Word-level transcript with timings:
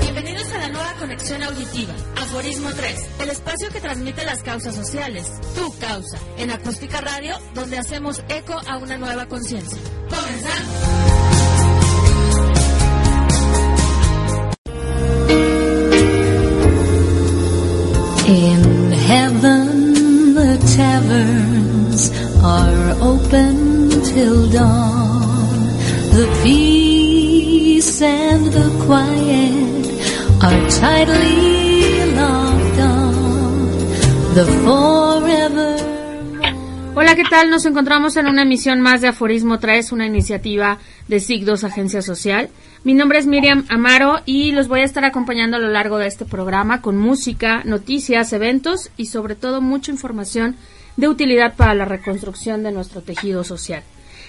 Bienvenidos 0.00 0.52
a 0.52 0.58
la 0.58 0.68
nueva 0.68 0.92
conexión 0.98 1.42
auditiva, 1.42 1.94
Aforismo 2.16 2.70
3, 2.70 3.06
el 3.20 3.30
espacio 3.30 3.68
que 3.70 3.80
transmite 3.80 4.24
las 4.24 4.42
causas 4.42 4.74
sociales, 4.74 5.26
tu 5.54 5.72
causa, 5.78 6.18
en 6.38 6.50
Acústica 6.50 7.00
Radio, 7.00 7.38
donde 7.54 7.78
hacemos 7.78 8.22
eco 8.28 8.60
a 8.66 8.78
una 8.78 8.98
nueva 8.98 9.26
conciencia. 9.26 9.78
Comenzamos. 10.08 11.02
In 18.28 18.92
heaven, 18.92 20.34
the 20.34 20.58
taverns 20.76 22.10
are 22.42 22.96
open 23.02 23.90
till 24.04 24.48
dawn. 24.50 25.22
The 26.12 26.26
peace 26.42 27.01
Hola, 36.96 37.14
¿qué 37.14 37.22
tal? 37.30 37.48
Nos 37.48 37.64
encontramos 37.64 38.16
en 38.16 38.26
una 38.26 38.42
emisión 38.42 38.80
más 38.80 39.02
de 39.02 39.08
Aforismo 39.08 39.60
3, 39.60 39.92
una 39.92 40.06
iniciativa 40.06 40.78
de 41.06 41.18
SIG2 41.18 41.62
Agencia 41.62 42.02
Social. 42.02 42.50
Mi 42.82 42.94
nombre 42.94 43.20
es 43.20 43.26
Miriam 43.28 43.66
Amaro 43.68 44.18
y 44.26 44.50
los 44.50 44.66
voy 44.66 44.80
a 44.80 44.84
estar 44.84 45.04
acompañando 45.04 45.58
a 45.58 45.60
lo 45.60 45.68
largo 45.68 45.98
de 45.98 46.08
este 46.08 46.24
programa 46.24 46.82
con 46.82 46.98
música, 46.98 47.62
noticias, 47.64 48.32
eventos 48.32 48.90
y 48.96 49.06
sobre 49.06 49.36
todo 49.36 49.60
mucha 49.60 49.92
información 49.92 50.56
de 50.96 51.06
utilidad 51.06 51.54
para 51.54 51.74
la 51.74 51.84
reconstrucción 51.84 52.64
de 52.64 52.72
nuestro 52.72 53.02
tejido 53.02 53.44
social. 53.44 53.84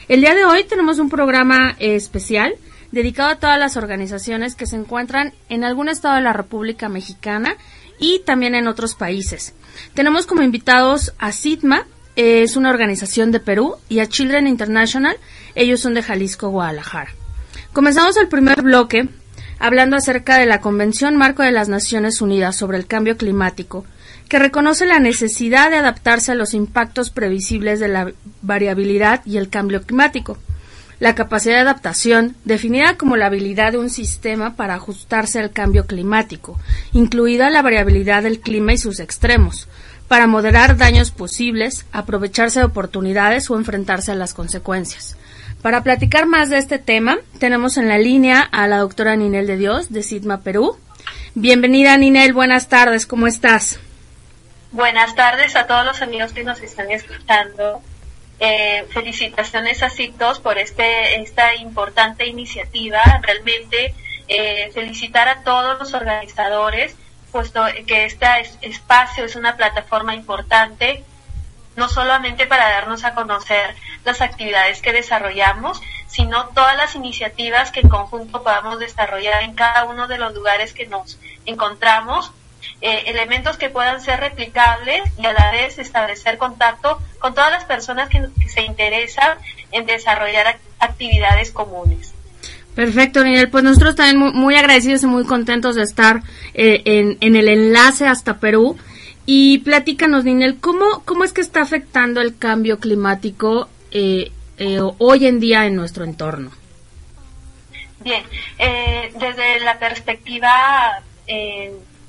El 0.08 0.22
día 0.22 0.36
de 0.36 0.46
hoy 0.46 0.64
tenemos 0.66 1.00
un 1.00 1.10
programa 1.10 1.76
especial 1.80 2.54
dedicado 2.94 3.32
a 3.32 3.40
todas 3.40 3.60
las 3.60 3.76
organizaciones 3.76 4.54
que 4.54 4.68
se 4.68 4.76
encuentran 4.76 5.34
en 5.50 5.64
algún 5.64 5.90
estado 5.90 6.16
de 6.16 6.22
la 6.22 6.32
República 6.32 6.90
Mexicana 6.90 7.58
y 8.00 8.20
también 8.20 8.54
en 8.54 8.68
otros 8.68 8.94
países. 8.94 9.56
Tenemos 9.96 10.28
como 10.28 10.44
invitados 10.44 11.12
a 11.18 11.32
SIDMA, 11.32 11.88
es 12.16 12.56
una 12.56 12.70
organización 12.70 13.32
de 13.32 13.40
Perú, 13.40 13.78
y 13.90 14.00
a 14.00 14.08
Children 14.08 14.46
International, 14.46 15.18
ellos 15.56 15.80
son 15.80 15.96
de 15.96 16.04
Jalisco, 16.04 16.50
Guadalajara. 16.50 17.12
Comenzamos 17.74 18.16
el 18.18 18.28
primer 18.28 18.62
bloque 18.62 19.10
hablando 19.58 19.96
acerca 19.96 20.38
de 20.38 20.46
la 20.46 20.62
Convención 20.62 21.18
Marco 21.18 21.42
de 21.42 21.52
las 21.52 21.70
Naciones 21.70 22.22
Unidas 22.22 22.56
sobre 22.56 22.78
el 22.78 22.86
Cambio 22.86 23.18
Climático, 23.18 23.86
que 24.30 24.38
reconoce 24.38 24.86
la 24.86 25.00
necesidad 25.00 25.72
de 25.72 25.78
adaptarse 25.78 26.34
a 26.34 26.36
los 26.36 26.54
impactos 26.54 27.10
previsibles 27.10 27.80
de 27.80 27.88
la 27.88 28.12
variabilidad 28.44 29.26
y 29.26 29.38
el 29.38 29.50
cambio 29.50 29.82
climático. 29.82 30.38
La 31.04 31.16
capacidad 31.16 31.56
de 31.56 31.62
adaptación, 31.64 32.38
definida 32.46 32.96
como 32.96 33.18
la 33.18 33.26
habilidad 33.26 33.74
de 33.74 33.78
un 33.78 33.90
sistema 33.90 34.56
para 34.56 34.76
ajustarse 34.76 35.38
al 35.38 35.52
cambio 35.52 35.86
climático, 35.86 36.58
incluida 36.94 37.50
la 37.50 37.62
variabilidad 37.62 38.24
del 38.24 38.40
clima 38.40 38.72
y 38.72 38.78
sus 38.78 39.02
extremos, 39.02 39.68
para 40.08 40.28
moderar 40.28 40.78
daños 40.78 41.12
posibles, 41.12 41.86
aprovecharse 41.92 42.60
de 42.60 42.68
oportunidades 42.68 43.50
o 43.50 43.58
enfrentarse 43.58 44.14
a 44.14 44.16
las 44.16 44.34
consecuencias. 44.34 45.18
Para 45.62 45.84
platicar 45.84 46.26
más 46.26 46.50
de 46.50 46.58
este 46.58 46.80
tema, 46.80 47.18
tenemos 47.38 47.76
en 47.76 47.90
la 47.90 47.98
línea 47.98 48.40
a 48.40 48.66
la 48.70 48.78
doctora 48.78 49.18
Ninel 49.18 49.46
de 49.46 49.58
Dios 49.58 49.92
de 49.92 50.04
Sidma 50.04 50.40
Perú. 50.40 50.78
Bienvenida 51.36 51.98
Ninel, 51.98 52.32
buenas 52.32 52.70
tardes, 52.70 53.06
¿cómo 53.06 53.28
estás? 53.28 53.78
Buenas 54.72 55.14
tardes 55.16 55.54
a 55.58 55.68
todos 55.68 55.86
los 55.86 56.02
amigos 56.02 56.32
que 56.32 56.46
nos 56.46 56.62
están 56.62 56.90
escuchando. 56.92 57.82
Eh, 58.46 58.86
felicitaciones 58.90 59.84
a 59.84 59.90
CITOS 59.90 60.42
por 60.42 60.58
este, 60.58 61.22
esta 61.22 61.56
importante 61.56 62.28
iniciativa. 62.28 63.02
Realmente 63.22 63.96
eh, 64.28 64.70
felicitar 64.74 65.30
a 65.30 65.44
todos 65.44 65.80
los 65.80 65.94
organizadores, 65.94 66.94
puesto 67.32 67.64
que 67.88 68.04
este 68.04 68.28
espacio 68.60 69.24
es 69.24 69.38
una 69.38 69.56
plataforma 69.56 70.14
importante 70.14 71.06
no 71.78 71.88
solamente 71.88 72.46
para 72.46 72.70
darnos 72.70 73.06
a 73.06 73.16
conocer 73.16 73.76
las 74.04 74.20
actividades 74.20 74.82
que 74.82 74.92
desarrollamos, 74.92 75.82
sino 76.08 76.50
todas 76.50 76.76
las 76.76 76.96
iniciativas 76.96 77.72
que 77.72 77.80
en 77.80 77.88
conjunto 77.88 78.44
podamos 78.44 78.78
desarrollar 78.78 79.44
en 79.44 79.56
cada 79.56 79.86
uno 79.86 80.10
de 80.10 80.18
los 80.18 80.34
lugares 80.34 80.74
que 80.74 80.86
nos 80.86 81.18
encontramos, 81.46 82.34
eh, 82.82 83.04
elementos 83.08 83.58
que 83.58 83.70
puedan 83.70 84.02
ser 84.02 84.20
replicables 84.20 85.02
y 85.18 85.26
a 85.26 85.34
la 85.34 85.52
vez 85.52 85.80
establecer 85.80 86.38
contacto 86.38 87.00
con 87.20 87.34
todas 87.34 87.52
las 87.52 87.66
personas 87.66 88.10
que, 88.10 88.26
que 88.40 88.50
se 88.50 88.62
interesan 88.62 89.38
en 89.72 89.86
desarrollar 89.86 90.58
actividades 90.80 91.52
comunes. 91.52 92.14
Perfecto, 92.76 93.24
Ninel. 93.24 93.50
Pues 93.50 93.64
nosotros 93.64 93.96
también 93.96 94.18
muy, 94.18 94.34
muy 94.34 94.56
agradecidos 94.56 95.04
y 95.04 95.06
muy 95.06 95.26
contentos 95.26 95.76
de 95.76 95.84
estar 95.84 96.22
eh, 96.54 96.82
en, 96.86 97.18
en 97.22 97.36
el 97.36 97.48
enlace 97.48 98.08
hasta 98.08 98.40
Perú. 98.40 98.78
Y 99.26 99.60
platícanos, 99.60 100.26
Ninel, 100.26 100.60
¿cómo, 100.60 101.04
¿cómo 101.06 101.24
es 101.24 101.32
que 101.32 101.42
está 101.42 101.62
afectando 101.62 102.20
el 102.20 102.38
cambio 102.38 102.80
climático 102.80 103.70
eh, 103.92 104.32
eh, 104.58 104.80
hoy 104.98 105.28
en 105.28 105.40
día 105.40 105.66
en 105.66 105.76
nuestro 105.76 106.04
entorno? 106.04 106.52
Bien, 108.00 108.24
eh, 108.58 109.14
desde 109.18 109.62
la 109.62 109.80
perspectiva 109.80 111.02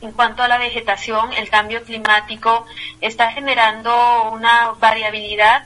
en 0.05 0.13
cuanto 0.13 0.43
a 0.43 0.49
la 0.49 0.59
vegetación, 0.59 1.33
el 1.33 1.49
cambio 1.49 1.83
climático 1.83 2.67
está 3.01 3.33
generando 3.33 4.31
una 4.33 4.73
variabilidad 4.79 5.65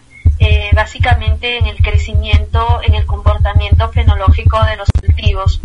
básicamente 0.73 1.59
en 1.59 1.67
el 1.67 1.77
crecimiento, 1.79 2.81
en 2.85 2.95
el 2.95 3.05
comportamiento 3.05 3.89
fenológico 3.91 4.63
de 4.65 4.77
los 4.77 4.89
cultivos. 5.01 5.61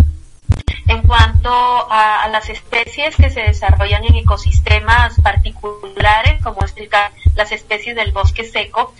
En 0.87 1.03
cuanto 1.03 1.51
a, 1.51 2.27
las 2.29 2.49
especies 2.49 3.15
que 3.15 3.29
se 3.29 3.41
desarrollan 3.41 4.03
en 4.05 4.15
ecosistemas 4.15 5.21
particulares, 5.21 6.41
como 6.41 6.65
es 6.65 6.73
las 7.35 7.51
especies 7.51 7.95
del 7.95 8.11
bosque 8.11 8.43
seco, 8.43 8.93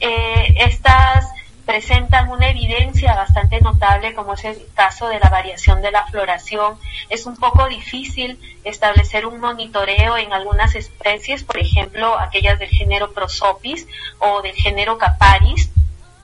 eh, 0.00 0.54
estas 0.56 1.26
presentan 1.68 2.30
una 2.30 2.48
evidencia 2.48 3.14
bastante 3.14 3.60
notable, 3.60 4.14
como 4.14 4.32
es 4.32 4.44
el 4.46 4.56
caso 4.72 5.08
de 5.08 5.20
la 5.20 5.28
variación 5.28 5.82
de 5.82 5.90
la 5.90 6.06
floración. 6.06 6.78
Es 7.10 7.26
un 7.26 7.36
poco 7.36 7.68
difícil 7.68 8.40
establecer 8.64 9.26
un 9.26 9.38
monitoreo 9.38 10.16
en 10.16 10.32
algunas 10.32 10.74
especies, 10.74 11.44
por 11.44 11.58
ejemplo, 11.58 12.18
aquellas 12.18 12.58
del 12.58 12.70
género 12.70 13.12
Prosopis 13.12 13.86
o 14.18 14.40
del 14.40 14.54
género 14.54 14.96
Caparis, 14.96 15.70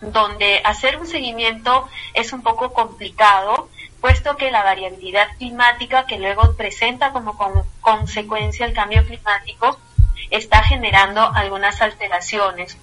donde 0.00 0.62
hacer 0.65 0.97
un 0.97 1.06
seguimiento 1.06 1.91
es 2.15 2.32
un 2.32 2.43
poco 2.43 2.72
complicado 2.72 3.69
puesto 4.00 4.38
que 4.38 4.50
la 4.50 4.62
variabilidad 4.62 5.28
climática 5.37 6.06
que 6.06 6.19
luego 6.19 6.56
presenta 6.56 7.12
como 7.12 7.37
con 7.37 7.53
consecuencia 7.82 8.65
el 8.65 8.72
cambio 8.72 9.05
climático 9.05 9.78
está 10.31 10.62
generando 10.62 11.21
algunas 11.21 11.82
alteraciones. 11.82 12.78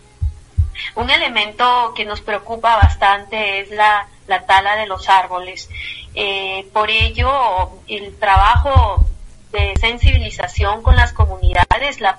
Un 0.96 1.10
elemento 1.10 1.94
que 1.96 2.06
nos 2.06 2.22
preocupa 2.22 2.76
bastante 2.76 3.60
es 3.60 3.72
la, 3.72 4.08
la 4.28 4.46
tala 4.46 4.76
de 4.76 4.88
los 4.88 5.10
árboles. 5.10 5.70
Eh, 6.16 6.68
por 6.74 6.90
ello, 6.90 7.70
el 7.88 8.18
trabajo 8.18 9.06
de 9.52 9.74
sensibilización 9.80 10.82
con 10.82 10.96
las 10.96 11.14
comunidades, 11.14 12.00
la, 12.00 12.18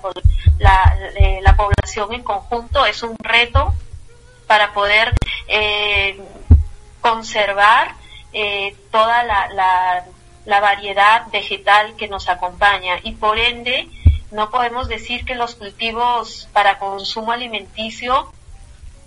la, 0.59 0.97
eh, 1.15 1.39
la 1.41 1.55
población 1.55 2.13
en 2.13 2.23
conjunto 2.23 2.85
es 2.85 3.01
un 3.03 3.15
reto 3.19 3.73
para 4.47 4.73
poder 4.73 5.13
eh, 5.47 6.19
conservar 7.01 7.95
toda 8.89 9.23
la, 9.23 10.03
la, 10.45 10.59
variedad 10.59 11.27
vegetal 11.31 11.95
que 11.95 12.07
nos 12.07 12.29
acompaña 12.29 12.99
y 13.03 13.11
por 13.11 13.37
ende 13.37 13.87
no 14.31 14.49
podemos 14.49 14.87
decir 14.87 15.23
que 15.23 15.35
los 15.35 15.53
cultivos 15.53 16.49
para 16.51 16.79
consumo 16.79 17.31
alimenticio 17.31 18.33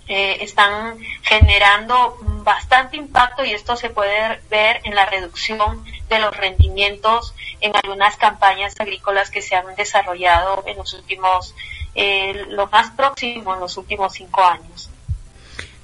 eh, 0.07 0.37
están 0.41 0.97
generando 1.21 2.17
bastante 2.43 2.97
impacto 2.97 3.43
y 3.43 3.51
esto 3.51 3.75
se 3.75 3.89
puede 3.89 4.39
ver 4.49 4.79
en 4.85 4.95
la 4.95 5.05
reducción 5.05 5.83
de 6.09 6.19
los 6.19 6.35
rendimientos 6.35 7.33
en 7.59 7.73
algunas 7.75 8.15
campañas 8.15 8.73
agrícolas 8.79 9.29
que 9.29 9.41
se 9.41 9.55
han 9.55 9.75
desarrollado 9.75 10.63
en 10.65 10.77
los 10.77 10.93
últimos, 10.93 11.53
eh, 11.95 12.45
lo 12.49 12.67
más 12.67 12.91
próximo, 12.91 13.53
en 13.53 13.59
los 13.59 13.75
últimos 13.77 14.13
cinco 14.13 14.43
años. 14.43 14.89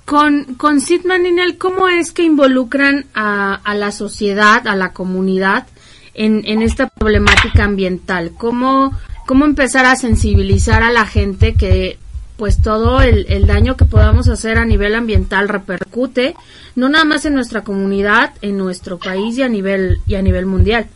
con, 0.06 0.56
con 0.56 0.82
Sidman 0.82 1.24
Ninel, 1.24 1.58
¿cómo 1.58 1.88
es 1.88 2.12
que 2.12 2.24
involucran 2.24 3.06
a, 3.14 3.56
a 3.56 3.74
la 3.76 3.92
sociedad, 3.92 4.68
a 4.68 4.76
la 4.76 4.92
comunidad 4.94 5.66
en, 6.14 6.44
en 6.46 6.62
esta 6.62 6.88
problemática 6.88 7.64
ambiental? 7.64 8.34
¿Cómo, 8.38 8.98
¿Cómo 9.26 9.46
empezar 9.46 9.86
a 9.86 9.96
sensibilizar 9.96 10.84
a 10.84 10.92
la 10.92 11.06
gente 11.06 11.56
que 11.56 11.98
pues 12.38 12.62
todo 12.62 13.02
el, 13.02 13.26
el, 13.30 13.48
daño 13.48 13.78
que 13.78 13.86
podamos 13.86 14.28
hacer 14.28 14.58
a 14.58 14.66
nivel 14.66 14.96
ambiental 14.96 15.50
repercute 15.50 16.36
no 16.76 16.90
nada 16.90 17.06
más 17.06 17.26
en 17.26 17.36
nuestra 17.36 17.64
comunidad, 17.64 18.32
en 18.42 18.58
nuestro 18.58 18.98
país 18.98 19.38
y 19.38 19.44
a 19.44 19.50
nivel 19.50 20.02
y 20.08 20.16
a 20.16 20.22
nivel 20.22 20.46
mundial. 20.46 20.88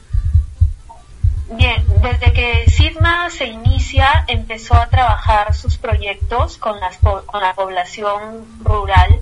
Bien, 1.52 1.82
desde 2.02 2.34
que 2.34 2.70
SIDMA 2.70 3.30
se 3.30 3.46
inicia, 3.46 4.26
empezó 4.28 4.76
a 4.76 4.88
trabajar 4.88 5.54
sus 5.54 5.78
proyectos 5.78 6.58
con, 6.58 6.80
las, 6.80 6.98
con 6.98 7.42
la 7.42 7.54
población 7.54 8.46
rural 8.64 9.22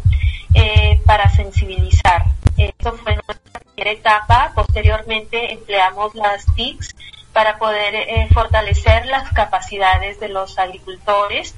eh, 0.55 0.99
para 1.05 1.29
sensibilizar. 1.29 2.25
Esto 2.57 2.93
fue 2.93 3.15
nuestra 3.27 3.59
primera 3.59 3.91
etapa. 3.91 4.53
Posteriormente 4.55 5.53
empleamos 5.53 6.15
las 6.15 6.45
TICs 6.55 6.95
para 7.31 7.59
poder 7.59 7.93
eh, 7.93 8.27
fortalecer 8.33 9.05
las 9.05 9.31
capacidades 9.33 10.19
de 10.19 10.29
los 10.29 10.57
agricultores. 10.57 11.53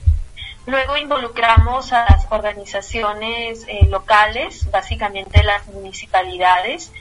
Luego 0.68 0.98
involucramos 0.98 1.94
a 1.94 2.04
las 2.04 2.28
organizaciones 2.30 3.64
eh, 3.70 3.86
locales, 3.86 4.70
básicamente 4.70 5.42
las 5.42 5.66
municipalidades. 5.68 6.92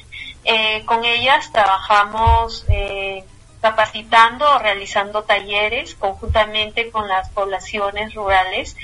Eh, 0.45 0.85
con 0.85 1.05
ellas 1.05 1.51
trabajamos 1.51 2.65
eh, 2.69 3.25
capacitando 3.61 4.49
o 4.49 4.59
realizando 4.61 5.25
talleres 5.25 5.97
conjuntamente 5.97 6.93
con 6.93 7.09
las 7.09 7.29
poblaciones 7.31 8.15
rurales. 8.15 8.77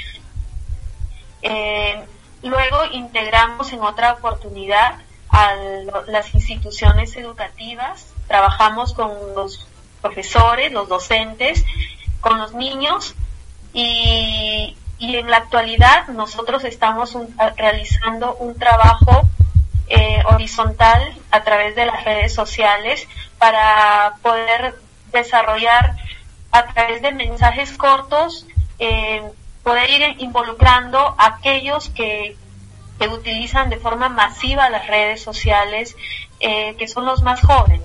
Luego 2.42 2.84
integramos 2.90 3.72
en 3.72 3.82
otra 3.82 4.14
oportunidad 4.14 4.96
a 5.28 5.54
las 6.08 6.34
instituciones 6.34 7.16
educativas, 7.16 8.12
trabajamos 8.26 8.94
con 8.94 9.12
los 9.36 9.64
profesores, 10.00 10.72
los 10.72 10.88
docentes, 10.88 11.64
con 12.20 12.38
los 12.38 12.52
niños 12.52 13.14
y, 13.72 14.76
y 14.98 15.16
en 15.16 15.30
la 15.30 15.38
actualidad 15.38 16.06
nosotros 16.08 16.64
estamos 16.64 17.16
realizando 17.56 18.36
un 18.36 18.56
trabajo 18.58 19.28
eh, 19.88 20.22
horizontal 20.26 21.12
a 21.30 21.42
través 21.42 21.74
de 21.74 21.84
las 21.84 22.04
redes 22.04 22.32
sociales 22.32 23.06
para 23.38 24.14
poder 24.22 24.76
desarrollar 25.12 25.96
a 26.52 26.66
través 26.66 27.02
de 27.02 27.12
mensajes 27.12 27.76
cortos, 27.76 28.46
eh, 28.78 29.22
poder 29.62 29.90
ir 29.90 30.22
involucrando 30.22 30.98
a 31.18 31.26
aquellos 31.26 31.88
que, 31.90 32.36
que, 32.98 33.08
utilizan 33.08 33.70
de 33.70 33.76
forma 33.76 34.08
masiva 34.08 34.70
las 34.70 34.86
redes 34.86 35.22
sociales, 35.22 35.96
eh, 36.40 36.74
que 36.78 36.88
son 36.88 37.04
los 37.04 37.22
más 37.22 37.40
jóvenes. 37.40 37.82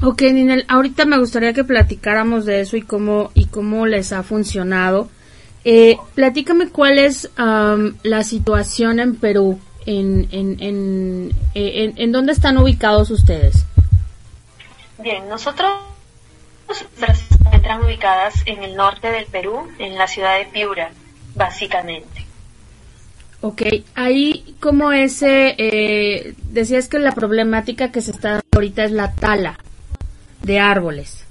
Ok, 0.00 0.22
Ninel, 0.22 0.64
ahorita 0.68 1.06
me 1.06 1.18
gustaría 1.18 1.52
que 1.52 1.64
platicáramos 1.64 2.44
de 2.44 2.60
eso 2.60 2.76
y 2.76 2.82
cómo, 2.82 3.32
y 3.34 3.46
cómo 3.46 3.84
les 3.86 4.12
ha 4.12 4.22
funcionado. 4.22 5.08
Eh, 5.64 5.96
platícame 6.14 6.68
cuál 6.68 7.00
es 7.00 7.28
um, 7.36 7.94
la 8.04 8.22
situación 8.22 9.00
en 9.00 9.16
Perú, 9.16 9.58
en, 9.86 10.28
en, 10.30 10.56
en, 10.60 11.34
en, 11.54 11.94
en 11.96 12.12
dónde 12.12 12.32
están 12.32 12.58
ubicados 12.58 13.10
ustedes. 13.10 13.64
Bien, 15.02 15.28
nosotros 15.28 15.68
se 16.70 17.34
encuentran 17.40 17.82
ubicadas 17.82 18.34
en 18.46 18.62
el 18.62 18.76
norte 18.76 19.10
del 19.10 19.26
Perú, 19.26 19.66
en 19.80 19.96
la 19.96 20.06
ciudad 20.06 20.38
de 20.38 20.44
Piura, 20.46 20.92
básicamente. 21.34 22.24
Ok, 23.40 23.62
ahí 23.96 24.54
como 24.60 24.92
ese, 24.92 25.56
eh, 25.58 26.34
decías 26.50 26.88
que 26.88 27.00
la 27.00 27.12
problemática 27.12 27.90
que 27.90 28.00
se 28.00 28.12
está 28.12 28.28
dando 28.28 28.44
ahorita 28.52 28.84
es 28.84 28.92
la 28.92 29.12
tala 29.12 29.58
de 30.42 30.60
árboles. 30.60 31.24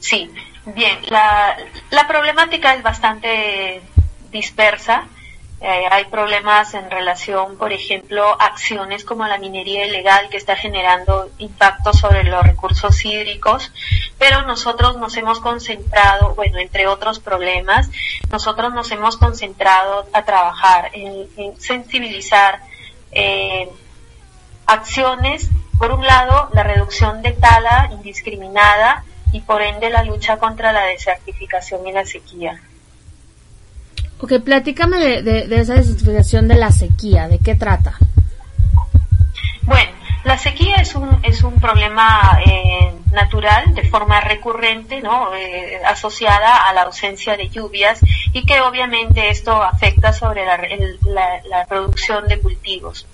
Sí, 0.00 0.30
bien, 0.66 0.98
la, 1.08 1.56
la 1.90 2.06
problemática 2.06 2.74
es 2.74 2.82
bastante 2.82 3.82
dispersa. 4.30 5.06
Eh, 5.60 5.84
hay 5.90 6.04
problemas 6.04 6.72
en 6.74 6.88
relación, 6.88 7.58
por 7.58 7.72
ejemplo, 7.72 8.40
acciones 8.40 9.04
como 9.04 9.26
la 9.26 9.38
minería 9.38 9.86
ilegal 9.86 10.28
que 10.28 10.36
está 10.36 10.54
generando 10.54 11.30
impacto 11.38 11.92
sobre 11.92 12.22
los 12.22 12.44
recursos 12.44 13.04
hídricos, 13.04 13.72
pero 14.18 14.42
nosotros 14.42 14.98
nos 14.98 15.16
hemos 15.16 15.40
concentrado, 15.40 16.36
bueno, 16.36 16.58
entre 16.58 16.86
otros 16.86 17.18
problemas, 17.18 17.90
nosotros 18.30 18.72
nos 18.72 18.88
hemos 18.92 19.16
concentrado 19.16 20.06
a 20.12 20.24
trabajar 20.24 20.90
en, 20.92 21.26
en 21.36 21.60
sensibilizar 21.60 22.60
eh, 23.10 23.68
acciones, 24.64 25.48
por 25.78 25.92
un 25.92 26.04
lado, 26.04 26.50
la 26.52 26.62
reducción 26.62 27.22
de 27.22 27.32
tala 27.32 27.88
indiscriminada 27.92 29.04
y 29.32 29.40
por 29.40 29.62
ende 29.62 29.90
la 29.90 30.02
lucha 30.04 30.38
contra 30.38 30.72
la 30.72 30.82
desertificación 30.86 31.86
y 31.86 31.92
la 31.92 32.04
sequía. 32.04 32.60
Ok, 34.20 34.32
platícame 34.44 34.98
de, 34.98 35.22
de, 35.22 35.46
de 35.46 35.60
esa 35.60 35.74
desertificación 35.74 36.48
de 36.48 36.56
la 36.56 36.72
sequía, 36.72 37.28
¿de 37.28 37.38
qué 37.38 37.54
trata? 37.54 37.96
Bueno, 39.62 39.92
la 40.24 40.36
sequía 40.36 40.76
es 40.76 40.94
un, 40.94 41.20
es 41.22 41.42
un 41.42 41.60
problema 41.60 42.40
eh, 42.44 42.92
natural 43.12 43.74
de 43.74 43.88
forma 43.88 44.20
recurrente, 44.20 45.00
¿no? 45.00 45.34
Eh, 45.34 45.78
asociada 45.86 46.68
a 46.68 46.72
la 46.72 46.82
ausencia 46.82 47.36
de 47.36 47.48
lluvias 47.48 48.00
y 48.32 48.44
que 48.44 48.60
obviamente 48.60 49.30
esto 49.30 49.62
afecta 49.62 50.12
sobre 50.12 50.44
la, 50.44 50.56
el, 50.56 50.98
la, 51.04 51.40
la 51.48 51.66
producción 51.66 52.26
de 52.26 52.40
cultivos. 52.40 53.06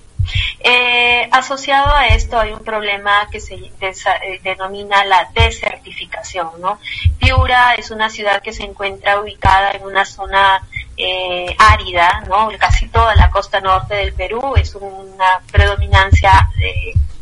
Eh, 0.60 1.28
asociado 1.30 1.94
a 1.94 2.06
esto 2.08 2.38
hay 2.38 2.52
un 2.52 2.64
problema 2.64 3.28
que 3.30 3.40
se 3.40 3.54
eh, 3.54 4.40
denomina 4.42 5.04
la 5.04 5.28
desertificación, 5.34 6.60
¿no? 6.60 6.78
Piura 7.18 7.74
es 7.74 7.90
una 7.90 8.08
ciudad 8.08 8.42
que 8.42 8.52
se 8.52 8.64
encuentra 8.64 9.20
ubicada 9.20 9.72
en 9.72 9.84
una 9.84 10.04
zona 10.04 10.62
eh, 10.96 11.54
árida, 11.58 12.24
¿no? 12.28 12.48
Casi 12.58 12.88
toda 12.88 13.14
la 13.14 13.30
costa 13.30 13.60
norte 13.60 13.94
del 13.94 14.12
Perú 14.14 14.54
es 14.56 14.74
una 14.74 15.40
predominancia 15.50 16.50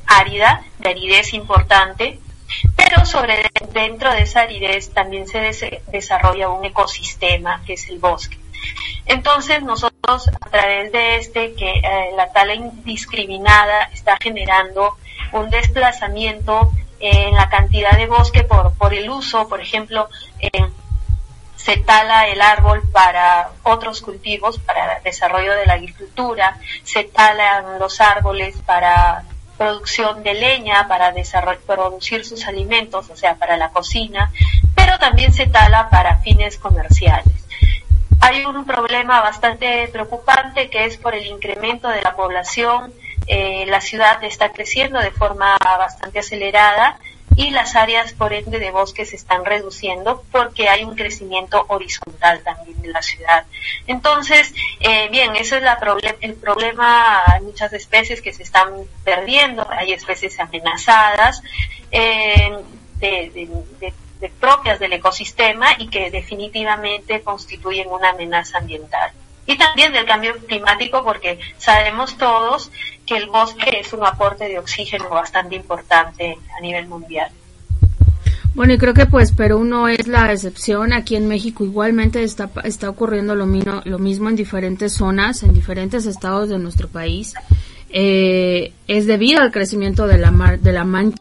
árida, 0.07 0.63
de 0.79 0.91
aridez 0.91 1.35
importante, 1.35 2.19
pero 2.77 3.05
sobre 3.07 3.51
dentro 3.73 4.13
de 4.13 4.23
esa 4.23 4.43
aridez 4.43 4.93
también 4.93 5.27
se 5.27 5.41
des 5.41 5.65
desarrolla 5.89 6.51
un 6.51 6.65
ecosistema 6.65 7.63
que 7.65 7.75
es 7.75 7.89
el 7.89 7.99
bosque. 7.99 8.42
Entonces 9.07 9.63
nosotros 9.63 10.29
a 10.29 10.51
través 10.51 10.93
de 10.93 11.17
este 11.17 11.55
que 11.55 11.71
eh, 11.71 12.13
la 12.17 12.33
tala 12.33 12.55
indiscriminada 12.55 13.91
está 13.93 14.17
generando 14.21 14.97
un 15.33 15.51
desplazamiento 15.51 16.73
en 17.01 17.35
la 17.35 17.49
cantidad 17.49 17.97
de 17.97 18.07
bosque 18.07 18.45
por, 18.45 18.75
por 18.75 18.95
el 18.95 19.11
uso, 19.11 19.49
por 19.49 19.61
ejemplo, 19.61 20.09
eh, 20.39 20.51
se 21.57 21.77
tala 21.77 22.27
el 22.27 22.41
árbol 22.41 22.83
para 22.93 23.51
otros 23.63 24.01
cultivos, 24.01 24.59
para 24.59 24.97
el 24.97 25.03
desarrollo 25.03 25.53
de 25.55 25.67
la 25.67 25.75
agricultura, 25.75 26.59
se 26.83 27.05
talan 27.05 27.79
los 27.79 28.01
árboles 28.01 28.57
para 28.67 29.25
producción 29.57 30.25
de 30.25 30.35
leña, 30.35 30.89
para 30.89 31.15
producir 31.65 32.25
sus 32.25 32.47
alimentos, 32.47 33.11
o 33.11 33.17
sea, 33.17 33.37
para 33.37 33.57
la 33.57 33.69
cocina, 33.69 34.33
pero 34.75 34.99
también 34.99 35.33
se 35.33 35.47
tala 35.47 35.89
para 35.89 36.19
fines 36.19 36.59
comerciales. 36.59 37.42
Hay 38.25 38.45
un 38.45 38.65
problema 38.65 39.21
bastante 39.21 39.89
preocupante 39.89 40.71
que 40.71 40.85
es 40.85 40.97
por 40.97 41.13
el 41.13 41.27
incremento 41.27 41.89
de 41.89 42.01
la 42.03 42.15
población. 42.15 42.93
Eh, 43.27 43.65
la 43.67 43.81
ciudad 43.81 44.23
está 44.23 44.53
creciendo 44.53 45.01
de 45.01 45.11
forma 45.11 45.59
bastante 45.59 46.21
acelerada 46.21 47.01
y 47.35 47.51
las 47.51 47.75
áreas 47.75 48.13
por 48.13 48.33
ende 48.33 48.61
de 48.61 48.71
bosque 48.71 49.07
se 49.07 49.17
están 49.17 49.45
reduciendo 49.45 50.23
porque 50.31 50.69
hay 50.69 50.85
un 50.85 50.95
crecimiento 50.95 51.65
horizontal 51.67 52.45
también 52.45 52.81
de 52.81 52.91
la 52.91 53.03
ciudad. 53.03 53.45
Entonces, 53.89 54.55
eh, 54.79 55.09
bien, 55.11 55.35
ese 55.35 55.57
es 55.57 55.63
la 55.65 55.77
el 56.21 56.35
problema, 56.35 57.23
hay 57.27 57.41
muchas 57.41 57.73
especies 57.73 58.23
que 58.23 58.33
se 58.33 58.45
están 58.45 58.69
perdiendo, 59.03 59.67
hay 59.69 59.95
especies 59.95 60.39
amenazadas 60.39 61.43
eh, 61.91 62.57
de, 63.01 63.93
de 64.23 64.31
propias 64.31 64.79
del 64.79 64.95
ecosistema 64.95 65.67
y 65.79 65.89
que 65.89 66.11
definitivamente 66.11 67.21
constituyen 67.21 67.89
una 67.89 68.11
amenaza 68.11 68.59
ambiental 68.59 69.13
y 69.47 69.59
también 69.59 69.93
del 69.93 70.07
cambio 70.07 70.35
climático 70.47 71.03
porque 71.03 71.39
sabemos 71.59 72.17
todos 72.17 72.71
que 73.07 73.17
el 73.17 73.27
bosque 73.27 73.81
es 73.81 73.93
un 73.93 74.05
aporte 74.07 74.49
de 74.49 74.59
oxígeno 74.59 75.09
bastante 75.11 75.57
importante 75.57 76.39
a 76.57 76.61
nivel 76.61 76.87
mundial. 76.87 77.31
Bueno, 78.55 78.75
y 78.75 78.79
creo 78.79 78.93
que 78.95 79.07
pues 79.07 79.33
Perú 79.33 79.65
no 79.65 79.89
es 79.89 80.07
la 80.07 80.31
excepción. 80.31 80.93
Aquí 80.93 81.17
en 81.17 81.27
México 81.27 81.65
igualmente 81.65 82.23
está, 82.23 82.51
está 82.65 82.91
ocurriendo 82.91 83.35
lo, 83.35 83.47
mino, 83.47 83.81
lo 83.85 83.99
mismo 83.99 84.29
en 84.29 84.37
diferentes 84.37 84.93
zonas, 84.93 85.43
en 85.43 85.55
diferentes 85.55 86.05
estados 86.05 86.51
de 86.51 86.59
nuestro 86.59 86.87
país. 86.87 87.35
Eh, 87.89 88.73
es 88.87 89.07
debido 89.07 89.41
al 89.41 89.53
crecimiento 89.53 90.07
de 90.07 90.19
la, 90.19 90.31
mar, 90.31 90.61
de 90.61 90.73
la 90.73 90.85
mancha 90.85 91.17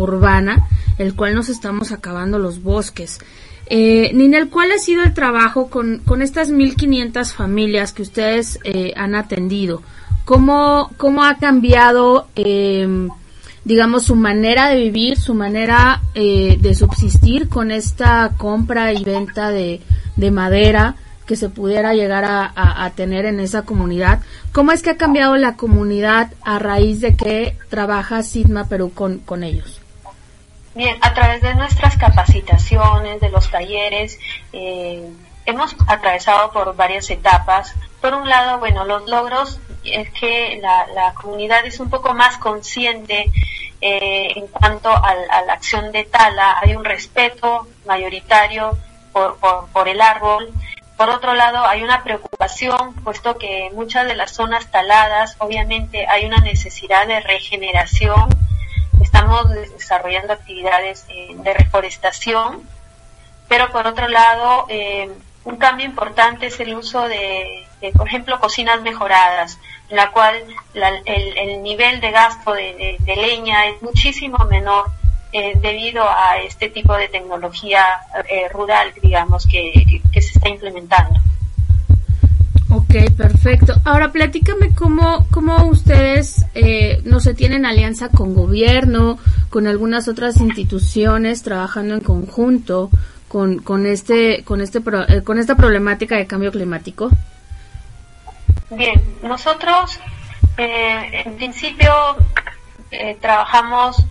urbana, 0.00 0.68
el 0.98 1.14
cual 1.14 1.34
nos 1.34 1.48
estamos 1.48 1.92
acabando 1.92 2.38
los 2.38 2.62
bosques. 2.62 3.18
Eh, 3.68 4.12
Ninel, 4.14 4.48
¿cuál 4.48 4.70
ha 4.72 4.78
sido 4.78 5.02
el 5.02 5.12
trabajo 5.12 5.68
con, 5.68 5.98
con 5.98 6.22
estas 6.22 6.52
1.500 6.52 7.32
familias 7.32 7.92
que 7.92 8.02
ustedes 8.02 8.60
eh, 8.62 8.92
han 8.96 9.14
atendido? 9.14 9.82
¿Cómo, 10.24 10.90
cómo 10.96 11.24
ha 11.24 11.36
cambiado, 11.36 12.28
eh, 12.36 13.08
digamos, 13.64 14.04
su 14.04 14.16
manera 14.16 14.68
de 14.68 14.76
vivir, 14.76 15.16
su 15.16 15.34
manera 15.34 16.02
eh, 16.14 16.58
de 16.60 16.74
subsistir 16.74 17.48
con 17.48 17.70
esta 17.70 18.32
compra 18.36 18.92
y 18.92 19.02
venta 19.04 19.50
de, 19.50 19.80
de 20.16 20.30
madera 20.30 20.96
que 21.26 21.34
se 21.34 21.48
pudiera 21.48 21.92
llegar 21.94 22.24
a, 22.24 22.52
a, 22.84 22.90
tener 22.90 23.24
en 23.24 23.40
esa 23.40 23.62
comunidad? 23.62 24.20
¿Cómo 24.52 24.70
es 24.70 24.82
que 24.82 24.90
ha 24.90 24.96
cambiado 24.96 25.36
la 25.36 25.56
comunidad 25.56 26.32
a 26.42 26.60
raíz 26.60 27.00
de 27.00 27.16
que 27.16 27.56
trabaja 27.68 28.22
Sigma 28.22 28.68
Perú 28.68 28.92
con, 28.94 29.18
con 29.18 29.42
ellos? 29.42 29.80
Bien, 30.76 30.98
a 31.00 31.14
través 31.14 31.40
de 31.40 31.54
nuestras 31.54 31.96
capacitaciones, 31.96 33.18
de 33.22 33.30
los 33.30 33.50
talleres, 33.50 34.18
eh, 34.52 35.10
hemos 35.46 35.74
atravesado 35.86 36.52
por 36.52 36.76
varias 36.76 37.08
etapas. 37.08 37.74
Por 38.02 38.12
un 38.12 38.28
lado, 38.28 38.58
bueno, 38.58 38.84
los 38.84 39.08
logros 39.08 39.58
es 39.84 40.10
que 40.10 40.60
la, 40.60 41.14
comunidad 41.14 41.64
es 41.64 41.80
un 41.80 41.88
poco 41.88 42.12
más 42.12 42.36
consciente 42.36 43.32
eh, 43.80 44.28
en 44.36 44.48
cuanto 44.48 44.90
a 44.90 45.14
la 45.46 45.54
acción 45.54 45.92
de 45.92 46.04
tala. 46.04 46.58
Hay 46.60 46.76
un 46.76 46.84
respeto 46.84 47.66
mayoritario 47.86 48.76
por, 49.14 49.38
por 49.72 49.88
el 49.88 50.02
árbol. 50.02 50.52
Por 50.98 51.08
otro 51.08 51.32
lado, 51.32 51.64
hay 51.64 51.84
una 51.84 52.04
preocupación, 52.04 52.92
puesto 52.96 53.38
que 53.38 53.68
en 53.68 53.74
muchas 53.76 54.06
de 54.06 54.14
las 54.14 54.32
zonas 54.32 54.70
taladas, 54.70 55.36
obviamente, 55.38 56.06
hay 56.06 56.26
una 56.26 56.40
necesidad 56.40 57.06
de 57.06 57.20
regeneración 57.20 58.28
estamos 59.16 59.50
desarrollando 59.50 60.34
actividades 60.34 61.06
eh, 61.08 61.34
de 61.36 61.54
reforestación, 61.54 62.62
pero 63.48 63.70
por 63.70 63.86
otro 63.86 64.08
lado, 64.08 64.66
eh, 64.68 65.10
un 65.44 65.56
cambio 65.56 65.86
importante 65.86 66.46
es 66.46 66.60
el 66.60 66.74
uso 66.74 67.08
de, 67.08 67.64
por 67.96 68.08
ejemplo, 68.08 68.38
cocinas 68.38 68.82
mejoradas, 68.82 69.58
en 69.88 69.96
la 69.96 70.10
cual 70.10 70.44
la, 70.74 70.90
el, 71.06 71.38
el, 71.38 71.62
nivel 71.62 72.00
de 72.00 72.10
gasto 72.10 72.52
de, 72.52 72.98
leña 73.06 73.66
es 73.68 73.80
muchísimo 73.80 74.38
menor 74.50 74.84
eh, 75.32 75.54
debido 75.56 76.06
a 76.06 76.38
este 76.38 76.68
tipo 76.68 76.94
de 76.94 77.08
tecnología 77.08 78.00
eh, 78.28 78.48
rural, 78.50 78.92
digamos, 79.00 79.46
que, 79.46 80.02
que 80.12 80.20
se 80.20 80.32
está 80.32 80.50
implementando. 80.50 81.20
Ok, 82.76 83.10
perfecto. 83.16 83.72
Ahora 83.86 84.12
platícame 84.12 84.74
cómo, 84.74 85.26
cómo 85.30 85.66
ustedes, 85.68 86.44
eh, 86.54 87.00
no 87.04 87.20
se 87.20 87.32
tienen 87.32 87.64
alianza 87.64 88.10
con 88.10 88.34
gobierno, 88.34 89.18
con 89.48 89.66
algunas 89.66 90.08
otras 90.08 90.36
instituciones 90.36 91.42
trabajando 91.42 91.94
en 91.94 92.00
conjunto 92.02 92.90
con, 93.28 93.60
con 93.60 93.86
este, 93.86 94.44
con 94.44 94.60
este, 94.60 94.82
eh, 95.08 95.22
con 95.22 95.38
esta 95.38 95.54
problemática 95.54 96.16
de 96.16 96.26
cambio 96.26 96.52
climático. 96.52 97.10
Bien, 98.68 99.02
nosotros 99.22 99.98
eh, 100.58 101.22
en 101.24 101.36
principio 101.36 101.90
eh, 102.90 103.16
trabajamos 103.22 104.04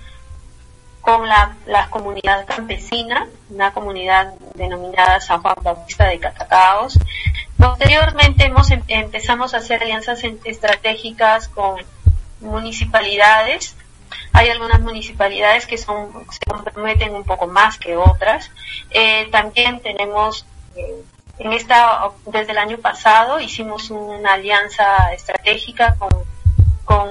con 1.01 1.27
la, 1.27 1.55
la, 1.67 1.87
comunidad 1.91 2.47
campesina, 2.47 3.27
una 3.51 3.71
comunidad 3.71 4.33
denominada 4.55 5.21
San 5.21 5.39
Juan 5.39 5.55
Bautista 5.61 6.07
de 6.07 6.17
Catacaos. 6.17 6.97
Posteriormente 7.57 8.45
hemos, 8.45 8.69
em, 8.71 8.81
empezamos 8.87 9.53
a 9.53 9.57
hacer 9.57 9.81
alianzas 9.81 10.23
estratégicas 10.43 11.47
con 11.47 11.77
municipalidades. 12.41 13.75
Hay 14.33 14.49
algunas 14.49 14.81
municipalidades 14.81 15.65
que 15.65 15.77
son, 15.77 16.11
se 16.29 16.39
comprometen 16.45 17.15
un 17.15 17.23
poco 17.23 17.47
más 17.47 17.77
que 17.77 17.95
otras. 17.95 18.51
Eh, 18.91 19.27
también 19.31 19.79
tenemos, 19.79 20.45
eh, 20.75 21.03
en 21.39 21.53
esta, 21.53 22.11
desde 22.25 22.51
el 22.51 22.57
año 22.57 22.77
pasado 22.77 23.39
hicimos 23.39 23.89
una 23.89 24.33
alianza 24.33 25.13
estratégica 25.13 25.95
con, 25.97 26.13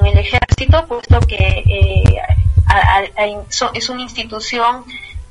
el 0.06 0.18
ejército, 0.18 0.86
puesto 0.86 1.20
que 1.20 1.64
eh, 1.66 2.22
so, 3.48 3.70
es 3.74 3.88
una 3.88 4.02
institución 4.02 4.84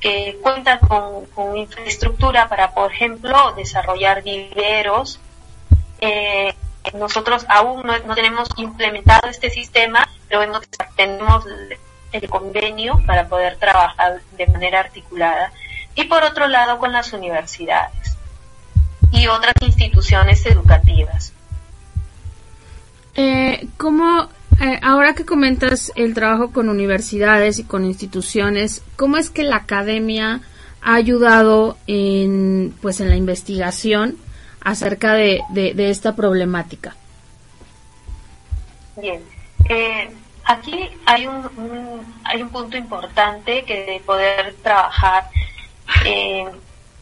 que 0.03 0.37
cuenta 0.41 0.79
con, 0.79 1.57
infraestructura 1.57 2.49
para, 2.49 2.73
por 2.73 2.91
ejemplo, 2.91 3.53
desarrollar 3.55 4.21
viveros. 4.21 5.17
Eh, 6.01 6.53
nosotros 6.93 7.45
aún 7.47 7.83
no, 7.83 8.13
tenemos 8.13 8.49
implementado 8.57 9.29
este 9.29 9.49
sistema, 9.49 10.05
pero 10.27 10.59
tenemos 10.97 11.45
el 12.11 12.29
convenio 12.29 13.01
para 13.07 13.29
poder 13.29 13.55
trabajar 13.55 14.21
de 14.35 14.45
manera 14.47 14.81
articulada. 14.81 15.53
Y 15.95 16.03
por 16.03 16.21
otro 16.23 16.47
lado, 16.47 16.79
con 16.79 16.91
las 16.91 17.13
universidades 17.13 18.17
y 19.09 19.27
otras 19.27 19.53
instituciones 19.61 20.45
educativas. 20.45 21.31
Eh, 23.15 23.67
¿Cómo 23.77 24.27
eh, 24.61 24.79
ahora 24.81 25.13
que 25.13 25.25
comentas 25.25 25.91
el 25.95 26.13
trabajo 26.13 26.51
con 26.51 26.69
universidades 26.69 27.59
y 27.59 27.63
con 27.63 27.85
instituciones, 27.85 28.83
¿cómo 28.95 29.17
es 29.17 29.29
que 29.29 29.43
la 29.43 29.57
academia 29.57 30.41
ha 30.81 30.95
ayudado 30.95 31.77
en, 31.87 32.73
pues, 32.81 32.99
en 32.99 33.09
la 33.09 33.15
investigación 33.15 34.17
acerca 34.61 35.13
de, 35.13 35.41
de, 35.49 35.89
esta 35.89 36.15
problemática? 36.15 36.95
Bien, 38.95 39.21
eh, 39.69 40.09
aquí 40.45 40.89
hay 41.05 41.27
un, 41.27 41.45
un, 41.57 42.15
hay 42.23 42.41
un 42.41 42.49
punto 42.49 42.77
importante 42.77 43.63
que 43.63 43.85
de 43.85 43.99
poder 43.99 44.55
trabajar. 44.61 45.29
Eh, 46.05 46.45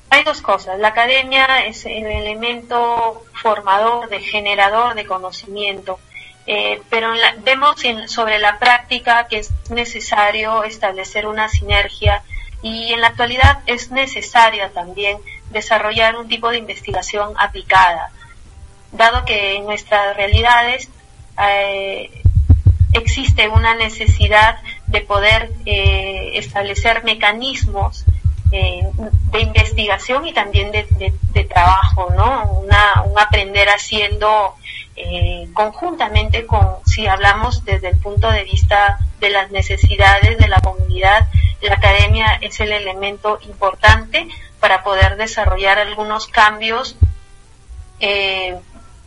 hay 0.09 0.23
dos 0.23 0.41
cosas. 0.41 0.79
La 0.79 0.89
academia 0.89 1.65
es 1.65 1.85
el 1.85 2.05
elemento 2.05 3.23
formador, 3.33 4.09
de 4.09 4.19
generador 4.19 4.93
de 4.95 5.05
conocimiento 5.05 5.99
eh, 6.47 6.81
pero 6.89 7.13
la, 7.13 7.35
vemos 7.39 7.83
en, 7.83 8.09
sobre 8.09 8.39
la 8.39 8.57
práctica 8.59 9.27
que 9.27 9.39
es 9.39 9.51
necesario 9.69 10.63
establecer 10.63 11.27
una 11.27 11.49
sinergia 11.49 12.23
y 12.61 12.93
en 12.93 13.01
la 13.01 13.07
actualidad 13.07 13.59
es 13.65 13.91
necesaria 13.91 14.69
también 14.69 15.17
desarrollar 15.49 16.15
un 16.15 16.27
tipo 16.27 16.49
de 16.49 16.57
investigación 16.57 17.33
aplicada, 17.37 18.11
dado 18.91 19.25
que 19.25 19.55
en 19.55 19.65
nuestras 19.65 20.15
realidades 20.15 20.89
eh, 21.41 22.21
existe 22.93 23.47
una 23.47 23.75
necesidad 23.75 24.59
de 24.87 25.01
poder 25.01 25.51
eh, 25.65 26.31
establecer 26.35 27.03
mecanismos 27.03 28.05
eh, 28.51 28.83
de 29.31 29.41
investigación 29.41 30.27
y 30.27 30.33
también 30.33 30.71
de, 30.71 30.83
de, 30.97 31.13
de 31.33 31.43
trabajo, 31.45 32.09
¿no? 32.15 32.51
Una, 32.51 33.03
un 33.05 33.17
aprender 33.17 33.69
haciendo 33.69 34.55
eh, 34.95 35.47
conjuntamente 35.53 36.45
con, 36.45 36.77
si 36.85 37.07
hablamos 37.07 37.63
desde 37.65 37.89
el 37.89 37.97
punto 37.97 38.29
de 38.29 38.43
vista 38.43 38.99
de 39.19 39.29
las 39.29 39.51
necesidades 39.51 40.37
de 40.37 40.47
la 40.47 40.59
comunidad, 40.59 41.27
la 41.61 41.75
academia 41.75 42.37
es 42.41 42.59
el 42.59 42.71
elemento 42.71 43.39
importante 43.47 44.27
para 44.59 44.83
poder 44.83 45.17
desarrollar 45.17 45.79
algunos 45.79 46.27
cambios 46.27 46.95
eh, 47.99 48.57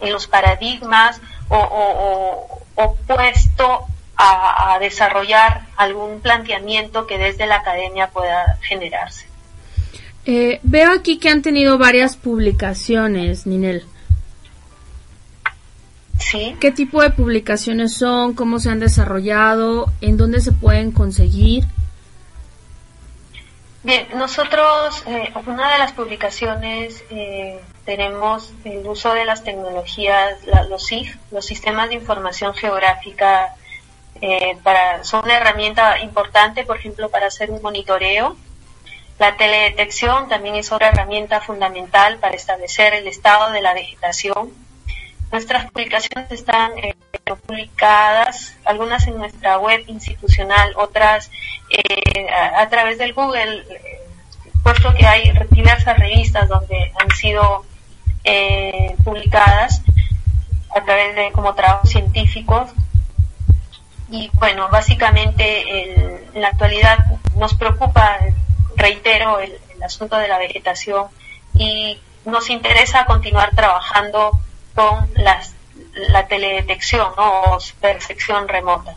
en 0.01 0.13
los 0.13 0.27
paradigmas 0.27 1.21
o, 1.49 2.61
o, 2.77 2.95
puesto 3.07 3.87
a, 4.17 4.75
a, 4.75 4.79
desarrollar 4.79 5.67
algún 5.77 6.21
planteamiento 6.21 7.07
que 7.07 7.19
desde 7.19 7.47
la 7.47 7.57
academia 7.57 8.09
pueda 8.09 8.59
generarse. 8.63 9.27
Eh, 10.27 10.61
veo 10.63 10.93
aquí 10.93 11.19
que 11.19 11.29
han 11.29 11.43
tenido 11.43 11.77
varias 11.77 12.17
publicaciones, 12.17 13.47
Ninel. 13.47 13.85
Sí. 16.19 16.57
¿Qué 16.61 16.71
tipo 16.71 17.03
de 17.03 17.11
publicaciones 17.11 17.97
son? 17.97 18.35
¿Cómo 18.35 18.59
se 18.59 18.71
han 18.71 18.81
desarrollado? 18.81 19.93
¿En 20.01 20.17
dónde 20.17 20.41
se 20.41 20.53
pueden 20.53 20.93
conseguir? 20.93 21.65
Bien, 23.85 24.09
nosotros, 24.15 25.03
eh, 25.07 25.31
una 25.45 25.71
de 25.73 25.79
las 25.79 25.93
publicaciones 25.93 27.05
eh, 27.11 27.61
tenemos 27.85 28.55
el 28.65 28.87
uso 28.87 29.13
de 29.13 29.27
las 29.27 29.45
tecnologías, 29.45 30.43
la, 30.47 30.63
los 30.63 30.87
SIG, 30.87 31.15
los 31.31 31.45
sistemas 31.45 31.91
de 31.91 31.97
información 31.97 32.55
geográfica, 32.55 33.55
eh, 34.23 34.57
para, 34.63 35.05
son 35.05 35.25
una 35.25 35.37
herramienta 35.37 35.99
importante, 36.01 36.65
por 36.65 36.79
ejemplo, 36.79 37.11
para 37.11 37.27
hacer 37.27 37.51
un 37.51 37.61
monitoreo. 37.61 38.37
La 39.19 39.37
teledetección 39.37 40.31
también 40.31 40.55
es 40.55 40.73
otra 40.73 40.89
herramienta 40.89 41.43
fundamental 41.43 42.17
para 42.19 42.35
establecer 42.35 42.95
el 42.95 43.07
estado 43.07 43.53
de 43.53 43.61
la 43.61 43.75
vegetación 43.75 44.51
Nuestras 45.35 45.69
publicaciones 45.73 46.31
están 46.31 46.79
eh, 46.79 46.95
publicadas, 47.45 48.55
algunas 48.65 49.05
en 49.09 49.19
nuestra 49.19 49.59
web 49.59 49.83
institucional, 49.89 50.73
otras 50.77 51.29
eh, 51.71 52.29
a, 52.57 52.69
través 52.69 52.99
del 52.99 53.15
Google, 53.15 53.65
eh, 53.69 53.99
puesto 54.63 54.95
que 54.95 55.05
hay 55.05 55.33
diversas 55.51 55.99
revistas 55.99 56.49
donde 56.49 56.93
han 57.01 57.11
sido 57.17 57.65
eh, 58.23 58.95
publicadas 59.03 59.83
a 60.73 60.85
través 60.85 61.17
de 61.17 61.33
como 61.33 61.53
trabajos 61.57 61.91
científicos. 61.91 62.71
Y 64.13 64.31
bueno, 64.35 64.69
básicamente 64.69 65.63
el, 65.83 66.29
en 66.33 66.43
la 66.43 66.49
actualidad 66.51 66.99
nos 67.35 67.55
preocupa, 67.55 68.21
reitero, 68.77 69.41
el, 69.41 69.59
asunto 69.83 70.17
de 70.17 70.29
la 70.29 70.39
vegetación 70.39 71.09
y 71.57 71.99
nos 72.25 72.51
interesa 72.51 73.05
continuar 73.05 73.51
trabajando 73.57 74.31
con 74.75 75.09
las, 75.17 75.55
la 76.09 76.27
teledetección 76.27 77.09
o 77.17 77.59
percepción 77.81 78.49
remota. 78.49 78.97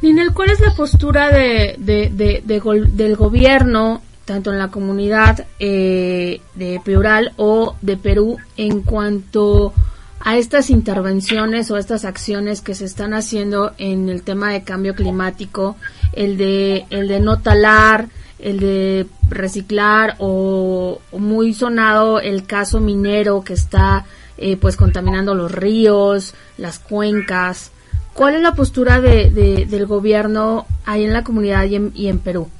Ninel, 0.00 0.32
¿cuál 0.32 0.50
es 0.50 0.60
la 0.60 0.74
postura 0.74 1.30
de, 1.30 1.76
del 1.78 3.16
gobierno, 3.16 4.02
tanto 4.24 4.52
en 4.52 4.58
la 4.58 4.68
comunidad 4.68 5.46
eh, 5.58 6.40
de 6.54 6.80
Plural 6.84 7.32
o 7.36 7.74
de 7.82 7.96
Perú, 7.96 8.36
en 8.56 8.82
cuanto 8.82 9.72
a 10.20 10.36
estas 10.36 10.70
intervenciones 10.70 11.70
o 11.70 11.76
estas 11.76 12.04
acciones 12.04 12.60
que 12.60 12.74
se 12.74 12.84
están 12.84 13.14
haciendo 13.14 13.72
en 13.78 14.08
el 14.08 14.22
tema 14.22 14.52
de 14.52 14.62
cambio 14.62 14.94
climático, 14.94 15.76
el 16.12 16.36
de, 16.36 16.86
el 16.90 17.08
de 17.08 17.20
no 17.20 17.40
talar, 17.40 18.08
el 18.38 18.60
de 18.60 19.06
reciclar 19.28 20.16
o, 20.18 21.00
muy 21.12 21.54
sonado 21.54 22.20
el 22.20 22.46
caso 22.46 22.80
minero 22.80 23.42
que 23.42 23.54
está 23.54 24.04
eh, 24.38 24.56
pues 24.56 24.76
contaminando 24.76 25.34
los 25.34 25.52
ríos, 25.52 26.34
las 26.56 26.78
cuencas. 26.78 27.72
¿Cuál 28.14 28.34
es 28.34 28.42
la 28.42 28.54
postura 28.54 29.00
de, 29.00 29.30
del 29.68 29.86
gobierno 29.86 30.66
ahí 30.86 31.04
en 31.04 31.12
la 31.12 31.22
comunidad 31.22 31.64
y 31.64 31.76
en, 31.76 31.92
y 31.94 32.08
en 32.08 32.18
Perú? 32.18 32.50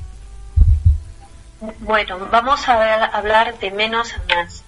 Bueno, 1.81 2.19
vamos 2.31 2.69
a 2.69 3.05
hablar 3.07 3.59
de 3.59 3.71
menos 3.71 4.13
a 4.13 4.35
más. 4.35 4.63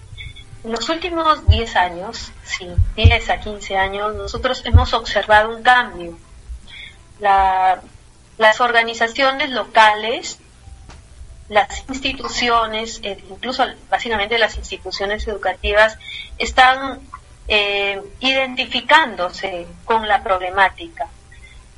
En 0.63 0.71
los 0.71 0.89
últimos 0.89 1.47
10 1.47 1.75
años, 1.75 2.31
sí, 2.43 2.67
10 2.95 3.29
a 3.29 3.39
15 3.39 3.77
años, 3.77 4.15
nosotros 4.15 4.61
hemos 4.65 4.93
observado 4.93 5.55
un 5.55 5.63
cambio. 5.63 6.17
las 7.19 8.59
organizaciones 8.59 9.51
locales, 9.51 10.39
las 11.51 11.83
instituciones, 11.89 13.01
eh, 13.03 13.21
incluso 13.29 13.65
básicamente 13.89 14.39
las 14.39 14.55
instituciones 14.55 15.27
educativas, 15.27 15.97
están 16.37 17.01
eh, 17.49 18.01
identificándose 18.21 19.67
con 19.83 20.07
la 20.07 20.23
problemática. 20.23 21.07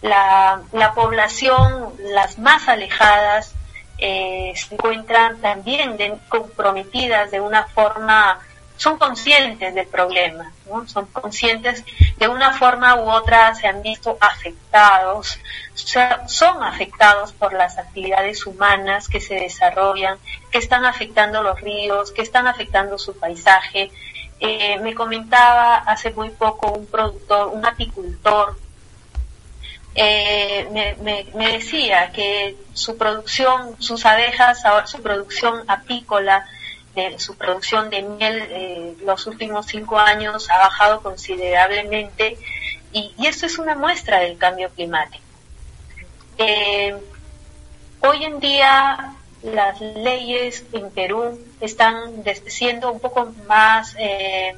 La, 0.03 0.61
población, 0.93 1.93
las 2.13 2.37
más 2.37 2.67
alejadas, 2.67 3.55
eh, 3.97 4.53
se 4.55 4.75
encuentran 4.75 5.41
también 5.41 5.97
comprometidas 6.29 7.31
de 7.31 7.41
una 7.41 7.65
forma, 7.65 8.39
son 8.83 8.97
conscientes 8.97 9.73
del 9.73 9.87
problema, 9.87 10.51
son 10.87 11.05
conscientes 11.05 11.85
de 12.17 12.27
una 12.27 12.51
forma 12.51 12.95
u 12.95 13.09
otra, 13.09 13.55
se 13.55 13.65
han 13.65 13.81
visto 13.81 14.17
afectados, 14.19 15.39
son 15.73 16.61
afectados 16.61 17.31
por 17.31 17.53
las 17.53 17.77
actividades 17.77 18.45
humanas 18.45 19.07
que 19.07 19.21
se 19.21 19.35
desarrollan, 19.35 20.17
que 20.51 20.57
están 20.57 20.83
afectando 20.83 21.41
los 21.41 21.61
ríos, 21.61 22.11
que 22.11 22.23
están 22.23 22.45
afectando 22.45 22.97
su 22.97 23.17
paisaje, 23.17 23.89
eh, 24.41 24.77
me 24.79 24.93
comentaba 24.93 25.77
hace 25.77 26.11
muy 26.11 26.31
poco 26.31 26.73
un 26.73 26.85
productor, 26.85 27.53
un 27.53 27.65
apicultor, 27.65 28.57
eh, 29.95 30.67
me, 31.33 31.51
decía 31.53 32.11
que 32.11 32.57
su 32.73 32.97
producción, 32.97 33.77
sus 33.79 34.05
abejas, 34.05 34.61
su 34.87 35.01
producción 35.01 35.63
apícola, 35.69 36.45
de 36.95 37.19
su 37.19 37.35
producción 37.35 37.89
de 37.89 38.01
miel 38.03 38.47
eh, 38.49 38.95
los 39.03 39.25
últimos 39.27 39.65
cinco 39.65 39.97
años 39.97 40.49
ha 40.49 40.57
bajado 40.59 41.01
considerablemente 41.01 42.37
y, 42.91 43.13
y 43.17 43.27
esto 43.27 43.45
es 43.45 43.57
una 43.57 43.75
muestra 43.75 44.19
del 44.19 44.37
cambio 44.37 44.69
climático. 44.69 45.23
hoy 48.01 48.23
en 48.23 48.39
día 48.39 49.15
las 49.43 49.79
leyes 49.81 50.63
en 50.71 50.89
Perú 50.89 51.37
están 51.59 52.23
siendo 52.47 52.91
un 52.91 52.99
poco 52.99 53.33
más 53.47 53.95
eh, 53.99 54.55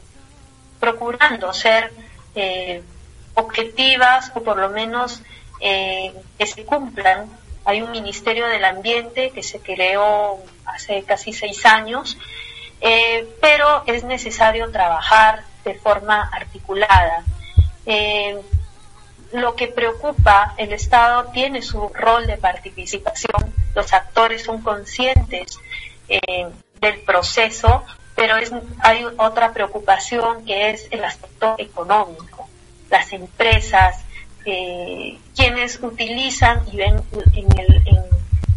procurando 0.80 1.51
ser 1.54 1.92
eh, 2.36 2.84
objetivas 3.34 4.32
o 4.36 4.44
por 4.44 4.58
lo 4.58 4.70
menos 4.70 5.22
eh, 5.60 6.13
que 6.38 6.46
se 6.46 6.65
cumplan. 6.65 7.27
Hay 7.65 7.82
un 7.82 7.92
Ministerio 7.92 8.46
del 8.46 8.63
Ambiente 8.63 9.32
que 9.32 9.41
se 9.41 9.60
creó 9.60 10.38
hace 10.65 11.04
casi 11.04 11.34
seis 11.34 11.65
años, 11.65 12.17
pero 13.41 13.84
es 13.86 14.04
necesario 14.04 14.71
trabajar 14.71 15.43
de 15.63 15.75
forma 15.75 16.30
articulada 16.32 17.23
lo 19.36 19.56
que 19.56 19.67
preocupa, 19.67 20.54
el 20.58 20.73
Estado 20.73 21.32
tiene 21.32 21.62
su 21.62 21.89
rol 21.89 22.28
de 22.28 22.38
participación, 22.38 23.54
los 23.73 23.93
actores 23.93 24.43
son 24.43 24.62
conscientes 24.62 25.60
eh, 26.08 26.47
del 26.80 26.99
proceso, 27.01 27.84
pero 28.15 28.38
es, 28.38 28.51
hay 28.80 29.06
otra 29.17 29.51
preocupación 29.51 30.45
que 30.45 30.69
es 30.71 30.88
el 30.91 31.04
aspecto 31.04 31.56
económico. 31.58 32.47
Las 32.89 33.12
empresas, 33.12 34.04
eh, 34.45 35.17
quienes 35.36 35.82
utilizan 35.82 36.62
y 36.71 36.78
ven 36.78 37.01
en, 37.34 37.60
el, 37.60 37.84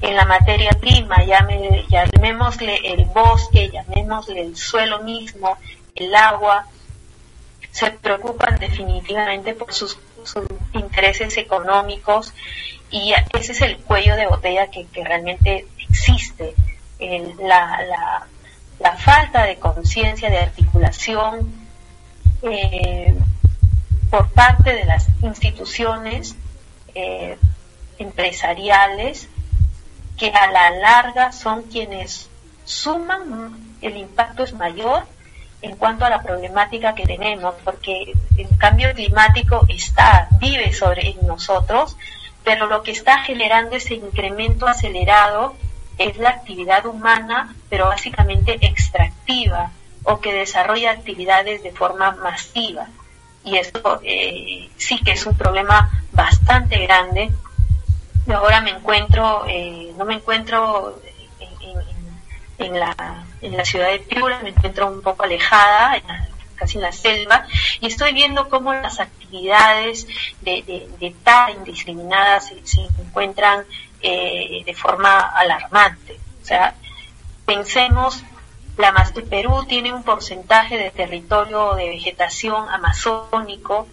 la 0.01 0.25
materia 0.25 0.71
prima, 0.81 1.25
llame, 1.25 1.85
llamémosle 1.89 2.77
el 2.85 3.05
bosque, 3.07 3.71
llamémosle 3.71 4.41
el 4.43 4.57
suelo 4.57 5.03
mismo, 5.03 5.57
el 5.95 6.15
agua, 6.15 6.67
se 7.71 7.91
preocupan 7.91 8.59
definitivamente 8.59 9.55
por 9.55 9.73
sus 9.73 9.99
sus 10.25 10.47
intereses 10.73 11.37
económicos 11.37 12.33
y 12.91 13.13
ese 13.39 13.53
es 13.53 13.61
el 13.63 13.79
cuello 13.79 14.17
de 14.17 14.27
botella 14.27 14.69
que, 14.71 14.87
realmente 15.05 15.67
existe. 15.79 16.55
la, 16.99 18.27
la, 18.81 18.97
falta 18.97 19.45
de 19.45 19.57
conciencia, 19.57 20.31
de 20.31 20.39
articulación 20.39 21.53
eh, 22.43 23.15
por 24.11 24.31
parte 24.31 24.73
de 24.73 24.85
las 24.85 25.07
instituciones 25.23 26.37
eh, 26.95 27.37
empresariales 27.99 29.29
que 30.19 30.29
a 30.31 30.51
la 30.51 30.71
larga 30.71 31.33
son 31.33 31.63
quienes 31.63 32.29
suman, 32.65 33.77
el 33.81 33.97
impacto 33.97 34.43
es 34.43 34.53
mayor 34.53 35.05
en 35.63 35.77
cuanto 35.77 36.05
a 36.05 36.11
la 36.11 36.23
problemática 36.23 36.95
que 36.95 37.07
tenemos, 37.07 37.55
porque 37.65 38.13
el 38.37 38.59
cambio 38.59 38.93
climático 38.95 39.65
está, 39.69 40.29
vive 40.39 40.73
sobre 40.73 41.17
nosotros, 41.23 41.97
pero 42.45 42.67
lo 42.67 42.83
que 42.83 42.93
está 42.93 43.19
generando 43.23 43.77
ese 43.77 43.95
incremento 43.95 44.67
acelerado 44.67 45.55
es 45.99 46.17
la 46.19 46.31
actividad 46.31 46.87
humana, 46.87 47.55
pero 47.69 47.87
básicamente 47.87 48.59
extractiva, 48.61 49.73
o 50.05 50.21
que 50.21 50.33
desarrolla 50.33 50.93
actividades 50.93 51.63
de 51.63 51.73
forma 51.73 52.13
masiva. 52.13 52.87
Y 53.45 53.57
esto 53.57 54.01
eh, 54.05 54.71
sí 54.77 55.01
que 55.03 55.13
es 55.13 55.27
un 55.27 55.37
problema 55.37 55.91
bastante 56.13 56.79
grande. 56.79 57.31
Ahora 58.37 58.61
me 58.61 58.71
encuentro, 58.71 59.45
eh, 59.49 59.93
no 59.97 60.05
me 60.05 60.15
encuentro 60.15 61.01
en 62.59 62.79
la, 62.79 63.25
en 63.41 63.57
la 63.57 63.65
ciudad 63.65 63.91
de 63.91 64.01
Piura, 64.01 64.41
me 64.43 64.51
encuentro 64.51 64.89
un 64.89 65.01
poco 65.01 65.23
alejada, 65.25 66.01
casi 66.57 66.77
en 66.77 66.83
la 66.83 66.93
selva, 66.93 67.47
y 67.81 67.87
estoy 67.87 68.13
viendo 68.13 68.49
cómo 68.49 68.75
las 68.75 68.99
actividades 69.01 70.07
de, 70.41 70.63
de, 70.63 70.89
de 70.99 71.15
tala 71.23 71.53
indiscriminada 71.53 72.41
se, 72.41 72.81
encuentran 72.99 73.65
eh, 74.03 74.63
de 74.65 74.75
forma 74.75 75.21
alarmante. 75.21 76.19
O 76.43 76.45
sea, 76.45 76.75
pensemos, 77.47 78.23
la 78.77 78.93
Perú 79.31 79.65
tiene 79.69 79.93
un 79.93 80.03
porcentaje 80.03 80.77
de 80.77 80.91
territorio 80.91 81.75
de 81.75 81.89
vegetación 81.89 82.69
amazónico 82.69 83.87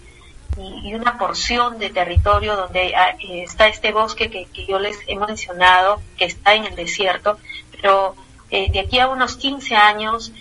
y, 0.58 0.94
una 0.94 1.18
porción 1.18 1.80
de 1.80 1.90
territorio 1.90 2.56
donde 2.56 2.96
ah, 2.96 3.16
está 3.20 3.68
este 3.68 3.92
bosque 3.92 4.30
que, 4.30 4.66
yo 4.66 4.80
les 4.80 4.98
he 5.08 5.18
mencionado, 5.18 6.02
que 6.18 6.26
está 6.26 6.54
en 6.54 6.66
el 6.66 6.76
desierto, 6.76 7.38
pero 7.72 8.16
eh, 8.50 8.72
de 8.72 8.80
aquí 8.80 9.00
a 9.00 9.08
unos 9.08 9.36
15 9.38 9.76
años 9.76 10.32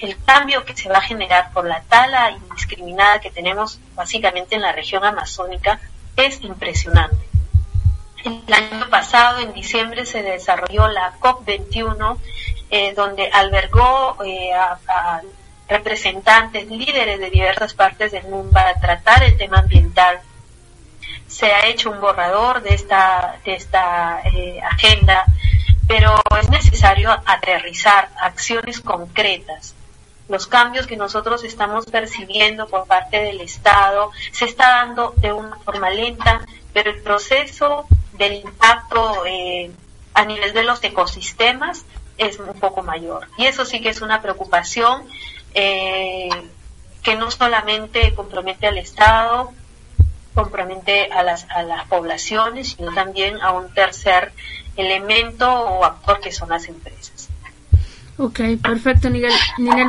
el, 0.00 0.16
cambio 0.24 0.64
que 0.64 0.76
se 0.76 0.88
va 0.88 0.98
a 0.98 1.02
generar 1.02 1.52
por 1.52 1.64
la 1.64 1.82
tala 1.82 2.30
indiscriminada 2.30 3.20
que 3.20 3.30
tenemos 3.30 3.78
básicamente 3.94 4.54
en 4.54 4.62
la 4.62 4.72
región 4.72 5.04
amazónica 5.04 5.80
es 6.16 6.42
impresionante. 6.42 7.16
El 8.24 8.52
año 8.52 8.90
pasado, 8.90 9.38
en 9.38 9.54
diciembre, 9.54 10.04
se 10.04 10.22
desarrolló 10.22 10.88
la 10.88 11.18
COP21, 11.20 12.18
eh, 12.70 12.92
donde 12.94 13.30
albergó 13.32 14.22
eh, 14.22 14.52
a, 14.52 15.22
representantes, 15.70 16.68
líderes 16.68 17.18
de 17.18 17.30
diversas 17.30 17.72
partes 17.72 18.12
del 18.12 18.24
mundo 18.24 18.50
para 18.52 18.78
tratar 18.78 19.22
el 19.22 19.38
tema 19.38 19.60
ambiental. 19.60 20.20
Se 21.26 21.46
ha 21.46 21.66
hecho 21.68 21.90
un 21.90 22.00
borrador 22.00 22.60
de 22.60 22.74
esta, 22.74 23.38
de 23.44 23.54
esta 23.54 24.20
agenda 24.68 25.24
pero 25.90 26.14
es 26.40 26.48
necesario 26.48 27.10
aterrizar 27.10 28.10
acciones 28.20 28.80
concretas. 28.80 29.74
Los 30.28 30.46
cambios 30.46 30.86
que 30.86 30.96
nosotros 30.96 31.42
estamos 31.42 31.84
percibiendo 31.86 32.68
por 32.68 32.86
parte 32.86 33.16
del 33.16 33.40
Estado 33.40 34.12
se 34.30 34.44
está 34.44 34.68
dando 34.68 35.14
de 35.16 35.32
una 35.32 35.56
forma 35.56 35.90
lenta, 35.90 36.42
pero 36.72 36.92
el 36.92 37.02
proceso 37.02 37.86
del 38.12 38.34
impacto 38.34 39.26
eh, 39.26 39.72
a 40.14 40.24
nivel 40.24 40.52
de 40.52 40.62
los 40.62 40.82
ecosistemas 40.84 41.84
es 42.18 42.38
un 42.38 42.54
poco 42.60 42.84
mayor. 42.84 43.26
Y 43.36 43.46
eso 43.46 43.64
sí 43.64 43.80
que 43.80 43.88
es 43.88 44.00
una 44.00 44.22
preocupación 44.22 45.08
eh, 45.54 46.28
que 47.02 47.16
no 47.16 47.30
solamente 47.30 48.14
compromete 48.14 48.66
al 48.66 48.78
Estado, 48.78 49.52
compromete 50.34 51.10
a 51.12 51.22
las, 51.22 51.46
a 51.50 51.62
las 51.62 51.86
poblaciones, 51.86 52.76
sino 52.76 52.92
también 52.92 53.40
a 53.40 53.52
un 53.52 53.72
tercer 53.74 54.32
elemento 54.76 55.50
o 55.50 55.84
actor 55.84 56.20
que 56.20 56.32
son 56.32 56.50
las 56.50 56.68
empresas. 56.68 57.28
Ok, 58.16 58.40
perfecto, 58.62 59.08
Ninel. 59.08 59.32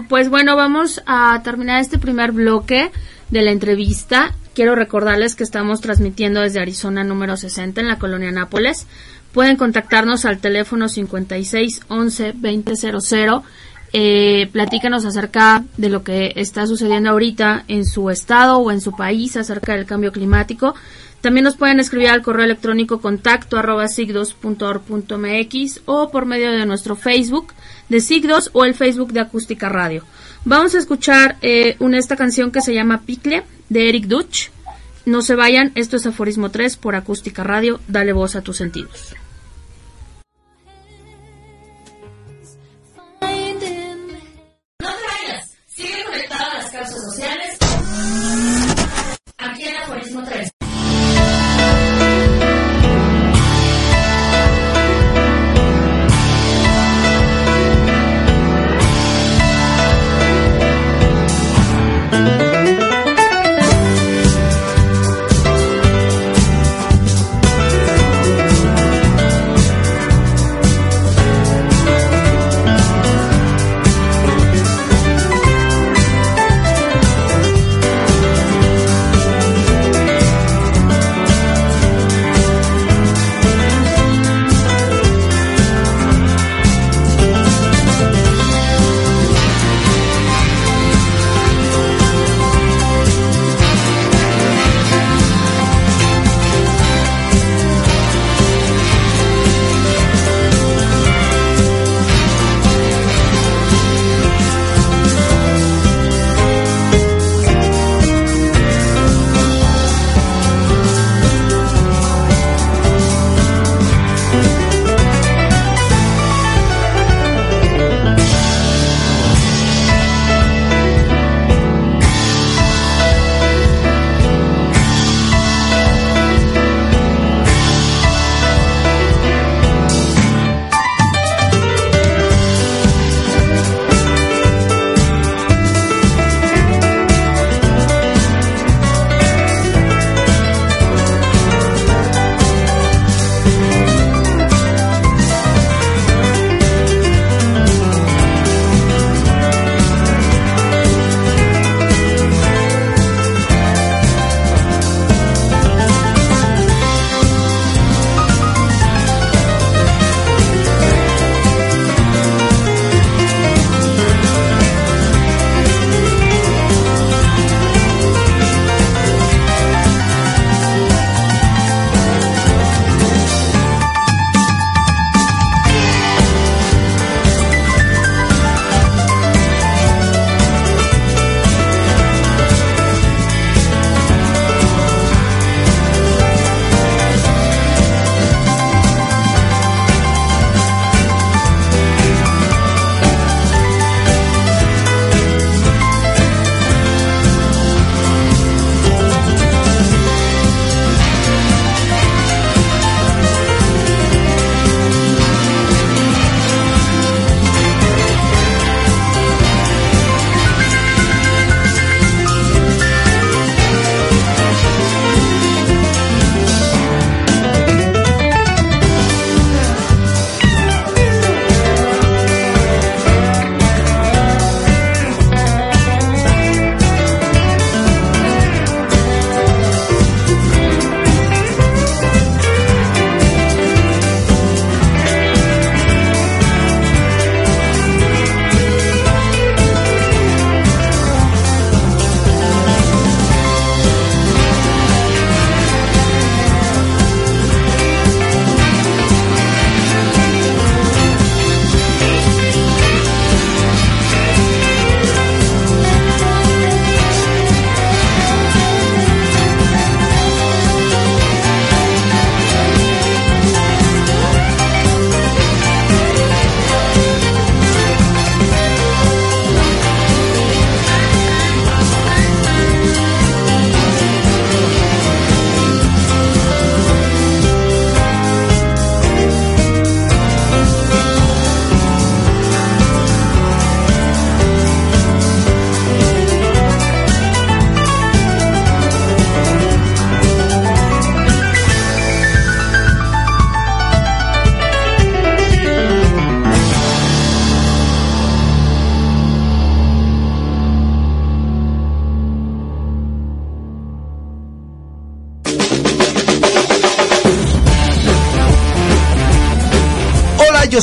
Pues 0.08 0.30
bueno, 0.30 0.56
vamos 0.56 1.04
a 1.06 1.42
terminar 1.44 1.82
este 1.82 2.00
primer 2.00 2.32
bloque 2.32 2.92
de 3.30 3.42
la 3.42 3.52
entrevista. 3.52 4.34
Quiero 4.54 4.74
recordarles 4.76 5.36
que 5.36 5.44
estamos 5.44 5.82
transmitiendo 5.82 6.40
desde 6.40 6.62
Arizona 6.62 7.04
número 7.04 7.36
60 7.36 7.82
en 7.82 7.88
la 7.90 8.00
colonia 8.00 8.32
Nápoles. 8.32 8.88
Pueden 9.34 9.58
contactarnos 9.58 10.24
al 10.26 10.40
teléfono 10.40 10.88
56 10.88 11.82
11 11.90 12.34
2000. 12.34 13.42
Eh, 13.94 14.48
platícanos 14.54 15.04
acerca 15.06 15.66
de 15.76 15.90
lo 15.90 16.04
que 16.04 16.32
está 16.38 16.66
sucediendo 16.66 17.10
ahorita 17.10 17.66
en 17.68 17.86
su 17.86 18.10
estado 18.10 18.58
o 18.58 18.72
en 18.72 18.80
su 18.80 18.94
país 18.94 19.36
acerca 19.36 19.74
del 19.76 19.86
cambio 19.86 20.12
climático. 20.14 20.76
También 21.20 21.44
nos 21.44 21.58
pueden 21.58 21.80
escribir 21.80 22.08
al 22.10 22.22
correo 22.24 22.46
electrónico 22.46 23.00
contacto 23.00 23.58
arroba 23.58 23.88
sigdos.org.mx 23.88 25.82
o 25.86 26.10
por 26.10 26.26
medio 26.26 26.52
de 26.52 26.66
nuestro 26.66 26.96
Facebook 26.96 27.54
de 27.90 28.00
Sigdos 28.00 28.50
o 28.54 28.66
el 28.66 28.74
Facebook 28.74 29.12
de 29.12 29.20
Acústica 29.20 29.70
Radio. 29.70 30.04
Vamos 30.46 30.74
a 30.74 30.80
escuchar 30.80 31.38
eh, 31.42 31.78
esta 31.94 32.16
canción 32.16 32.52
que 32.52 32.62
se 32.62 32.74
llama 32.74 33.02
Picle 33.06 33.44
de 33.70 33.90
Eric 33.90 34.06
Dutch. 34.06 34.50
No 35.06 35.22
se 35.22 35.36
vayan, 35.36 35.72
esto 35.76 35.98
es 35.98 36.08
Aforismo 36.08 36.50
3 36.50 36.78
por 36.78 36.96
Acústica 36.96 37.44
Radio. 37.44 37.80
Dale 37.88 38.14
voz 38.14 38.36
a 38.36 38.42
tus 38.42 38.58
sentidos. 38.58 39.16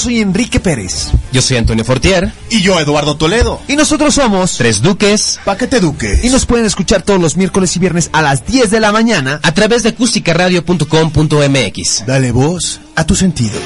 Soy 0.09 0.23
Enrique 0.23 0.59
Pérez. 0.59 1.09
Yo 1.33 1.43
soy 1.43 1.59
Antonio 1.59 1.85
Fortier. 1.85 2.33
Y 2.49 2.63
yo, 2.63 2.81
Eduardo 2.81 3.19
Toledo. 3.19 3.61
Y 3.69 3.77
nosotros 3.77 4.15
somos 4.15 4.57
Tres 4.57 4.81
Duques. 4.81 5.39
Paquete 5.45 5.81
Duques. 5.81 6.25
Y 6.25 6.31
nos 6.31 6.47
pueden 6.47 6.65
escuchar 6.65 7.03
todos 7.03 7.21
los 7.21 7.37
miércoles 7.37 7.77
y 7.77 7.79
viernes 7.79 8.09
a 8.15 8.23
las 8.23 8.47
10 8.47 8.71
de 8.71 8.81
la 8.81 8.91
mañana 8.91 9.39
a 9.43 9.53
través 9.53 9.83
de 9.83 9.91
acústicaradio.com.mx. 9.91 12.07
Dale 12.07 12.33
voz 12.33 12.81
a 12.97 13.05
tus 13.05 13.19
sentidos. 13.19 13.61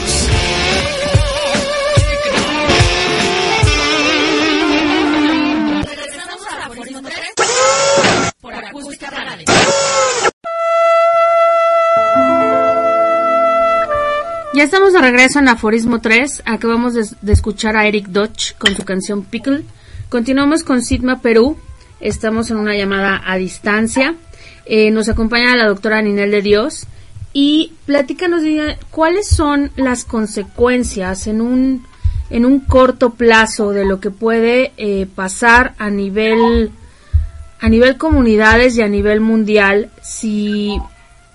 Regreso 15.02 15.40
en 15.40 15.48
Aforismo 15.48 16.00
3. 16.00 16.44
Acabamos 16.46 16.94
de, 16.94 17.32
escuchar 17.32 17.76
a 17.76 17.86
Eric 17.86 18.06
Dodge 18.06 18.54
con 18.56 18.76
su 18.76 18.84
canción 18.84 19.24
Pickle. 19.24 19.64
Continuamos 20.08 20.62
con 20.62 20.80
Sigma 20.80 21.20
Perú. 21.20 21.56
Estamos 22.00 22.50
en 22.52 22.56
una 22.56 22.76
llamada 22.76 23.20
a 23.26 23.36
distancia. 23.36 24.14
Eh, 24.64 24.92
nos 24.92 25.08
acompaña 25.08 25.56
la 25.56 25.66
doctora 25.66 26.00
Ninel 26.02 26.30
de 26.30 26.42
Dios. 26.42 26.86
Y 27.32 27.72
platícanos, 27.84 28.42
cuáles 28.90 29.26
son 29.26 29.72
las 29.74 30.04
consecuencias 30.04 31.26
en 31.26 31.40
un, 31.40 31.84
en 32.30 32.44
un 32.44 32.60
corto 32.60 33.10
plazo 33.10 33.72
de 33.72 33.84
lo 33.84 33.98
que 33.98 34.10
puede 34.10 34.72
eh, 34.76 35.08
pasar 35.12 35.74
a 35.78 35.90
nivel, 35.90 36.70
a 37.58 37.68
nivel 37.68 37.96
comunidades 37.96 38.76
y 38.76 38.82
a 38.82 38.88
nivel 38.88 39.20
mundial 39.20 39.90
si, 40.00 40.78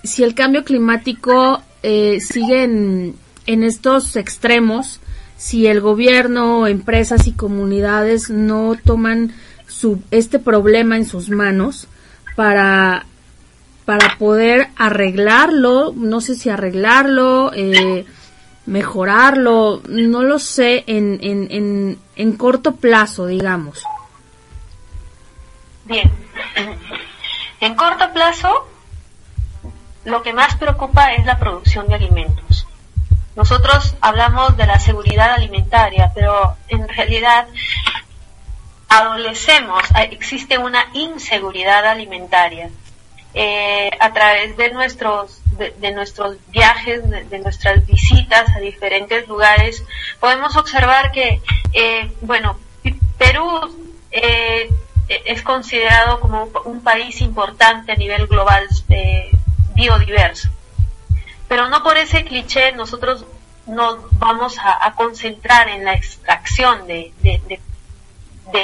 si 0.04 0.24
el 0.24 0.36
cambio 0.36 0.64
climático 0.64 1.62
eh, 1.84 2.20
siguen 2.22 3.16
en 3.16 3.27
estos 3.48 4.16
extremos 4.16 5.00
si 5.38 5.68
el 5.68 5.82
gobierno, 5.82 6.68
empresas 6.68 7.28
y 7.28 7.32
comunidades 7.32 8.30
no 8.30 8.76
toman 8.84 9.34
su, 9.68 10.02
este 10.12 10.40
problema 10.40 10.98
en 10.98 11.06
sus 11.06 11.30
manos 11.30 11.88
para, 12.36 13.06
para 13.86 14.18
poder 14.18 14.70
arreglarlo, 14.76 15.94
no 15.96 16.22
sé 16.22 16.36
si 16.36 16.50
arreglarlo, 16.50 17.52
eh, 17.54 18.06
mejorarlo, 18.66 19.82
no 19.88 20.24
lo 20.24 20.40
sé, 20.40 20.84
en, 20.88 21.20
en, 21.22 21.48
en, 21.52 22.00
en 22.16 22.34
corto 22.34 22.76
plazo, 22.76 23.28
digamos. 23.28 23.84
Bien. 25.86 26.12
En 27.62 27.76
corto 27.76 28.12
plazo, 28.12 28.68
lo 30.06 30.22
que 30.22 30.34
más 30.34 30.56
preocupa 30.58 31.14
es 31.14 31.26
la 31.26 31.40
producción 31.40 31.88
de 31.88 31.96
alimentos. 31.96 32.67
Nosotros 33.38 33.96
hablamos 34.02 34.58
de 34.58 34.66
la 34.66 34.80
seguridad 34.80 35.32
alimentaria, 35.32 36.12
pero 36.16 36.58
en 36.70 36.88
realidad 36.88 37.48
adolecemos, 38.90 39.84
existe 40.10 40.58
una 40.58 40.90
inseguridad 40.94 41.86
alimentaria. 41.86 42.72
Eh, 43.36 43.92
a 44.00 44.12
través 44.12 44.58
de 44.58 44.72
nuestros 44.72 45.40
de, 45.56 45.92
nuestros 45.92 46.38
viajes, 46.48 47.08
de, 47.08 47.40
nuestras 47.40 47.86
visitas 47.86 48.50
a 48.56 48.60
diferentes 48.60 49.28
lugares, 49.28 49.84
podemos 50.20 50.56
observar 50.58 51.12
que, 51.12 51.40
eh, 51.74 52.12
bueno, 52.22 52.58
Perú 53.20 53.48
eh, 54.10 54.68
es 55.08 55.44
considerado 55.44 56.20
como 56.20 56.50
un 56.66 56.82
país 56.82 57.22
importante 57.22 57.92
a 57.92 57.96
nivel 57.96 58.26
global 58.26 58.68
biodiverso. 59.76 60.50
Pero 61.48 61.70
no 61.70 61.84
por 61.84 61.98
ese 61.98 62.26
cliché 62.26 62.72
nosotros 62.74 63.26
nos 63.66 63.98
vamos 64.20 64.58
a, 64.60 64.94
concentrar 64.94 65.68
en 65.68 65.84
la 65.84 65.94
extracción 65.94 66.88
de, 66.88 67.12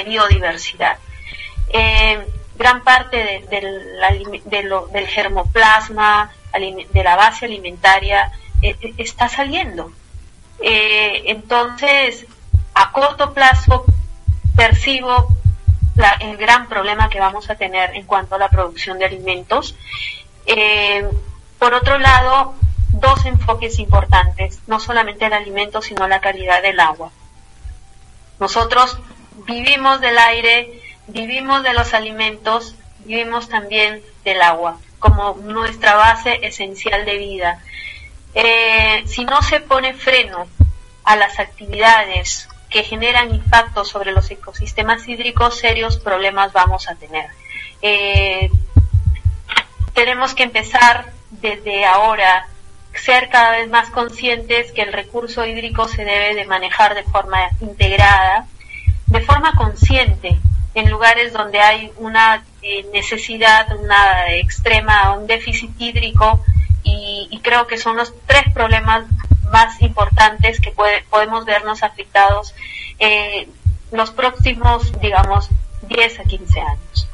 biodiversidad. 0.06 0.98
Eh, 1.68 2.26
gran 2.56 2.82
parte 2.82 3.44
del 3.50 5.06
germoplasma, 5.06 6.30
de 6.52 7.04
la 7.04 7.16
base 7.16 7.46
alimentaria, 7.46 8.30
eh, 8.62 8.76
eh, 8.80 8.94
está 8.98 9.28
saliendo. 9.28 9.92
entonces, 10.60 12.26
a 12.74 12.92
corto 12.92 13.34
plazo 13.34 13.84
percibo 14.56 15.28
el 16.20 16.36
gran 16.36 16.68
problema 16.68 17.08
que 17.08 17.20
vamos 17.20 17.50
a 17.50 17.54
tener 17.56 17.94
en 17.94 18.04
cuanto 18.04 18.34
a 18.34 18.38
la 18.38 18.48
producción 18.48 18.98
de 18.98 19.04
alimentos 19.04 19.76
por 21.58 21.72
otro 21.72 21.98
lado, 21.98 22.54
dos 23.00 23.24
enfoques 23.26 23.78
importantes, 23.78 24.60
no 24.66 24.80
solamente 24.80 25.26
el 25.26 25.32
alimento, 25.32 25.82
sino 25.82 26.06
la 26.08 26.20
calidad 26.20 26.62
del 26.62 26.80
agua. 26.80 27.10
Nosotros 28.38 28.98
vivimos 29.46 30.00
del 30.00 30.18
aire, 30.18 30.80
vivimos 31.08 31.62
de 31.62 31.72
los 31.74 31.94
alimentos, 31.94 32.76
vivimos 33.04 33.48
también 33.48 34.02
del 34.24 34.42
agua, 34.42 34.78
como 34.98 35.34
nuestra 35.42 35.94
base 35.94 36.40
esencial 36.42 37.04
de 37.04 37.18
vida. 37.18 37.60
Eh, 38.34 39.02
si 39.06 39.24
no 39.24 39.42
se 39.42 39.60
pone 39.60 39.94
freno 39.94 40.46
a 41.04 41.16
las 41.16 41.38
actividades 41.38 42.48
que 42.70 42.82
generan 42.82 43.34
impacto 43.34 43.84
sobre 43.84 44.12
los 44.12 44.30
ecosistemas 44.30 45.06
hídricos, 45.06 45.58
serios 45.58 45.98
problemas 45.98 46.52
vamos 46.52 46.88
a 46.88 46.94
tener. 46.94 47.26
Eh, 47.82 48.50
tenemos 49.94 50.34
que 50.34 50.42
empezar 50.42 51.12
desde 51.30 51.84
ahora 51.84 52.48
ser 52.94 53.28
cada 53.28 53.52
vez 53.52 53.68
más 53.68 53.90
conscientes 53.90 54.72
que 54.72 54.82
el 54.82 54.92
recurso 54.92 55.44
hídrico 55.44 55.88
se 55.88 56.04
debe 56.04 56.34
de 56.34 56.46
manejar 56.46 56.94
de 56.94 57.02
forma 57.04 57.38
integrada, 57.60 58.46
de 59.06 59.20
forma 59.20 59.54
consciente, 59.54 60.38
en 60.74 60.90
lugares 60.90 61.32
donde 61.32 61.60
hay 61.60 61.92
una 61.98 62.44
eh, 62.62 62.86
necesidad, 62.92 63.66
una 63.78 64.32
extrema, 64.32 65.12
un 65.16 65.26
déficit 65.26 65.70
hídrico, 65.78 66.44
y, 66.82 67.40
creo 67.42 67.66
que 67.66 67.76
son 67.76 67.96
los 67.96 68.14
tres 68.26 68.44
problemas 68.54 69.04
más 69.52 69.80
importantes 69.82 70.60
que 70.60 70.72
podemos 71.10 71.44
vernos 71.44 71.82
afectados 71.82 72.54
eh, 72.98 73.48
los 73.92 74.10
próximos, 74.10 74.98
digamos, 75.00 75.50
10 75.82 76.20
a 76.20 76.24
15 76.24 76.60
años. 76.60 77.08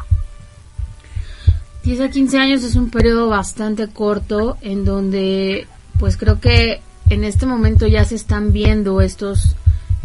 10 1.84 2.00
a 2.00 2.10
15 2.10 2.38
años 2.38 2.62
es 2.62 2.76
un 2.76 2.90
periodo 2.90 3.28
bastante 3.28 3.88
corto 3.88 4.58
en 4.60 4.84
donde 4.84 5.66
pues 5.98 6.16
creo 6.16 6.40
que 6.40 6.80
en 7.08 7.24
este 7.24 7.46
momento 7.46 7.86
ya 7.86 8.04
se 8.04 8.14
están 8.14 8.52
viendo 8.52 9.00
estos 9.00 9.56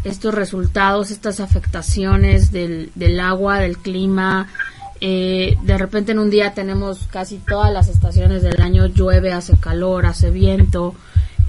estos 0.06 0.36
resultados, 0.36 1.10
estas 1.10 1.40
afectaciones 1.40 2.52
del, 2.52 2.92
del 2.94 3.20
agua, 3.20 3.60
del 3.60 3.78
clima. 3.78 4.48
Eh, 5.02 5.58
de 5.64 5.78
repente 5.78 6.12
en 6.12 6.20
un 6.20 6.30
día 6.30 6.54
tenemos 6.54 7.08
casi 7.08 7.38
todas 7.38 7.74
las 7.74 7.88
estaciones 7.88 8.44
del 8.44 8.62
año, 8.62 8.86
llueve, 8.86 9.34
hace 9.34 9.58
calor, 9.58 10.06
hace 10.06 10.30
viento. 10.30 10.94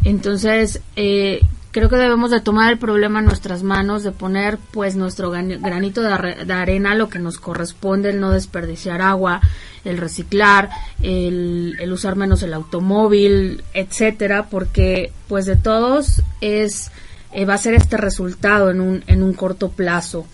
Entonces, 0.05 0.81
eh, 0.97 1.41
creo 1.77 1.91
que 1.91 1.97
debemos 1.97 2.31
de 2.31 2.41
tomar 2.41 2.73
el 2.73 2.79
problema 2.79 3.19
en 3.19 3.27
nuestras 3.27 3.63
manos, 3.63 4.03
de 4.03 4.11
poner 4.11 4.57
pues 4.71 4.97
nuestro 4.97 5.31
granito 5.31 6.01
de, 6.01 6.47
de 6.47 6.53
arena, 6.55 6.95
lo 6.95 7.11
que 7.11 7.19
nos 7.19 7.37
corresponde, 7.37 8.09
el 8.09 8.19
no 8.19 8.31
desperdiciar 8.31 9.03
agua, 9.03 9.43
el 9.85 9.99
reciclar, 9.99 10.71
el, 11.03 11.77
usar 11.93 12.17
menos 12.17 12.43
el 12.43 12.55
automóvil, 12.55 13.63
etcétera, 13.75 14.47
porque 14.47 15.13
pues 15.29 15.45
de 15.45 15.57
todos 15.57 16.23
es 16.41 16.93
eh, 17.33 17.45
va 17.45 17.53
a 17.53 17.59
ser 17.59 17.75
este 17.75 17.99
resultado 17.99 18.71
en 18.71 18.81
un, 18.81 19.05
en 19.07 19.23
un 19.23 19.35
corto 19.35 19.69
plazo. 19.69 20.27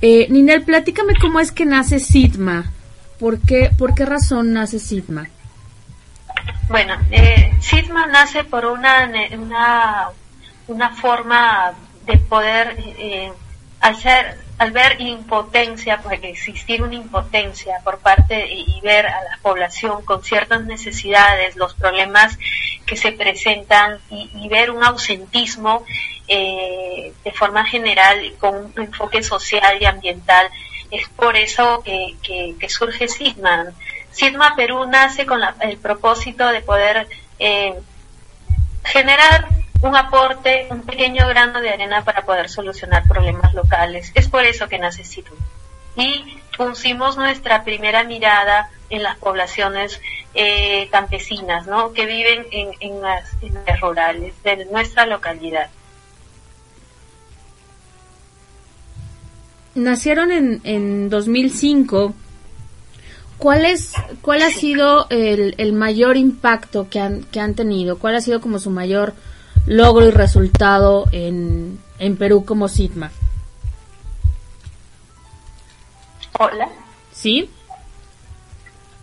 Eh, 0.00 0.26
Ninel, 0.30 0.62
platícame 0.62 1.12
cómo 1.20 1.38
es 1.38 1.52
que 1.52 1.66
nace 1.66 2.00
Sidma. 2.00 2.72
¿Por 3.20 3.40
qué, 3.40 3.70
por 3.76 3.94
qué 3.94 4.06
razón 4.06 4.54
nace 4.54 4.78
Sidma? 4.78 5.28
Bueno, 6.70 6.94
eh, 7.10 7.52
Sidma 7.60 8.06
nace 8.06 8.42
por 8.44 8.64
una, 8.64 9.10
una, 9.38 10.08
una 10.68 10.94
forma 10.94 11.74
de 12.04 12.18
poder 12.18 12.76
eh, 12.78 13.32
hacer 13.80 14.38
al 14.58 14.72
ver 14.72 15.00
impotencia, 15.00 16.00
porque 16.02 16.30
existir 16.30 16.82
una 16.82 16.96
impotencia 16.96 17.80
por 17.84 17.98
parte 17.98 18.52
y, 18.52 18.80
ver 18.80 19.06
a 19.06 19.22
la 19.22 19.38
población 19.40 20.04
con 20.04 20.24
ciertas 20.24 20.64
necesidades, 20.64 21.54
los 21.54 21.74
problemas 21.74 22.36
que 22.86 22.96
se 22.96 23.12
presentan 23.12 23.98
y, 24.10 24.48
ver 24.48 24.72
un 24.72 24.82
ausentismo 24.82 25.84
eh, 26.26 27.12
de 27.24 27.32
forma 27.32 27.64
general 27.66 28.34
con 28.38 28.56
un 28.56 28.72
enfoque 28.76 29.22
social 29.22 29.78
y 29.80 29.84
ambiental, 29.84 30.48
es 30.90 31.08
por 31.10 31.36
eso 31.36 31.82
que, 31.84 32.68
surge 32.68 33.06
SIGMA. 33.06 33.66
SIGMA 34.10 34.56
Perú 34.56 34.86
nace 34.86 35.24
con 35.24 35.40
el 35.60 35.78
propósito 35.78 36.48
de 36.48 36.62
poder 36.62 37.06
eh, 37.38 37.74
generar 38.84 39.46
un 39.80 39.94
aporte, 39.94 40.66
un 40.70 40.82
pequeño 40.82 41.26
grano 41.28 41.60
de 41.60 41.70
arena 41.70 42.04
para 42.04 42.24
poder 42.24 42.48
solucionar 42.48 43.06
problemas 43.06 43.54
locales. 43.54 44.10
Es 44.14 44.28
por 44.28 44.44
eso 44.44 44.68
que 44.68 44.78
nace 44.78 45.04
CITU. 45.04 45.34
Y 45.96 46.40
pusimos 46.56 47.16
nuestra 47.16 47.64
primera 47.64 48.04
mirada 48.04 48.70
en 48.90 49.02
las 49.02 49.16
poblaciones 49.18 50.00
eh, 50.34 50.88
campesinas, 50.90 51.66
¿no? 51.66 51.92
Que 51.92 52.06
viven 52.06 52.46
en, 52.50 53.00
las, 53.00 53.30
en 53.42 53.54
rurales 53.80 54.34
de 54.42 54.64
nuestra 54.66 55.06
localidad. 55.06 55.70
Nacieron 59.74 60.32
en, 60.32 60.60
en 60.64 61.08
2005. 61.08 62.14
¿Cuál, 63.38 63.64
es, 63.66 63.92
¿Cuál 64.20 64.42
ha 64.42 64.50
sido 64.50 65.06
el, 65.10 65.54
el 65.58 65.72
mayor 65.72 66.16
impacto 66.16 66.88
que 66.90 66.98
han, 66.98 67.22
que 67.22 67.38
han 67.38 67.54
tenido? 67.54 67.98
¿Cuál 67.98 68.16
ha 68.16 68.20
sido 68.20 68.40
como 68.40 68.58
su 68.58 68.70
mayor 68.70 69.14
logro 69.68 70.06
y 70.06 70.10
resultado 70.10 71.06
en, 71.12 71.78
en 71.98 72.16
Perú 72.16 72.44
como 72.44 72.68
SITMA? 72.68 73.10
Hola. 76.38 76.68
¿Sí? 77.12 77.50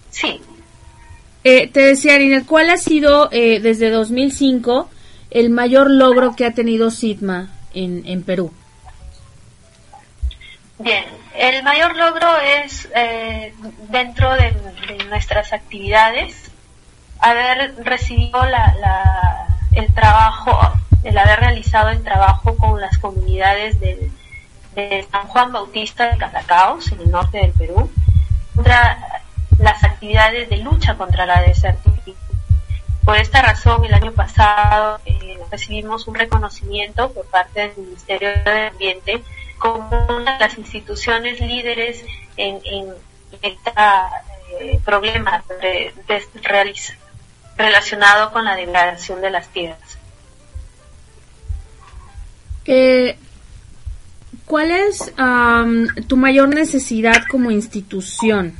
Sí. 0.10 0.42
Eh, 1.44 1.68
te 1.68 1.82
decía, 1.82 2.16
Arinet, 2.16 2.46
¿cuál 2.48 2.72
ha 2.72 2.78
sido 2.78 3.30
eh, 3.32 3.60
desde 3.60 3.92
2005 3.92 4.90
el 5.30 5.52
mayor 5.52 5.92
logro 5.92 6.36
que 6.36 6.46
ha 6.46 6.52
tenido 6.52 6.90
SITMA 6.90 7.50
en, 7.74 8.04
en 8.08 8.24
Perú? 8.24 8.52
Bien, 10.80 11.06
el 11.36 11.64
mayor 11.64 11.96
logro 11.96 12.28
es 12.40 12.90
eh, 12.96 13.54
dentro 13.90 14.32
de, 14.34 14.52
de, 14.88 15.06
nuestras 15.10 15.54
actividades 15.54 16.52
haber 17.20 17.76
recibido 17.86 18.44
la, 18.46 18.76
la, 18.80 19.55
el 19.76 19.94
trabajo, 19.94 20.60
el 21.04 21.18
haber 21.18 21.40
realizado 21.40 21.90
el 21.90 22.04
trabajo 22.04 22.56
con 22.58 22.82
las 22.82 22.98
comunidades 22.98 23.80
de 23.80 24.10
San 25.12 25.28
Juan 25.28 25.52
Bautista 25.52 26.12
de 26.12 26.18
Calacaos, 26.18 26.92
en 26.92 27.02
el 27.02 27.12
norte 27.12 27.38
del 27.38 27.52
Perú, 27.52 27.90
contra 28.56 29.22
las 29.60 29.84
actividades 29.84 30.50
de 30.50 30.58
lucha 30.58 30.96
contra 30.96 31.26
la 31.26 31.42
desertificación. 31.42 32.16
Por 33.04 33.18
esta 33.18 33.42
razón, 33.42 33.86
el 33.86 33.94
año 33.94 34.12
pasado 34.14 35.00
eh, 35.06 35.38
recibimos 35.52 36.08
un 36.08 36.16
reconocimiento 36.16 37.12
por 37.12 37.26
parte 37.28 37.68
del 37.68 37.78
Ministerio 37.78 38.30
de 38.30 38.68
Ambiente 38.68 39.24
como 39.60 39.88
una 40.08 40.34
de 40.34 40.40
las 40.40 40.58
instituciones 40.58 41.40
líderes 41.40 42.04
en, 42.36 42.60
en 42.66 42.94
este 43.42 43.72
eh, 44.60 44.80
problema 44.84 45.44
de, 45.62 45.94
de 46.08 46.16
relacionado 47.58 48.32
con 48.32 48.46
la 48.46 48.56
degradación 48.56 49.22
de 49.22 49.30
las 49.30 49.48
tierras. 49.50 49.98
Eh, 52.66 53.18
¿Cuál 54.46 54.72
es 54.72 55.12
um, 55.18 55.88
tu 56.08 56.18
mayor 56.18 56.50
necesidad 56.50 57.24
como 57.30 57.50
institución? 57.52 58.54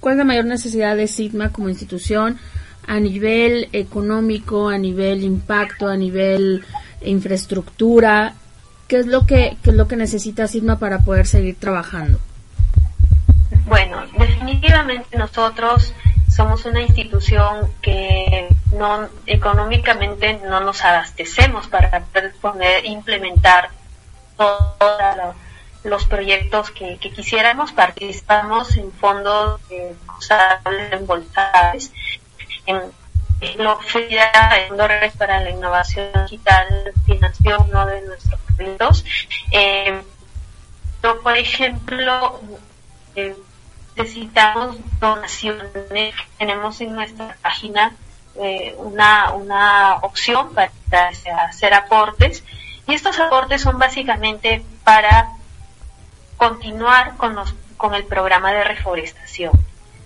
¿Cuál 0.00 0.14
es 0.14 0.18
la 0.18 0.24
mayor 0.24 0.44
necesidad 0.44 0.96
de 0.96 1.06
Sigma 1.06 1.52
como 1.52 1.68
institución 1.68 2.38
a 2.86 2.98
nivel 2.98 3.68
económico, 3.72 4.68
a 4.68 4.78
nivel 4.78 5.22
impacto, 5.22 5.88
a 5.88 5.96
nivel 5.96 6.64
infraestructura? 7.02 8.34
¿Qué 8.88 8.98
es 8.98 9.06
lo 9.06 9.26
que, 9.26 9.56
qué 9.62 9.70
es 9.70 9.76
lo 9.76 9.86
que 9.86 9.96
necesita 9.96 10.48
Sigma 10.48 10.78
para 10.78 11.00
poder 11.00 11.26
seguir 11.26 11.56
trabajando? 11.56 12.18
Bueno, 13.66 14.02
definitivamente 14.18 15.16
nosotros 15.16 15.94
somos 16.40 16.64
una 16.64 16.80
institución 16.80 17.70
que 17.82 18.48
no 18.72 19.10
económicamente 19.26 20.40
no 20.48 20.60
nos 20.60 20.82
abastecemos 20.86 21.66
para 21.66 22.02
poder 22.40 22.86
implementar 22.86 23.68
todos 24.38 25.34
los 25.84 26.06
proyectos 26.06 26.70
que, 26.70 26.96
quisiéramos. 26.98 27.72
Participamos 27.72 28.74
en 28.78 28.90
fondos 28.90 29.60
eh, 29.68 29.94
embolsables, 30.92 31.92
en, 32.64 32.80
en 33.42 33.62
lo 33.62 33.78
en 33.92 34.76
dólares 34.78 35.12
para 35.18 35.42
la 35.42 35.50
innovación 35.50 36.08
digital, 36.24 36.66
financiación 37.04 37.66
uno 37.68 37.84
de 37.84 38.00
nuestros 38.00 38.40
proyectos. 38.56 39.04
Eh, 39.52 40.00
pero, 41.02 41.20
por 41.20 41.36
ejemplo, 41.36 42.40
eh, 43.14 43.36
necesitamos 43.96 44.76
donaciones. 45.00 46.14
Tenemos 46.38 46.80
en 46.80 46.94
nuestra 46.94 47.36
página 47.42 47.92
eh, 48.36 48.74
una, 48.78 49.32
una 49.32 49.96
opción 50.02 50.54
para 50.54 50.70
hacer 51.48 51.74
aportes 51.74 52.44
y 52.86 52.94
estos 52.94 53.18
aportes 53.18 53.62
son 53.62 53.78
básicamente 53.78 54.62
para 54.84 55.28
continuar 56.36 57.16
con, 57.16 57.34
los, 57.34 57.54
con 57.76 57.94
el 57.94 58.04
programa 58.04 58.52
de 58.52 58.64
reforestación. 58.64 59.52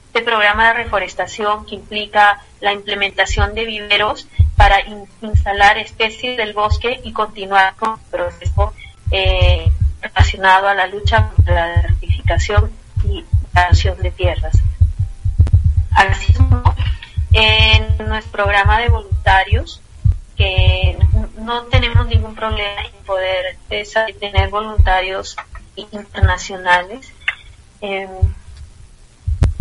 Este 0.07 0.23
programa 0.23 0.69
de 0.69 0.85
reforestación 0.85 1.67
que 1.67 1.77
implica 1.77 2.41
la 2.61 2.73
implementación 2.73 3.55
de 3.55 3.65
viveros 3.65 4.29
para 4.57 4.81
in, 4.81 5.07
instalar 5.23 5.79
especies 5.79 6.37
del 6.37 6.53
bosque 6.53 7.01
y 7.05 7.13
continuar 7.13 7.75
con 7.77 7.93
el 7.93 8.11
proceso 8.11 8.73
eh, 9.11 9.71
relacionado 10.01 10.69
a 10.69 10.75
la 10.75 10.87
lucha 10.87 11.31
contra 11.35 11.55
la 11.55 11.77
desertificación 11.77 12.71
y 13.09 13.25
de 13.55 14.11
tierras. 14.11 14.59
Asimismo, 15.93 16.63
en 17.33 18.09
nuestro 18.09 18.33
programa 18.33 18.81
de 18.81 18.89
voluntarios 18.89 19.81
que 20.37 20.99
no 21.39 21.63
tenemos 21.65 22.07
ningún 22.09 22.35
problema 22.35 22.85
en 22.85 23.05
poder 23.05 23.57
tener 24.19 24.51
voluntarios 24.51 25.37
internacionales. 25.77 27.13
Eh, 27.81 28.09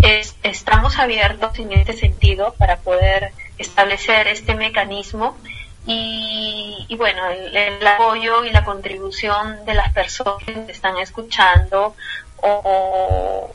es, 0.02 0.36
estamos 0.42 0.98
abiertos 0.98 1.58
en 1.60 1.72
este 1.72 1.94
sentido 1.94 2.56
para 2.58 2.78
poder 2.78 3.32
establecer 3.58 4.28
este 4.28 4.56
mecanismo 4.56 5.38
y, 5.86 6.86
y 6.88 6.96
bueno, 6.96 7.28
el, 7.30 7.86
apoyo 7.86 8.44
y 8.44 8.52
la 8.52 8.64
contribución 8.64 9.66
de 9.66 9.76
las 9.76 9.94
personas 9.94 10.44
que 10.44 10.72
están 10.72 10.98
escuchando 10.98 11.96
o, 12.38 13.54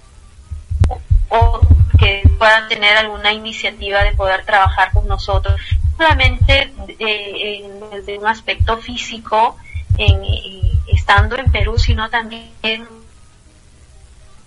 o, 1.28 1.60
que 1.98 2.22
puedan 2.38 2.68
tener 2.68 2.96
alguna 2.96 3.32
iniciativa 3.32 4.04
de 4.04 4.12
poder 4.12 4.44
trabajar 4.44 4.92
con 4.92 5.08
nosotros 5.08 5.60
solamente 5.96 6.72
eh, 7.00 7.68
desde 7.90 8.18
un 8.18 8.26
aspecto 8.26 8.78
físico, 8.78 9.56
en, 9.96 10.24
en, 10.24 10.70
estando 10.86 11.36
en 11.36 11.50
Perú, 11.50 11.78
sino 11.78 12.08
también 12.08 12.86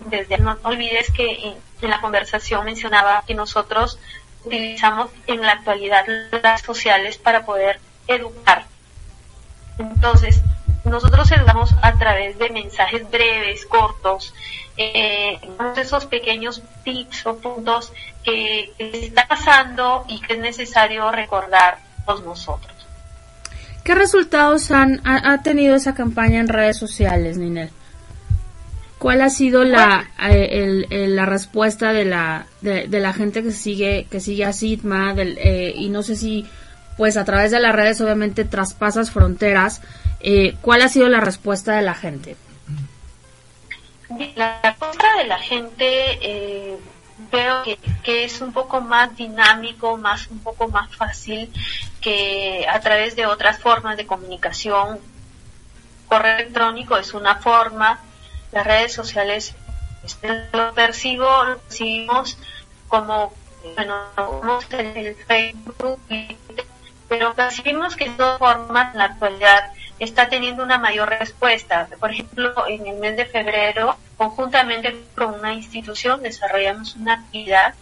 desde, 0.06 0.38
no 0.38 0.56
olvides 0.62 1.10
que 1.12 1.54
en, 1.80 1.90
la 1.90 2.00
conversación 2.00 2.64
mencionaba 2.64 3.24
que 3.26 3.34
nosotros 3.34 3.98
utilizamos 4.44 5.10
en 5.26 5.42
la 5.42 5.52
actualidad 5.52 6.04
las 6.42 6.62
sociales 6.62 7.18
para 7.18 7.44
poder 7.44 7.80
educar. 8.06 8.66
Entonces, 9.78 10.40
nosotros 10.84 11.30
educamos 11.32 11.74
a 11.82 11.94
través 11.98 12.38
de 12.38 12.50
mensajes 12.50 13.08
breves, 13.10 13.66
cortos, 13.66 14.32
eh, 14.76 15.38
esos 15.76 16.06
pequeños 16.06 16.62
tips 16.84 17.26
o 17.26 17.36
puntos 17.36 17.92
que, 18.24 18.72
que 18.78 19.06
está 19.06 19.26
pasando 19.28 20.04
y 20.08 20.20
que 20.20 20.34
es 20.34 20.38
necesario 20.38 21.10
recordar 21.10 21.78
todos 22.06 22.24
nosotros. 22.24 22.72
¿Qué 23.84 23.94
resultados 23.94 24.70
han, 24.70 25.00
ha, 25.04 25.32
ha, 25.32 25.42
tenido 25.42 25.74
esa 25.74 25.94
campaña 25.94 26.40
en 26.40 26.48
redes 26.48 26.78
sociales, 26.78 27.36
Ninel? 27.36 27.70
¿Cuál 28.98 29.20
ha 29.22 29.30
sido 29.30 29.64
la, 29.64 30.10
el, 30.20 30.86
el, 30.90 31.16
la 31.16 31.26
respuesta 31.26 31.92
de 31.92 32.04
la, 32.04 32.46
de, 32.60 32.86
de, 32.86 33.00
la 33.00 33.12
gente 33.12 33.42
que 33.42 33.50
sigue, 33.50 34.06
que 34.08 34.20
sigue 34.20 34.44
a 34.44 34.52
Sigma? 34.52 35.12
Del, 35.14 35.36
eh, 35.38 35.72
y 35.74 35.88
no 35.88 36.04
sé 36.04 36.14
si, 36.14 36.46
pues 36.96 37.16
a 37.16 37.24
través 37.24 37.50
de 37.50 37.58
las 37.58 37.74
redes 37.74 38.00
obviamente 38.00 38.44
traspasas 38.44 39.10
fronteras. 39.10 39.82
Eh, 40.20 40.54
¿Cuál 40.60 40.82
ha 40.82 40.88
sido 40.88 41.08
la 41.08 41.20
respuesta 41.20 41.74
de 41.74 41.82
la 41.82 41.94
gente? 41.94 42.36
La 44.34 44.60
respuesta 44.62 45.16
de 45.18 45.24
la 45.24 45.38
gente 45.38 46.18
eh, 46.20 46.78
veo 47.30 47.62
que, 47.62 48.24
es 48.24 48.40
un 48.40 48.52
poco 48.52 48.80
más 48.80 49.14
dinámico, 49.16 49.96
más 49.96 50.28
un 50.28 50.40
poco 50.40 50.68
más 50.68 50.94
fácil 50.94 51.52
que 52.00 52.66
a 52.68 52.80
través 52.80 53.16
de 53.16 53.26
otras 53.26 53.58
formas 53.58 53.96
de 53.96 54.06
comunicación. 54.06 55.00
Correo 56.08 56.34
electrónico 56.34 56.96
es 56.96 57.14
una 57.14 57.36
forma, 57.36 58.00
las 58.52 58.66
redes 58.66 58.92
sociales 58.92 59.54
este, 60.04 60.48
lo 60.52 60.74
percibo, 60.74 61.44
lo 61.44 61.58
percibimos 61.58 62.38
como 62.88 63.32
bueno, 63.74 64.60
el 64.70 65.14
Facebook, 65.14 66.00
pero 67.08 67.34
percibimos 67.34 67.96
que 67.96 68.14
son 68.16 68.38
formas 68.38 68.92
en 68.92 68.98
la 68.98 69.04
actualidad 69.04 69.72
está 70.04 70.28
teniendo 70.28 70.62
una 70.64 70.78
mayor 70.78 71.08
respuesta. 71.08 71.88
Por 72.00 72.10
ejemplo, 72.10 72.52
en 72.66 72.86
el 72.86 72.96
mes 72.96 73.16
de 73.16 73.24
febrero, 73.24 73.96
conjuntamente 74.16 74.96
con 75.16 75.34
una 75.34 75.52
institución, 75.52 76.22
desarrollamos 76.22 76.96
una 76.96 77.14
actividad 77.14 77.74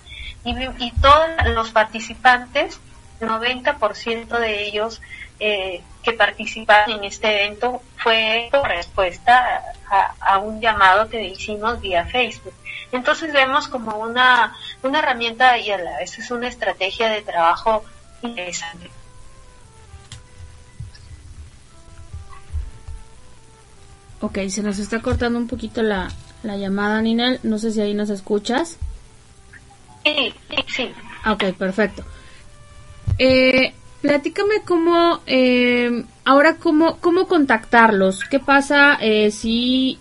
y, 0.45 0.93
todos 1.01 1.29
los 1.55 1.71
participantes, 1.71 2.79
90% 3.21 4.39
de 4.39 4.65
ellos 4.65 5.01
eh, 5.39 5.83
que 6.03 6.13
participaron 6.13 6.99
en 6.99 7.05
este 7.05 7.45
evento 7.45 7.83
fue 7.97 8.49
por 8.51 8.69
respuesta 8.69 9.63
a, 9.91 10.15
a, 10.21 10.39
un 10.39 10.61
llamado 10.61 11.09
que 11.09 11.23
hicimos 11.23 11.81
vía 11.81 12.07
Facebook. 12.07 12.55
Entonces 12.93 13.33
vemos 13.33 13.69
como 13.69 13.97
una, 13.97 14.55
una 14.83 14.99
herramienta 14.99 15.57
y 15.59 15.71
a 15.71 15.79
la 15.79 15.99
vez 15.99 16.19
es 16.19 16.31
una 16.31 16.49
estrategia 16.49 17.09
de 17.09 17.23
trabajo 17.23 17.85
interesante. 18.23 18.91
Ok, 24.21 24.39
se 24.49 24.63
nos 24.63 24.79
está 24.79 25.01
cortando 25.01 25.39
un 25.39 25.47
poquito 25.47 25.83
la, 25.83 26.11
la 26.43 26.57
llamada, 26.57 27.01
Ninel. 27.01 27.41
No 27.43 27.59
sé 27.59 27.73
si 27.73 27.81
ahí 27.81 27.95
nos 27.95 28.11
escuchas. 28.11 28.77
Sí, 30.05 30.35
sí, 30.49 30.65
sí. 30.67 30.91
Ok, 31.27 31.57
perfecto. 31.57 32.05
Eh, 33.19 33.73
platícame 34.01 34.63
cómo, 34.65 35.21
eh, 35.27 36.05
ahora 36.25 36.57
cómo, 36.57 36.99
cómo 36.99 37.27
contactarlos. 37.27 38.25
¿Qué 38.25 38.41
pasa 38.41 38.99
eh, 39.01 39.31
si 39.31 39.99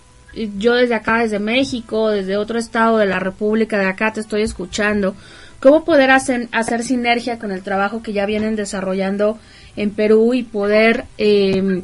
yo 0.57 0.75
desde 0.75 0.95
acá, 0.95 1.19
desde 1.19 1.39
México, 1.39 2.09
desde 2.09 2.37
otro 2.37 2.59
estado 2.59 2.97
de 2.97 3.05
la 3.05 3.19
República 3.19 3.77
de 3.77 3.87
acá 3.87 4.13
te 4.13 4.21
estoy 4.21 4.41
escuchando? 4.41 5.15
¿Cómo 5.59 5.83
poder 5.83 6.11
hacer, 6.11 6.47
hacer 6.51 6.83
sinergia 6.83 7.39
con 7.39 7.51
el 7.51 7.63
trabajo 7.63 8.01
que 8.01 8.13
ya 8.13 8.25
vienen 8.25 8.55
desarrollando 8.55 9.37
en 9.75 9.91
Perú 9.91 10.33
y 10.33 10.43
poder 10.43 11.05
eh, 11.17 11.83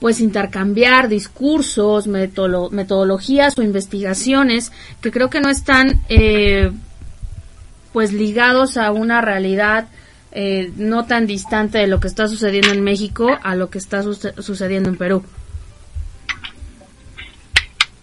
pues 0.00 0.20
intercambiar 0.20 1.08
discursos, 1.08 2.06
metodologías 2.06 3.56
o 3.58 3.62
investigaciones 3.62 4.72
que 5.00 5.10
creo 5.12 5.28
que 5.30 5.40
no 5.40 5.50
están 5.50 6.00
eh, 6.08 6.70
pues 7.92 8.12
ligados 8.12 8.76
a 8.78 8.90
una 8.92 9.20
realidad 9.20 9.88
eh, 10.32 10.72
no 10.76 11.04
tan 11.06 11.26
distante 11.26 11.78
de 11.78 11.86
lo 11.86 12.00
que 12.00 12.08
está 12.08 12.28
sucediendo 12.28 12.70
en 12.70 12.82
México 12.82 13.28
a 13.42 13.54
lo 13.56 13.68
que 13.68 13.78
está 13.78 14.02
suce- 14.02 14.32
sucediendo 14.42 14.88
en 14.88 14.96
Perú. 14.96 15.22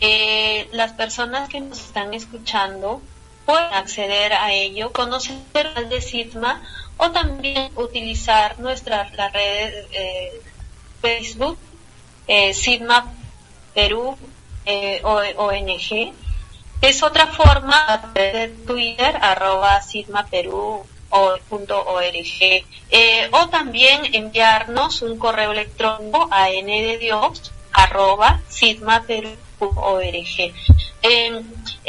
eh, 0.00 0.68
las 0.72 0.92
personas 0.92 1.48
que 1.48 1.60
nos 1.60 1.80
están 1.80 2.14
escuchando 2.14 3.00
pueden 3.46 3.72
acceder 3.72 4.32
a 4.32 4.52
ello, 4.52 4.92
conocer 4.92 5.36
más 5.74 5.88
de 5.88 6.00
Sidma 6.00 6.62
o 6.96 7.10
también 7.10 7.70
utilizar 7.76 8.58
nuestra 8.58 9.10
la 9.10 9.28
red 9.28 9.74
eh, 9.92 10.40
Facebook, 11.00 11.58
eh, 12.26 12.54
Sidma 12.54 13.12
Perú 13.74 14.16
eh, 14.64 15.00
ONG. 15.04 16.12
Es 16.80 17.02
otra 17.02 17.26
forma 17.26 17.92
a 17.92 18.00
través 18.00 18.32
de 18.32 18.48
Twitter, 18.66 19.16
arroba 19.20 19.80
Sidma 19.82 20.26
Perú 20.26 20.84
o 21.10 21.36
punto 21.48 21.80
org. 21.86 22.64
Eh, 22.90 23.28
o 23.32 23.48
también 23.48 24.14
enviarnos 24.14 25.02
un 25.02 25.18
correo 25.18 25.52
electrónico 25.52 26.28
a 26.30 26.48
ndedios 26.48 27.52
arroba 27.72 28.40
sidmaperú.org. 28.48 29.38
Eh, 31.02 31.42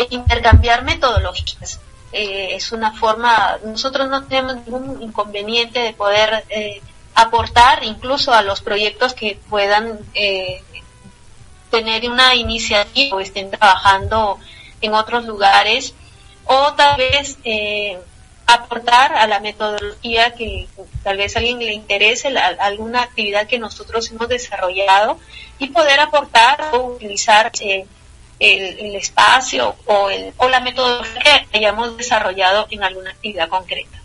intercambiar 0.09 0.83
metodologías. 0.83 1.79
Eh, 2.11 2.55
es 2.55 2.71
una 2.71 2.93
forma, 2.93 3.57
nosotros 3.65 4.07
no 4.07 4.23
tenemos 4.23 4.55
ningún 4.65 5.01
inconveniente 5.01 5.79
de 5.79 5.93
poder 5.93 6.45
eh, 6.49 6.81
aportar 7.13 7.83
incluso 7.83 8.33
a 8.33 8.41
los 8.41 8.61
proyectos 8.61 9.13
que 9.13 9.39
puedan 9.49 9.99
eh, 10.13 10.63
tener 11.69 12.09
una 12.09 12.35
iniciativa 12.35 13.17
o 13.17 13.19
estén 13.19 13.51
trabajando 13.51 14.39
en 14.81 14.93
otros 14.93 15.25
lugares 15.25 15.93
o 16.45 16.73
tal 16.73 16.97
vez 16.97 17.37
aportar 18.47 19.13
a 19.13 19.25
la 19.27 19.39
metodología 19.39 20.31
que 20.35 20.67
tal 21.03 21.17
vez 21.17 21.35
a 21.35 21.39
alguien 21.39 21.59
le 21.59 21.73
interese 21.73 22.29
la- 22.29 22.47
alguna 22.59 23.01
actividad 23.03 23.47
que 23.47 23.57
nosotros 23.59 24.09
hemos 24.11 24.29
desarrollado 24.29 25.19
y 25.57 25.67
poder 25.69 25.99
aportar 25.99 26.57
o 26.73 26.93
utilizar 26.95 27.51
eh, 27.61 27.85
el, 28.39 28.95
espacio 28.95 29.75
o, 29.85 30.09
el, 30.09 30.33
o 30.37 30.49
la 30.49 30.59
metodología 30.59 31.45
que 31.51 31.57
hayamos 31.57 31.97
desarrollado 31.97 32.67
en 32.69 32.83
alguna 32.83 33.11
actividad 33.11 33.49
concreta. 33.49 33.97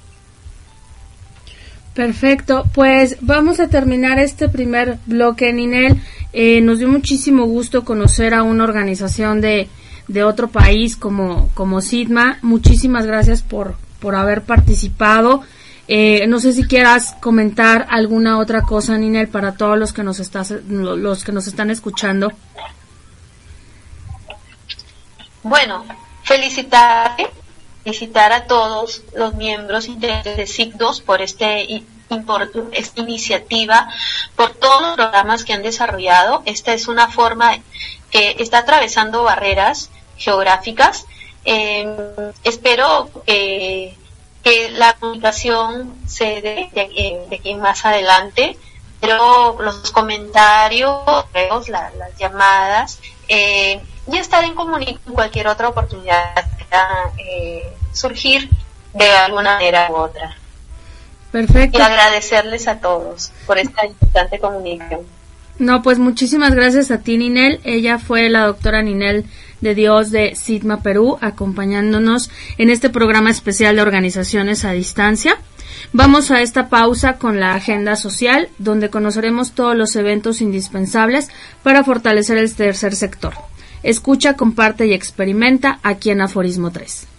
Perfecto, 1.95 2.64
pues 2.72 3.16
vamos 3.20 3.59
a 3.59 3.68
terminar 3.68 4.18
este 4.20 4.49
primer 4.49 4.99
bloque, 5.07 5.53
Ninel. 5.53 6.01
Eh, 6.32 6.61
nos 6.61 6.78
dio 6.78 6.88
muchísimo 6.88 7.45
gusto 7.47 7.84
conocer 7.84 8.32
a 8.32 8.45
una 8.45 8.62
organización 8.64 9.41
de, 9.41 9.68
de 10.07 10.22
otro 10.22 10.49
país 10.49 10.97
como, 10.97 11.51
como 11.55 11.80
Sidma. 11.80 12.38
Muchísimas 12.43 13.07
gracias 13.07 13.43
por, 13.43 13.74
por 14.01 14.14
haber 14.16 14.42
participado. 14.42 15.42
Eh, 15.88 16.26
no 16.28 16.38
sé 16.38 16.53
si 16.53 16.64
quieras 16.64 17.14
comentar 17.20 17.86
alguna 17.90 18.38
otra 18.38 18.62
cosa, 18.62 18.96
Ninel, 18.96 19.28
para 19.28 19.55
todos 19.57 19.76
los 19.78 19.92
que 19.92 20.03
nos 20.05 20.20
estás, 20.20 20.51
lo- 20.68 20.96
los 20.96 21.24
que 21.24 21.32
nos 21.32 21.46
están 21.48 21.68
escuchando. 21.70 22.32
Bueno, 25.42 25.84
felicitar, 26.22 27.16
felicitar 27.84 28.32
a 28.32 28.44
todos 28.46 29.03
los 29.16 29.34
miembros 29.34 29.86
de 29.98 30.22
SIG2 30.46 31.03
por 31.03 31.22
este 31.22 31.82
impor- 32.11 32.68
esta 32.72 33.01
iniciativa, 33.01 33.88
por 34.36 34.51
todos 34.55 34.82
los 34.82 34.94
programas 34.96 35.44
que 35.44 35.55
han 35.55 35.62
desarrollado. 35.62 36.42
Esta 36.44 36.72
es 36.74 36.88
una 36.88 37.09
forma 37.09 37.59
que 38.11 38.36
está 38.38 38.59
atravesando 38.59 39.22
barreras 39.22 39.90
geográficas. 40.18 41.07
Eh, 41.45 41.86
espero 42.45 43.11
que, 43.26 43.97
que 44.43 44.70
la 44.70 44.95
comunicación 44.95 45.95
se 46.07 46.41
dé 46.43 46.68
de, 46.72 46.80
aquí- 46.80 47.16
de 47.30 47.36
aquí 47.36 47.55
más 47.55 47.84
adelante, 47.84 48.57
pero 49.01 49.57
los 49.61 49.91
comentarios, 49.91 51.03
la- 51.68 51.91
las 51.99 52.16
llamadas, 52.18 52.99
eh, 53.28 53.80
y 54.11 54.16
estar 54.18 54.45
en 54.45 54.55
comunicación 54.55 55.01
en 55.07 55.14
cualquier 55.14 55.47
otra 55.49 55.68
oportunidad 55.68 56.34
que 56.59 56.64
pueda 56.64 57.12
eh, 57.18 57.72
surgir 57.93 58.51
de 58.93 59.09
alguna 59.11 59.55
manera 59.55 59.88
u 59.91 59.95
otra. 59.97 60.36
Perfecto. 61.30 61.78
Y 61.78 61.82
agradecerles 61.82 62.66
a 62.66 62.80
todos 62.80 63.30
por 63.47 63.57
esta 63.59 63.86
importante 63.86 64.38
comunicación. 64.41 65.03
No, 65.61 65.82
pues 65.82 65.99
muchísimas 65.99 66.55
gracias 66.55 66.91
a 66.91 66.99
ti, 66.99 67.18
Ninel. 67.18 67.61
Ella 67.64 67.99
fue 67.99 68.28
la 68.30 68.47
doctora 68.47 68.82
Ninel 68.82 69.26
de 69.61 69.74
Dios 69.74 70.11
de 70.11 70.34
Sigma 70.34 70.82
Perú, 70.82 71.18
acompañándonos 71.20 72.30
en 72.58 72.70
este 72.70 72.90
programa 72.90 73.30
especial 73.30 73.76
de 73.76 73.82
organizaciones 73.82 74.64
a 74.64 74.72
distancia. 74.72 75.36
Vamos 75.92 76.30
a 76.30 76.42
esta 76.42 76.68
pausa 76.68 77.18
con 77.18 77.40
la 77.40 77.54
agenda 77.54 77.96
social, 77.96 78.48
donde 78.58 78.90
conoceremos 78.90 79.52
todos 79.52 79.76
los 79.76 79.96
eventos 79.96 80.40
indispensables 80.40 81.28
para 81.62 81.84
fortalecer 81.84 82.38
el 82.38 82.54
tercer 82.54 82.94
sector. 82.94 83.34
Escucha, 83.82 84.34
comparte 84.34 84.86
y 84.86 84.92
experimenta 84.92 85.80
aquí 85.82 86.11
en 86.11 86.20
Aforismo 86.20 86.70
3. 86.70 87.09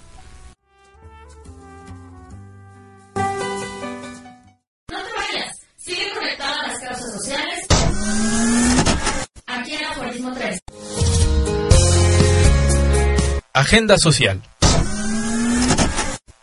Agenda 13.53 13.97
social. 13.97 14.41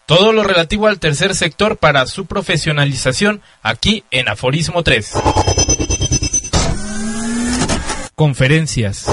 Todo 0.05 0.33
lo 0.33 0.43
relativo 0.43 0.89
al 0.89 0.99
tercer 0.99 1.35
sector 1.35 1.79
para 1.79 2.07
su 2.07 2.27
profesionalización 2.27 3.41
aquí 3.63 4.05
en 4.11 4.29
Aforismo 4.29 4.83
3. 4.83 5.13
Conferencias. 8.15 9.07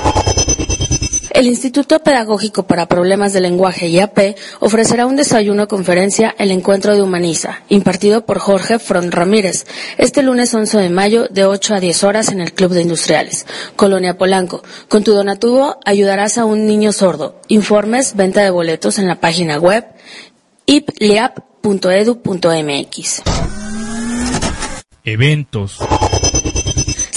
El 1.35 1.47
Instituto 1.47 1.99
Pedagógico 1.99 2.63
para 2.63 2.85
Problemas 2.85 3.33
de 3.33 3.41
Lenguaje 3.41 3.89
IAP 3.89 4.37
ofrecerá 4.61 5.05
un 5.05 5.17
desayuno 5.17 5.67
conferencia 5.67 6.33
El 6.39 6.49
Encuentro 6.49 6.95
de 6.95 7.01
Humaniza, 7.01 7.61
impartido 7.67 8.25
por 8.25 8.39
Jorge 8.39 8.79
Front 8.79 9.13
Ramírez, 9.13 9.65
este 9.97 10.23
lunes 10.23 10.53
11 10.53 10.77
de 10.77 10.89
mayo 10.89 11.27
de 11.27 11.43
8 11.43 11.75
a 11.75 11.81
10 11.81 12.03
horas 12.05 12.29
en 12.29 12.39
el 12.39 12.53
Club 12.53 12.71
de 12.71 12.83
Industriales, 12.83 13.45
Colonia 13.75 14.17
Polanco. 14.17 14.63
Con 14.87 15.03
tu 15.03 15.11
donativo 15.11 15.77
ayudarás 15.83 16.37
a 16.37 16.45
un 16.45 16.67
niño 16.67 16.93
sordo. 16.93 17.41
Informes, 17.49 18.15
venta 18.15 18.41
de 18.41 18.49
boletos 18.49 18.97
en 18.97 19.07
la 19.07 19.19
página 19.19 19.59
web 19.59 19.83
ipliap.edu.mx. 20.67 23.23
Eventos. 25.03 25.79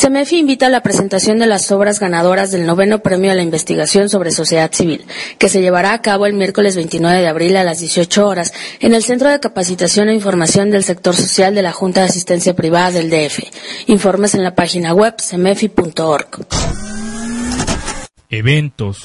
CEMEFI 0.08 0.38
invita 0.38 0.68
a 0.68 0.70
la 0.70 0.82
presentación 0.82 1.38
de 1.38 1.44
las 1.44 1.70
obras 1.70 2.00
ganadoras 2.00 2.50
del 2.50 2.64
noveno 2.64 3.00
premio 3.00 3.30
a 3.30 3.34
la 3.34 3.42
investigación 3.42 4.08
sobre 4.08 4.30
sociedad 4.30 4.72
civil, 4.72 5.04
que 5.36 5.50
se 5.50 5.60
llevará 5.60 5.92
a 5.92 6.00
cabo 6.00 6.24
el 6.24 6.32
miércoles 6.32 6.76
29 6.76 7.20
de 7.20 7.28
abril 7.28 7.58
a 7.58 7.62
las 7.62 7.80
18 7.80 8.26
horas 8.26 8.54
en 8.80 8.94
el 8.94 9.02
Centro 9.02 9.28
de 9.28 9.38
Capacitación 9.38 10.08
e 10.08 10.14
Información 10.14 10.70
del 10.70 10.82
Sector 10.82 11.14
Social 11.14 11.54
de 11.54 11.60
la 11.60 11.72
Junta 11.72 12.00
de 12.00 12.06
Asistencia 12.06 12.56
Privada 12.56 12.92
del 12.92 13.10
DF. 13.10 13.38
Informes 13.88 14.34
en 14.34 14.44
la 14.44 14.54
página 14.54 14.94
web 14.94 15.14
cemefi.org. 15.20 16.46
Eventos. 18.30 19.02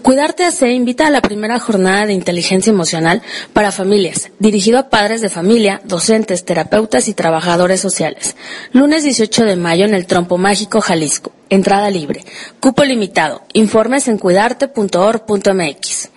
Cuidarte 0.06 0.46
AC 0.46 0.68
invita 0.68 1.08
a 1.08 1.10
la 1.10 1.20
primera 1.20 1.60
jornada 1.60 2.06
de 2.06 2.14
inteligencia 2.14 2.70
emocional 2.70 3.24
para 3.54 3.72
familias, 3.72 4.30
dirigido 4.38 4.78
a 4.78 4.90
padres 4.90 5.20
de 5.22 5.30
familia, 5.30 5.82
docentes, 5.84 6.46
terapeutas 6.46 7.08
y 7.08 7.16
trabajadores 7.16 7.82
sociales. 7.82 8.36
Lunes 8.72 9.04
18 9.04 9.46
de 9.46 9.56
mayo 9.56 9.84
en 9.84 9.96
el 9.96 10.06
Trompo 10.06 10.38
Mágico, 10.38 10.80
Jalisco. 10.80 11.32
Entrada 11.50 11.90
libre. 11.90 12.24
Cupo 12.60 12.84
limitado. 12.84 13.42
Informes 13.54 14.08
en 14.08 14.20
cuidarte.org.mx. 14.20 16.12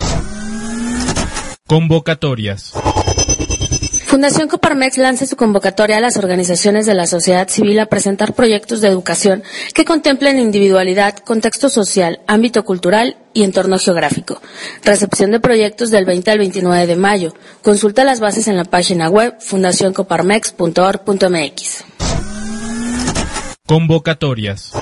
Convocatorias. 1.67 2.75
Fundación 4.09 4.49
Coparmex 4.49 4.97
lanza 4.97 5.27
su 5.27 5.37
convocatoria 5.37 5.99
a 5.99 6.01
las 6.01 6.17
organizaciones 6.17 6.87
de 6.87 6.95
la 6.95 7.07
sociedad 7.07 7.47
civil 7.47 7.79
a 7.79 7.85
presentar 7.85 8.33
proyectos 8.33 8.81
de 8.81 8.89
educación 8.89 9.43
que 9.75 9.85
contemplen 9.85 10.39
individualidad, 10.39 11.19
contexto 11.19 11.69
social, 11.69 12.21
ámbito 12.27 12.65
cultural 12.65 13.19
y 13.35 13.43
entorno 13.43 13.79
geográfico. 13.79 14.41
Recepción 14.83 15.31
de 15.31 15.41
proyectos 15.41 15.91
del 15.91 16.07
20 16.07 16.31
al 16.31 16.39
29 16.39 16.87
de 16.87 16.97
mayo. 16.97 17.35
Consulta 17.61 18.03
las 18.03 18.19
bases 18.19 18.49
en 18.49 18.57
la 18.57 18.65
página 18.65 19.11
web 19.11 19.35
fundacioncoparmex.org.mx. 19.41 21.85
Convocatorias. 23.67 24.73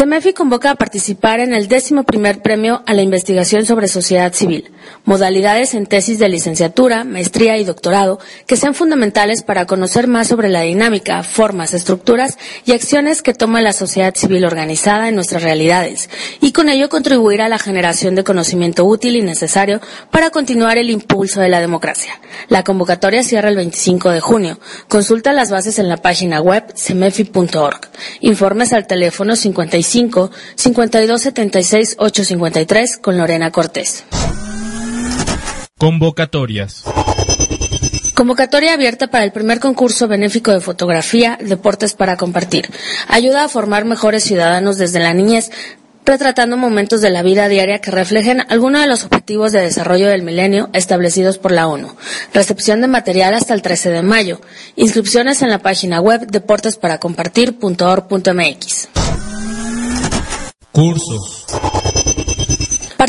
CEMEFI 0.00 0.32
convoca 0.32 0.70
a 0.70 0.76
participar 0.76 1.40
en 1.40 1.52
el 1.52 1.68
décimo 1.68 2.04
primer 2.04 2.40
premio 2.40 2.82
a 2.86 2.94
la 2.94 3.02
investigación 3.02 3.66
sobre 3.66 3.86
sociedad 3.86 4.32
civil, 4.32 4.70
modalidades 5.04 5.74
en 5.74 5.86
tesis 5.86 6.18
de 6.18 6.28
licenciatura, 6.28 7.04
maestría 7.04 7.56
y 7.58 7.64
doctorado 7.64 8.18
que 8.46 8.56
sean 8.56 8.74
fundamentales 8.74 9.42
para 9.42 9.66
conocer 9.66 10.06
más 10.06 10.28
sobre 10.28 10.48
la 10.48 10.62
dinámica, 10.62 11.22
formas, 11.22 11.74
estructuras 11.74 12.38
y 12.64 12.72
acciones 12.72 13.22
que 13.22 13.34
toma 13.34 13.60
la 13.60 13.72
sociedad 13.72 14.14
civil 14.14 14.44
organizada 14.44 15.08
en 15.08 15.14
nuestras 15.14 15.42
realidades 15.42 16.10
y 16.40 16.52
con 16.52 16.68
ello 16.68 16.88
contribuir 16.88 17.42
a 17.42 17.48
la 17.48 17.58
generación 17.58 18.14
de 18.14 18.24
conocimiento 18.24 18.84
útil 18.84 19.16
y 19.16 19.22
necesario 19.22 19.80
para 20.10 20.30
continuar 20.30 20.78
el 20.78 20.90
impulso 20.90 21.40
de 21.40 21.48
la 21.48 21.60
democracia. 21.60 22.20
La 22.48 22.64
convocatoria 22.64 23.22
cierra 23.22 23.48
el 23.48 23.56
25 23.56 24.10
de 24.10 24.20
junio. 24.20 24.58
Consulta 24.88 25.32
las 25.32 25.50
bases 25.50 25.78
en 25.78 25.88
la 25.88 25.96
página 25.96 26.40
web 26.40 26.64
cemefi.org. 26.74 27.80
Informes 28.20 28.72
al 28.72 28.86
teléfono 28.86 29.36
55 29.36 30.30
52 30.54 31.22
76 31.22 31.96
853 31.98 32.98
con 32.98 33.18
Lorena 33.18 33.50
Cortés. 33.50 34.04
Convocatorias. 35.80 36.84
Convocatoria 38.14 38.74
abierta 38.74 39.06
para 39.06 39.24
el 39.24 39.32
primer 39.32 39.60
concurso 39.60 40.08
benéfico 40.08 40.50
de 40.50 40.60
fotografía, 40.60 41.38
Deportes 41.40 41.94
para 41.94 42.18
Compartir. 42.18 42.68
Ayuda 43.08 43.44
a 43.44 43.48
formar 43.48 43.86
mejores 43.86 44.24
ciudadanos 44.24 44.76
desde 44.76 45.00
la 45.00 45.14
niñez, 45.14 45.50
retratando 46.04 46.58
momentos 46.58 47.00
de 47.00 47.08
la 47.08 47.22
vida 47.22 47.48
diaria 47.48 47.80
que 47.80 47.90
reflejen 47.90 48.42
algunos 48.50 48.82
de 48.82 48.88
los 48.88 49.04
objetivos 49.04 49.52
de 49.52 49.62
desarrollo 49.62 50.08
del 50.08 50.22
milenio 50.22 50.68
establecidos 50.74 51.38
por 51.38 51.50
la 51.50 51.66
ONU. 51.66 51.96
Recepción 52.34 52.82
de 52.82 52.88
material 52.88 53.32
hasta 53.32 53.54
el 53.54 53.62
13 53.62 53.88
de 53.88 54.02
mayo. 54.02 54.42
Inscripciones 54.76 55.40
en 55.40 55.48
la 55.48 55.60
página 55.60 56.02
web 56.02 56.26
deportesparacompartir.org.mx. 56.26 58.88
Cursos. 60.72 61.46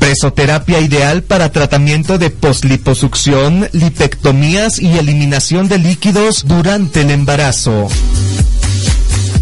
Presoterapia 0.05 0.80
ideal 0.80 1.22
para 1.22 1.50
tratamiento 1.50 2.18
de 2.18 2.28
posliposucción, 2.28 3.70
lipectomías 3.72 4.78
y 4.78 4.98
eliminación 4.98 5.66
de 5.66 5.78
líquidos 5.78 6.44
durante 6.46 7.00
el 7.00 7.11
embarazo. 7.11 7.88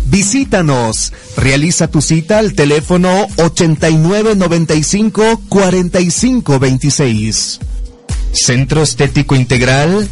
Visítanos. 0.04 1.12
Realiza 1.36 1.88
tu 1.88 2.00
cita 2.00 2.38
al 2.38 2.52
teléfono 2.52 3.26
8995 3.38 5.42
4526. 5.48 7.58
Centro 8.32 8.84
Estético 8.84 9.34
Integral 9.34 10.08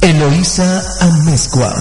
Eloísa 0.00 0.80
Amezcua. 1.00 1.74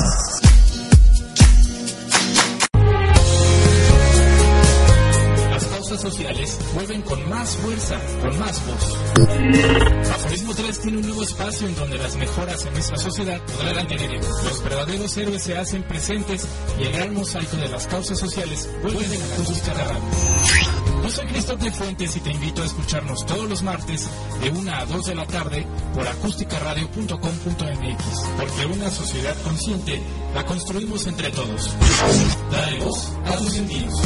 Las 5.52 5.66
causas 5.66 6.02
sociales 6.02 6.47
vuelven 6.78 7.02
con 7.02 7.28
más 7.28 7.58
fuerza, 7.58 8.00
con 8.22 8.38
más 8.38 8.64
voz. 8.68 8.96
Aforismo 10.12 10.54
3 10.54 10.80
tiene 10.80 10.98
un 10.98 11.08
nuevo 11.08 11.24
espacio 11.24 11.68
en 11.68 11.76
donde 11.76 11.98
las 11.98 12.16
mejoras 12.18 12.64
en 12.66 12.74
nuestra 12.74 12.98
sociedad 12.98 13.42
podrán 13.42 13.88
tener. 13.88 14.24
Los 14.24 14.64
verdaderos 14.64 15.18
héroes 15.18 15.42
se 15.42 15.58
hacen 15.58 15.82
presentes 15.82 16.48
y 16.80 16.84
el 16.84 16.92
gran 16.92 17.16
mosaico 17.16 17.58
de 17.58 17.70
las 17.70 17.88
causas 17.88 18.20
sociales 18.20 18.70
vuelven 18.84 19.24
acústica 19.24 19.74
de 19.74 19.86
radio. 19.86 20.04
Yo 21.02 21.10
soy 21.10 21.26
Cristóbal 21.26 21.72
Fuentes 21.72 22.16
y 22.16 22.20
te 22.20 22.30
invito 22.30 22.62
a 22.62 22.66
escucharnos 22.66 23.26
todos 23.26 23.50
los 23.50 23.64
martes 23.64 24.08
de 24.40 24.52
1 24.52 24.72
a 24.72 24.86
2 24.86 25.06
de 25.06 25.16
la 25.16 25.26
tarde 25.26 25.66
por 25.96 26.08
acústicaradio.com.mx. 26.08 28.04
Porque 28.38 28.68
una 28.68 28.92
sociedad 28.92 29.36
consciente 29.44 30.00
la 30.36 30.46
construimos 30.46 31.08
entre 31.08 31.32
todos. 31.32 31.76
Dale 32.52 32.84
voz 32.84 33.14
a 33.26 33.36
tus 33.38 33.52
sentidos. 33.52 34.00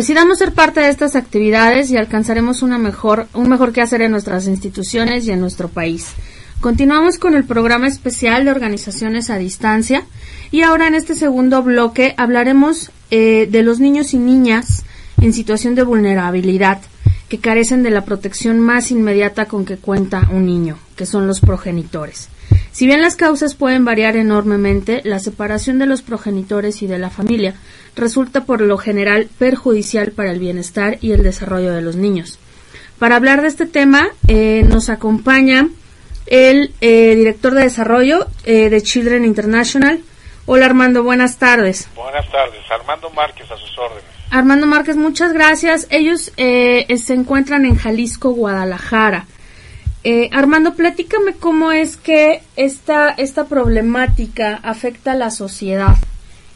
Decidamos 0.00 0.38
ser 0.38 0.52
parte 0.52 0.80
de 0.80 0.88
estas 0.88 1.14
actividades 1.14 1.90
y 1.90 1.98
alcanzaremos 1.98 2.62
una 2.62 2.78
mejor, 2.78 3.28
un 3.34 3.50
mejor 3.50 3.74
quehacer 3.74 4.00
en 4.00 4.12
nuestras 4.12 4.46
instituciones 4.46 5.26
y 5.26 5.30
en 5.30 5.40
nuestro 5.40 5.68
país. 5.68 6.14
Continuamos 6.62 7.18
con 7.18 7.34
el 7.34 7.44
programa 7.44 7.86
especial 7.86 8.46
de 8.46 8.50
organizaciones 8.50 9.28
a 9.28 9.36
distancia 9.36 10.06
y 10.50 10.62
ahora 10.62 10.86
en 10.86 10.94
este 10.94 11.14
segundo 11.14 11.62
bloque 11.62 12.14
hablaremos 12.16 12.90
eh, 13.10 13.46
de 13.50 13.62
los 13.62 13.78
niños 13.78 14.14
y 14.14 14.18
niñas 14.18 14.84
en 15.20 15.34
situación 15.34 15.74
de 15.74 15.82
vulnerabilidad 15.82 16.80
que 17.28 17.36
carecen 17.36 17.82
de 17.82 17.90
la 17.90 18.06
protección 18.06 18.58
más 18.58 18.90
inmediata 18.90 19.48
con 19.48 19.66
que 19.66 19.76
cuenta 19.76 20.30
un 20.32 20.46
niño, 20.46 20.78
que 20.96 21.04
son 21.04 21.26
los 21.26 21.42
progenitores. 21.42 22.30
Si 22.72 22.86
bien 22.86 23.02
las 23.02 23.16
causas 23.16 23.54
pueden 23.54 23.84
variar 23.84 24.16
enormemente, 24.16 25.02
la 25.04 25.18
separación 25.18 25.78
de 25.78 25.86
los 25.86 26.02
progenitores 26.02 26.82
y 26.82 26.86
de 26.86 26.98
la 26.98 27.10
familia 27.10 27.54
resulta 27.96 28.44
por 28.44 28.60
lo 28.60 28.78
general 28.78 29.28
perjudicial 29.38 30.12
para 30.12 30.30
el 30.30 30.38
bienestar 30.38 30.98
y 31.00 31.12
el 31.12 31.22
desarrollo 31.22 31.72
de 31.72 31.82
los 31.82 31.96
niños. 31.96 32.38
Para 32.98 33.16
hablar 33.16 33.42
de 33.42 33.48
este 33.48 33.66
tema 33.66 34.08
eh, 34.28 34.64
nos 34.68 34.88
acompaña 34.88 35.68
el 36.26 36.72
eh, 36.80 37.14
director 37.16 37.54
de 37.54 37.64
desarrollo 37.64 38.26
eh, 38.44 38.70
de 38.70 38.82
Children 38.82 39.24
International. 39.24 40.00
Hola 40.46 40.66
Armando, 40.66 41.02
buenas 41.02 41.38
tardes. 41.38 41.88
Buenas 41.94 42.30
tardes, 42.30 42.60
Armando 42.70 43.10
Márquez 43.10 43.50
a 43.50 43.56
sus 43.56 43.76
órdenes. 43.78 44.04
Armando 44.30 44.66
Márquez, 44.66 44.96
muchas 44.96 45.32
gracias. 45.32 45.88
Ellos 45.90 46.32
eh, 46.36 46.86
se 46.96 47.14
encuentran 47.14 47.66
en 47.66 47.76
Jalisco, 47.76 48.30
Guadalajara. 48.30 49.26
Eh, 50.02 50.30
Armando, 50.32 50.74
platícame 50.74 51.34
cómo 51.34 51.72
es 51.72 51.96
que 51.96 52.42
esta, 52.56 53.10
esta 53.10 53.44
problemática 53.46 54.58
afecta 54.62 55.12
a 55.12 55.16
la 55.16 55.30
sociedad. 55.30 55.96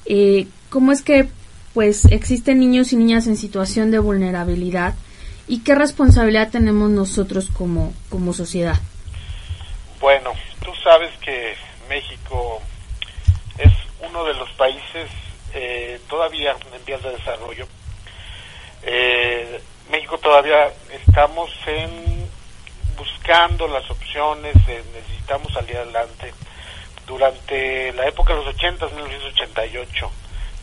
Eh, 0.06 0.46
¿Cómo 0.70 0.92
es 0.92 1.02
que 1.02 1.28
pues 1.74 2.04
existen 2.06 2.60
niños 2.60 2.92
y 2.92 2.96
niñas 2.96 3.26
en 3.26 3.36
situación 3.36 3.90
de 3.90 3.98
vulnerabilidad 3.98 4.94
y 5.46 5.62
qué 5.62 5.74
responsabilidad 5.74 6.50
tenemos 6.50 6.90
nosotros 6.90 7.50
como, 7.50 7.92
como 8.08 8.32
sociedad? 8.32 8.76
Bueno, 10.00 10.32
tú 10.64 10.70
sabes 10.82 11.10
que 11.18 11.54
México 11.88 12.60
es 13.58 13.72
uno 14.08 14.24
de 14.24 14.34
los 14.34 14.50
países 14.52 15.10
eh, 15.52 16.00
todavía 16.08 16.52
en 16.52 16.84
vías 16.84 17.02
de 17.02 17.10
desarrollo. 17.10 17.66
Eh, 18.82 19.60
México 19.90 20.18
todavía 20.18 20.72
estamos 21.06 21.50
en 21.66 22.23
buscando 22.96 23.68
las 23.68 23.88
opciones, 23.90 24.54
eh, 24.68 24.82
necesitamos 24.94 25.52
salir 25.52 25.76
adelante. 25.76 26.32
Durante 27.06 27.92
la 27.92 28.08
época 28.08 28.32
de 28.32 28.44
los 28.44 28.54
80, 28.54 28.86
1988, 28.86 30.10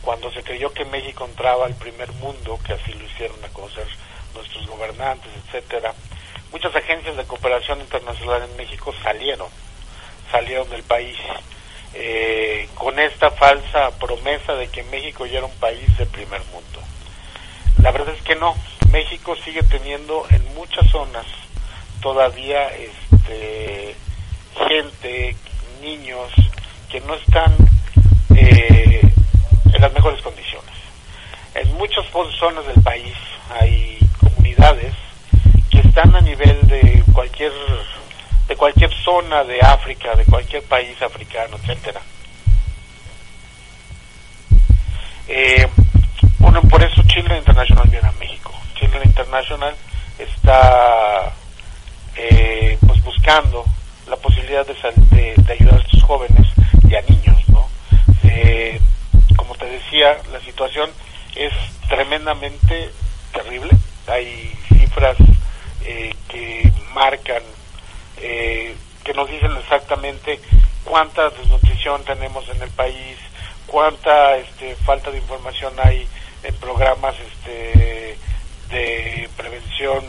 cuando 0.02 0.30
se 0.32 0.42
creyó 0.42 0.72
que 0.72 0.84
México 0.84 1.24
entraba 1.24 1.66
al 1.66 1.74
primer 1.74 2.10
mundo, 2.14 2.58
que 2.66 2.72
así 2.72 2.92
lo 2.92 3.04
hicieron 3.04 3.42
a 3.44 3.48
conocer 3.48 3.86
nuestros 4.34 4.66
gobernantes, 4.66 5.30
etcétera, 5.46 5.94
muchas 6.50 6.74
agencias 6.74 7.16
de 7.16 7.24
cooperación 7.24 7.80
internacional 7.80 8.42
en 8.42 8.56
México 8.56 8.92
salieron, 9.02 9.48
salieron 10.30 10.68
del 10.70 10.82
país 10.82 11.16
eh, 11.94 12.68
con 12.74 12.98
esta 12.98 13.30
falsa 13.30 13.90
promesa 13.98 14.54
de 14.54 14.68
que 14.68 14.82
México 14.84 15.26
ya 15.26 15.38
era 15.38 15.46
un 15.46 15.56
país 15.56 15.96
de 15.96 16.06
primer 16.06 16.40
mundo. 16.46 16.80
La 17.82 17.92
verdad 17.92 18.14
es 18.14 18.22
que 18.22 18.34
no, 18.34 18.56
México 18.90 19.36
sigue 19.36 19.62
teniendo 19.62 20.24
en 20.30 20.54
muchas 20.54 20.88
zonas 20.90 21.26
todavía 22.02 22.68
este, 22.74 23.94
gente, 24.68 25.36
niños 25.80 26.30
que 26.90 27.00
no 27.02 27.14
están 27.14 27.54
eh, 28.36 29.00
en 29.72 29.80
las 29.80 29.92
mejores 29.94 30.20
condiciones. 30.20 30.70
En 31.54 31.72
muchas 31.74 32.04
zonas 32.38 32.66
del 32.66 32.82
país 32.82 33.14
hay 33.48 33.98
comunidades 34.20 34.94
que 35.70 35.78
están 35.78 36.14
a 36.14 36.20
nivel 36.20 36.66
de 36.66 37.02
cualquier 37.12 37.52
de 38.48 38.56
cualquier 38.56 38.92
zona 38.92 39.44
de 39.44 39.60
África, 39.60 40.14
de 40.16 40.24
cualquier 40.24 40.62
país 40.64 41.00
africano, 41.00 41.56
etcétera. 41.56 42.00
Eh, 45.28 45.66
bueno, 46.38 46.60
por 46.62 46.82
eso 46.82 47.02
Children 47.06 47.38
International 47.38 47.88
viene 47.88 48.08
a 48.08 48.12
México. 48.12 48.52
Children 48.74 49.02
International 49.04 49.74
está 50.18 51.32
eh, 52.16 52.78
pues 52.86 53.02
buscando 53.02 53.64
la 54.08 54.16
posibilidad 54.16 54.66
de, 54.66 54.74
de, 55.10 55.34
de, 55.36 55.52
ayudar 55.52 55.74
a 55.74 55.82
estos 55.82 56.02
jóvenes 56.02 56.46
y 56.88 56.94
a 56.94 57.02
niños, 57.02 57.48
¿no? 57.48 57.68
Eh, 58.24 58.80
como 59.36 59.54
te 59.54 59.66
decía, 59.66 60.18
la 60.32 60.40
situación 60.40 60.90
es 61.34 61.52
tremendamente 61.88 62.90
terrible. 63.32 63.70
Hay 64.06 64.52
cifras 64.68 65.16
eh, 65.84 66.14
que 66.28 66.72
marcan, 66.94 67.42
eh, 68.18 68.74
que 69.04 69.14
nos 69.14 69.30
dicen 69.30 69.52
exactamente 69.56 70.40
cuánta 70.84 71.30
desnutrición 71.30 72.04
tenemos 72.04 72.48
en 72.48 72.62
el 72.62 72.70
país, 72.70 73.16
cuánta 73.66 74.36
este, 74.36 74.76
falta 74.76 75.10
de 75.10 75.18
información 75.18 75.72
hay 75.82 76.06
en 76.42 76.54
programas 76.56 77.14
este, 77.20 78.18
de 78.70 79.28
prevención 79.36 80.04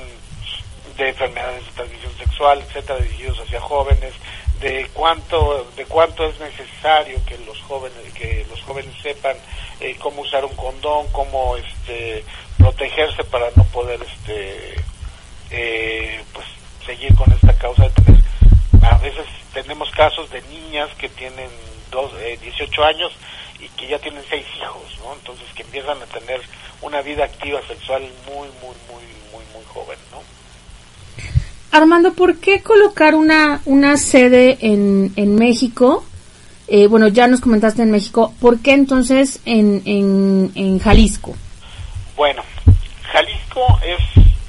de 0.98 1.10
enfermedades 1.10 1.66
de 1.66 1.72
transmisión 1.72 2.18
sexual, 2.18 2.60
etcétera, 2.62 3.00
dirigidos 3.00 3.40
hacia 3.40 3.60
jóvenes, 3.62 4.14
de 4.60 4.88
cuánto 4.94 5.70
de 5.76 5.86
cuánto 5.86 6.26
es 6.26 6.40
necesario 6.40 7.20
que 7.26 7.38
los 7.40 7.60
jóvenes 7.62 7.98
que 8.14 8.46
los 8.50 8.62
jóvenes 8.62 8.94
sepan 9.02 9.36
eh, 9.80 9.96
cómo 10.00 10.22
usar 10.22 10.46
un 10.46 10.56
condón, 10.56 11.08
cómo 11.12 11.58
este 11.58 12.24
protegerse 12.58 13.24
para 13.26 13.48
no 13.56 13.64
poder 13.66 14.00
este 14.02 14.76
eh, 15.52 16.24
pues 16.34 16.48
seguir 16.86 17.14
con 17.16 17.32
esta 17.34 17.54
causa 17.58 17.84
de 17.84 17.90
tener 17.90 18.24
a 18.84 18.98
veces 19.00 19.26
tenemos 19.54 19.90
casos 19.92 20.30
de 20.30 20.42
niñas 20.44 20.90
que 20.98 21.10
tienen 21.10 21.50
dos, 21.92 22.12
eh, 22.20 22.38
18 22.42 22.84
años 22.84 23.12
y 23.60 23.68
que 23.70 23.88
ya 23.88 24.00
tienen 24.00 24.24
seis 24.30 24.46
hijos, 24.58 24.98
¿no? 25.00 25.14
Entonces 25.14 25.46
que 25.56 25.64
empiezan 25.64 26.02
a 26.02 26.06
tener 26.06 26.42
una 26.82 27.02
vida 27.02 27.26
activa 27.26 27.62
sexual 27.68 28.02
muy 28.28 28.48
muy 28.62 28.76
muy 28.90 29.04
muy 29.32 29.46
muy 29.54 29.64
joven. 29.74 29.98
Armando, 31.74 32.14
¿por 32.14 32.38
qué 32.38 32.62
colocar 32.62 33.16
una, 33.16 33.62
una 33.66 33.98
sede 33.98 34.60
en, 34.62 35.12
en 35.16 35.34
México? 35.34 36.06
Eh, 36.68 36.86
bueno, 36.86 37.08
ya 37.08 37.26
nos 37.26 37.42
comentaste 37.42 37.82
en 37.82 37.90
México. 37.90 38.32
¿Por 38.40 38.60
qué 38.60 38.74
entonces 38.74 39.42
en, 39.46 39.82
en, 39.86 40.52
en 40.54 40.78
Jalisco? 40.78 41.34
Bueno, 42.16 42.44
Jalisco 43.12 43.80
es 43.84 43.98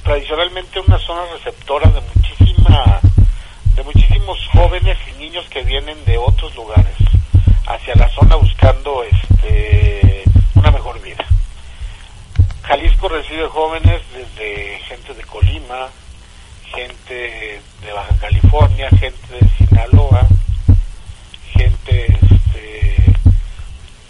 tradicionalmente 0.03 0.79
una 0.81 0.99
zona 0.99 1.23
receptora 1.33 1.91
de 1.91 2.03
muchísima 2.15 3.01
de 3.75 3.83
muchísimos 3.83 4.39
jóvenes 4.53 4.99
y 5.09 5.19
niños 5.19 5.47
que 5.49 5.63
vienen 5.63 5.97
de 6.05 6.19
otros 6.19 6.55
lugares 6.55 6.95
hacia 7.67 7.95
la 7.95 8.09
zona 8.11 8.37
buscando 8.37 9.03
este 9.03 10.25
una 10.55 10.71
mejor 10.71 11.01
vida. 11.01 11.25
Jalisco 12.65 13.09
recibe 13.09 13.49
jóvenes 13.49 14.03
desde 14.13 14.79
gente 14.81 15.15
de 15.15 15.23
Colima, 15.23 15.89
gente 16.75 17.61
de 17.83 17.93
Baja 17.93 18.17
California, 18.21 18.89
gente 18.91 19.19
de 19.35 19.49
Sinaloa, 19.67 20.27
gente 21.53 22.07
este, 22.07 22.97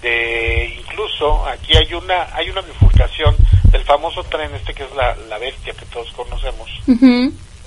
de 0.02 0.76
incluso 0.80 1.46
aquí 1.46 1.76
hay 1.76 1.92
una 1.94 2.34
hay 2.34 2.50
una 2.50 2.60
bifurcación 2.62 3.36
del 3.70 3.84
famoso 3.84 4.22
tren 4.24 4.54
este 4.54 4.74
que 4.74 4.84
es 4.84 4.92
la, 4.94 5.14
la 5.28 5.38
bestia 5.38 5.72
que 5.74 5.86
todos 5.86 6.10
conocemos, 6.12 6.68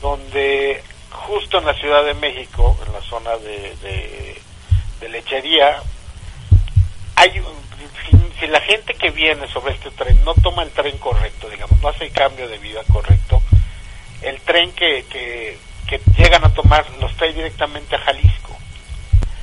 donde 0.02 0.82
justo 1.12 1.58
en 1.60 1.66
la 1.66 1.74
Ciudad 1.74 2.04
de 2.06 2.14
México, 2.14 2.78
en 2.86 2.94
la 2.94 3.02
zona 3.02 3.32
de, 3.38 3.76
de, 3.82 4.42
de 5.02 5.10
lechería, 5.10 5.82
hay 7.16 7.40
un- 7.40 7.68
si, 8.10 8.40
si 8.40 8.48
la 8.48 8.62
gente 8.62 8.94
que 8.94 9.10
viene 9.12 9.48
sobre 9.52 9.74
este 9.74 9.90
tren 9.92 10.24
no 10.24 10.34
toma 10.36 10.64
el 10.64 10.70
tren 10.72 10.98
correcto, 11.00 11.50
digamos, 11.50 11.82
no 11.82 11.90
hace 11.90 12.06
el 12.06 12.12
cambio 12.12 12.48
de 12.48 12.58
vida 12.60 12.82
correcto, 12.92 13.37
el 14.22 14.40
tren 14.42 14.72
que, 14.74 15.06
que, 15.10 15.58
llegan 16.18 16.44
a 16.44 16.54
tomar 16.54 16.86
los 17.00 17.16
trae 17.16 17.34
directamente 17.34 17.96
a 17.96 18.00
Jalisco. 18.00 18.58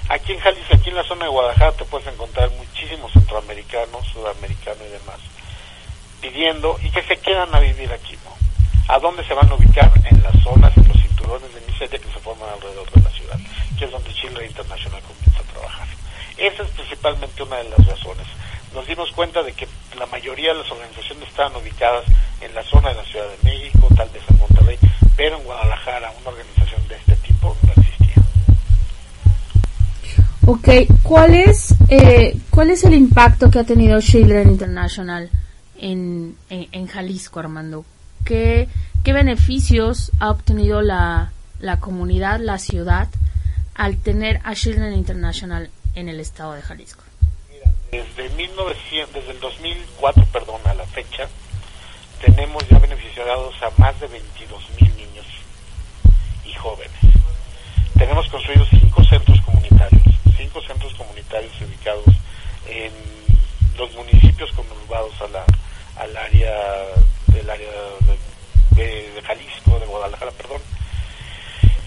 Aquí 0.09 0.33
en 0.33 0.41
Jalisco, 0.41 0.75
aquí 0.75 0.91
en 0.91 0.97
la 0.97 1.05
zona 1.05 1.25
de 1.25 1.31
Guadalajara 1.31 1.73
te 1.73 1.85
puedes 1.85 2.07
encontrar 2.07 2.51
muchísimos 2.51 3.13
centroamericanos, 3.13 4.07
sudamericanos 4.09 4.83
y 4.87 4.91
demás, 4.91 5.21
pidiendo 6.21 6.79
y 6.83 6.91
que 6.91 7.03
se 7.03 7.17
quedan 7.17 7.55
a 7.55 7.61
vivir 7.61 7.91
aquí, 7.93 8.17
¿no? 8.25 8.35
¿A 8.93 8.99
dónde 8.99 9.25
se 9.25 9.33
van 9.33 9.51
a 9.51 9.55
ubicar? 9.55 9.91
En 10.05 10.23
las 10.23 10.43
zonas, 10.43 10.77
en 10.77 10.87
los 10.87 11.01
cinturones 11.01 11.55
de 11.55 11.61
miseria 11.63 11.99
que 11.99 12.13
se 12.13 12.21
forman 12.21 12.51
alrededor 12.51 12.91
de 12.91 13.01
la 13.01 13.11
ciudad, 13.11 13.39
que 13.79 13.87
es 13.87 13.91
donde 13.91 14.13
Chile 14.13 14.47
Internacional 14.47 15.01
comienza 15.03 15.41
a 15.41 15.53
trabajar. 15.53 15.89
Esa 16.37 16.63
es 16.63 16.71
principalmente 16.71 17.43
una 17.43 17.57
de 17.57 17.71
las 17.71 17.87
razones. 17.87 18.27
Nos 18.75 18.87
dimos 18.89 19.13
cuenta 19.13 19.41
de 19.45 19.53
que 19.53 19.69
la 19.97 20.07
mayoría 20.07 20.53
de 20.53 20.59
las 20.59 20.71
organizaciones 20.73 21.29
estaban 21.29 21.55
ubicadas 21.55 22.05
en 22.41 22.53
la 22.57 22.63
zona 22.65 22.89
de 22.89 22.97
la 22.97 23.05
Ciudad 23.05 23.27
de 23.29 23.49
México, 23.49 23.87
tal 23.97 24.09
vez 24.11 24.23
en 24.29 24.39
Monterrey, 24.39 24.79
pero 25.17 25.39
en 25.39 25.45
Guadalajara 25.45 26.13
una 26.21 26.31
organización 26.31 26.89
de 26.89 26.97
este 26.97 27.15
tipo 27.17 27.57
no 27.63 27.73
existía. 27.81 28.23
Ok, 30.47 30.99
¿cuál 31.05 31.35
es, 31.37 31.77
eh, 31.89 32.37
¿cuál 32.51 32.71
es 32.71 32.83
el 32.83 32.95
impacto 32.95 33.49
que 33.49 33.61
ha 33.61 33.65
tenido 33.65 34.01
Children 34.01 34.51
International 34.51 35.31
en, 35.77 36.37
Jalisco, 36.93 37.39
Armando? 37.39 37.85
¿Qué, 38.25 38.69
¿Qué 39.05 39.13
beneficios 39.13 40.11
ha 40.19 40.31
obtenido 40.31 40.83
la, 40.83 41.31
la 41.61 41.79
comunidad, 41.79 42.41
la 42.41 42.59
ciudad, 42.59 43.07
al 43.77 43.99
tener 43.99 44.41
a 44.43 44.57
Children 44.57 44.95
International 44.95 45.71
en 45.95 46.09
el 46.09 46.19
estado 46.19 46.55
de 46.55 46.63
Jalisco? 46.63 47.04
Desde 47.95 48.29
1900, 48.31 49.15
desde 49.15 49.31
el 49.31 49.39
2004, 49.39 50.25
perdón, 50.33 50.61
a 50.65 50.75
la 50.75 50.85
fecha, 50.85 51.29
tenemos 52.21 52.69
ya 52.69 52.81
beneficiados 52.81 53.55
a 53.63 53.71
más 53.81 54.01
de 54.01 54.09
22 54.09 54.71
mil 54.81 54.97
niños 54.97 55.27
y 56.45 56.53
jóvenes. 56.55 56.91
Tenemos 57.97 58.29
construidos 58.31 58.69
cinco 58.71 59.05
centros 59.05 59.41
comunitarios, 59.43 60.03
cinco 60.37 60.61
centros 60.63 60.93
comunitarios 60.95 61.53
ubicados 61.61 62.07
en 62.67 62.91
los 63.79 63.95
municipios 63.95 64.51
conurbados 64.51 65.15
a 65.21 65.29
la, 65.29 65.45
al 65.97 66.17
área 66.17 66.53
del 67.29 67.49
área 67.49 67.71
de, 68.73 69.23
Jalisco, 69.25 69.79
de 69.79 69.87
Guadalajara, 69.87 70.33
perdón, 70.33 70.61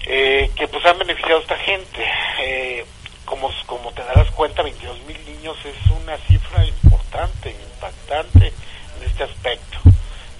eh, 0.06 0.50
que 0.56 0.68
pues 0.68 0.86
han 0.86 0.98
beneficiado 0.98 1.36
a 1.36 1.42
esta 1.42 1.58
gente. 1.58 2.02
Eh, 2.40 2.86
como, 3.28 3.50
como 3.66 3.92
te 3.92 4.02
darás 4.02 4.30
cuenta, 4.30 4.62
22 4.62 5.00
mil 5.02 5.18
niños 5.38 5.56
es 5.64 5.90
una 5.90 6.16
cifra 6.26 6.64
importante, 6.66 7.50
impactante 7.74 8.48
en 8.48 9.02
este 9.06 9.24
aspecto. 9.24 9.78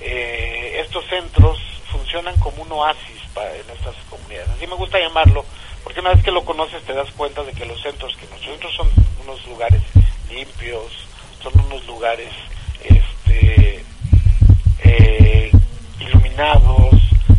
Eh, 0.01 0.81
estos 0.85 1.05
centros 1.07 1.59
funcionan 1.91 2.37
como 2.39 2.63
un 2.63 2.73
oasis 2.73 3.21
pa- 3.35 3.45
en 3.55 3.69
estas 3.71 3.95
comunidades. 4.11 4.49
Así 4.51 4.67
me 4.67 4.75
gusta 4.75 4.99
llamarlo, 4.99 5.45
porque 5.85 6.01
una 6.01 6.11
vez 6.15 6.23
que 6.23 6.31
lo 6.31 6.45
conoces 6.45 6.83
te 6.85 6.93
das 6.93 7.11
cuenta 7.13 7.43
de 7.45 7.53
que 7.53 7.65
los 7.67 7.81
centros, 7.83 8.17
que 8.17 8.27
nuestros 8.27 8.53
centros 8.53 8.75
son 8.75 8.89
unos 9.25 9.45
lugares 9.47 9.83
limpios, 10.31 10.93
son 11.43 11.53
unos 11.67 11.85
lugares 11.87 12.31
este, 12.85 13.85
eh, 14.85 15.51
iluminados, 16.01 16.95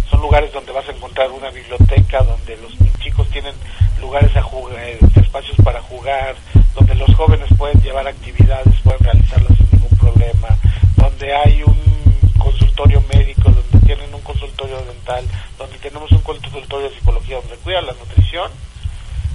son 0.10 0.22
lugares 0.22 0.52
donde 0.52 0.72
vas 0.72 0.88
a 0.88 0.92
encontrar 0.92 1.30
una 1.32 1.50
biblioteca, 1.50 2.24
donde 2.24 2.58
los 2.58 2.74
chicos 3.00 3.28
tienen 3.30 3.54
lugares 4.02 4.36
a 4.36 4.42
jugar, 4.42 4.78
eh, 4.80 5.00
espacios 5.16 5.58
para 5.64 5.82
jugar, 5.82 6.36
donde 6.76 6.96
los 6.96 7.14
jóvenes 7.16 7.50
pueden 7.58 7.80
llevar 7.82 8.08
actividades, 8.08 8.74
pueden 8.84 9.00
realizarlas 9.00 9.58
sin 9.58 9.68
ningún 9.72 9.98
problema, 9.98 10.50
donde 10.96 11.34
hay 11.34 11.64
un 11.64 11.78
consultorio 12.38 13.02
médico, 13.14 13.52
donde 13.52 13.86
tienen 13.86 14.14
un 14.14 14.22
consultorio 14.22 14.82
dental, 14.82 15.26
donde 15.58 15.78
tenemos 15.78 16.12
un 16.12 16.22
consultorio 16.22 16.90
de 16.90 16.96
psicología, 16.96 17.38
donde 17.38 17.56
cuida 17.58 17.82
la 17.82 17.94
nutrición, 17.94 18.52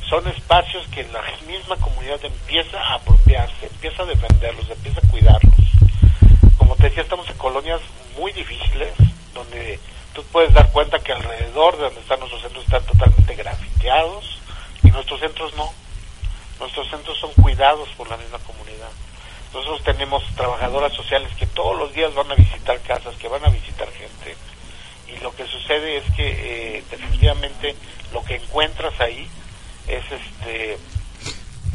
son 0.09 0.27
espacios 0.29 0.87
que 0.89 1.03
la 1.05 1.23
misma 1.47 1.77
comunidad 1.77 2.23
empieza 2.25 2.79
a 2.79 2.95
apropiarse, 2.95 3.67
empieza 3.67 4.03
a 4.03 4.07
defenderlos, 4.07 4.69
empieza 4.71 5.01
a 5.01 5.11
cuidarlos. 5.11 5.55
Como 6.59 6.77
te 6.77 6.85
decía, 6.85 7.03
estamos 7.03 7.29
en 7.29 7.37
colonias 7.37 7.81
muy 8.19 8.33
difíciles, 8.33 8.93
donde 9.35 9.79
tú 10.15 10.23
puedes 10.33 10.55
dar 10.55 10.71
cuenta 10.71 11.01
que 11.01 11.13
alrededor 11.13 11.77
de 11.77 11.83
donde 11.85 12.01
están 12.01 12.21
nuestros 12.21 12.43
centros 12.43 12.65
están 12.65 12.85
totalmente 12.85 13.35
grafiteados 13.35 14.39
y 14.83 14.91
nuestros 14.91 15.21
centros 15.21 15.55
no. 15.57 15.71
Nuestros 16.61 16.89
centros 16.89 17.19
son 17.19 17.33
cuidados 17.35 17.89
por 17.97 18.09
la 18.09 18.17
misma 18.17 18.39
comunidad. 18.39 18.91
Nosotros 19.53 19.83
tenemos 19.83 20.25
trabajadoras 20.37 20.93
sociales 20.93 21.31
que 21.37 21.47
todos 21.47 21.77
los 21.77 21.93
días 21.93 22.15
van 22.15 22.31
a 22.31 22.37
visitar 22.37 22.81
casas, 22.81 23.17
que 23.17 23.29
van 23.29 23.45
a 23.45 23.51
visitar 23.51 23.91
gente. 23.93 24.37
Y 25.09 25.21
lo 25.21 25.35
que 25.35 25.47
sucede 25.47 25.99
es 25.99 26.05
que 26.15 26.79
eh, 26.79 26.85
definitivamente 26.91 27.77
lo 28.13 28.25
que 28.25 28.37
encuentras 28.37 28.99
ahí 29.01 29.29
es 29.87 30.05
este 30.11 30.79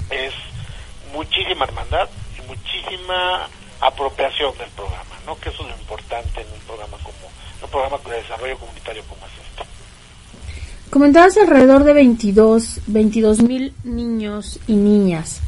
es 0.10 0.34
muchísima 1.14 1.66
hermandad 1.66 2.10
y 2.38 2.42
muchísima 2.48 3.48
apropiación 3.82 4.58
del 4.58 4.70
programa, 4.72 5.16
¿no? 5.26 5.40
Que 5.40 5.50
eso 5.50 5.64
es 5.64 5.70
lo 5.70 5.76
importante 5.76 6.42
en 6.42 6.52
un 6.52 6.60
programa 6.62 6.98
como 7.04 7.30
un 7.62 7.70
programa 7.70 7.98
de 8.10 8.16
desarrollo 8.16 8.58
comunitario 8.58 9.04
como 9.04 9.26
es 9.26 9.32
este. 9.34 9.64
Comentabas 10.90 11.38
alrededor 11.38 11.84
de 11.84 11.94
22 11.94 13.42
mil 13.42 13.74
niños 13.84 14.60
y 14.68 14.74
niñas. 14.74 15.42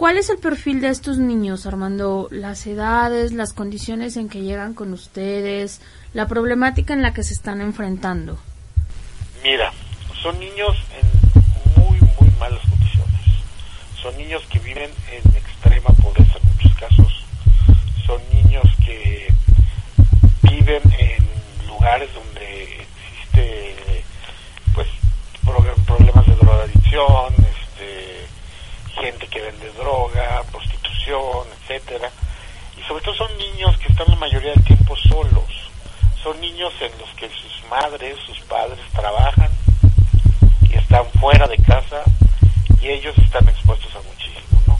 ¿Cuál 0.00 0.16
es 0.16 0.30
el 0.30 0.38
perfil 0.38 0.80
de 0.80 0.88
estos 0.88 1.18
niños, 1.18 1.66
Armando? 1.66 2.28
Las 2.30 2.66
edades, 2.66 3.32
las 3.32 3.52
condiciones 3.52 4.16
en 4.16 4.30
que 4.30 4.40
llegan 4.40 4.72
con 4.72 4.94
ustedes, 4.94 5.82
la 6.14 6.26
problemática 6.26 6.94
en 6.94 7.02
la 7.02 7.12
que 7.12 7.22
se 7.22 7.34
están 7.34 7.60
enfrentando. 7.60 8.38
Mira, 9.42 9.72
son 10.22 10.38
niños 10.38 10.76
en 10.98 11.82
muy, 11.82 11.98
muy 12.00 12.30
malas 12.38 12.60
condiciones. 12.60 13.20
Son 14.00 14.16
niños 14.16 14.42
que 14.50 14.58
viven 14.60 14.90
en 15.12 15.36
extrema 15.36 15.90
pobreza 15.90 16.38
en 16.42 16.48
muchos 16.48 16.74
casos. 16.78 17.24
Son 18.06 18.20
niños 18.32 18.64
que 18.84 19.29
en 20.76 21.66
lugares 21.66 22.08
donde 22.14 22.80
existe 22.80 24.04
pues 24.74 24.86
pro- 25.44 25.74
problemas 25.86 26.26
de 26.26 26.34
drogadicción, 26.36 27.34
este, 27.34 28.26
gente 29.00 29.26
que 29.26 29.40
vende 29.40 29.70
droga, 29.72 30.42
prostitución, 30.52 31.46
etcétera. 31.62 32.10
Y 32.78 32.82
sobre 32.82 33.02
todo 33.04 33.14
son 33.14 33.36
niños 33.38 33.76
que 33.78 33.88
están 33.92 34.06
la 34.08 34.16
mayoría 34.16 34.50
del 34.52 34.64
tiempo 34.64 34.96
solos. 34.96 35.70
Son 36.22 36.40
niños 36.40 36.72
en 36.80 36.92
los 36.98 37.08
que 37.16 37.28
sus 37.30 37.68
madres, 37.68 38.16
sus 38.26 38.38
padres 38.40 38.78
trabajan 38.92 39.50
y 40.70 40.76
están 40.76 41.04
fuera 41.20 41.46
de 41.48 41.56
casa 41.58 42.02
y 42.80 42.88
ellos 42.88 43.16
están 43.18 43.48
expuestos 43.48 43.94
a 43.96 44.02
muchísimo, 44.02 44.60
¿no? 44.66 44.76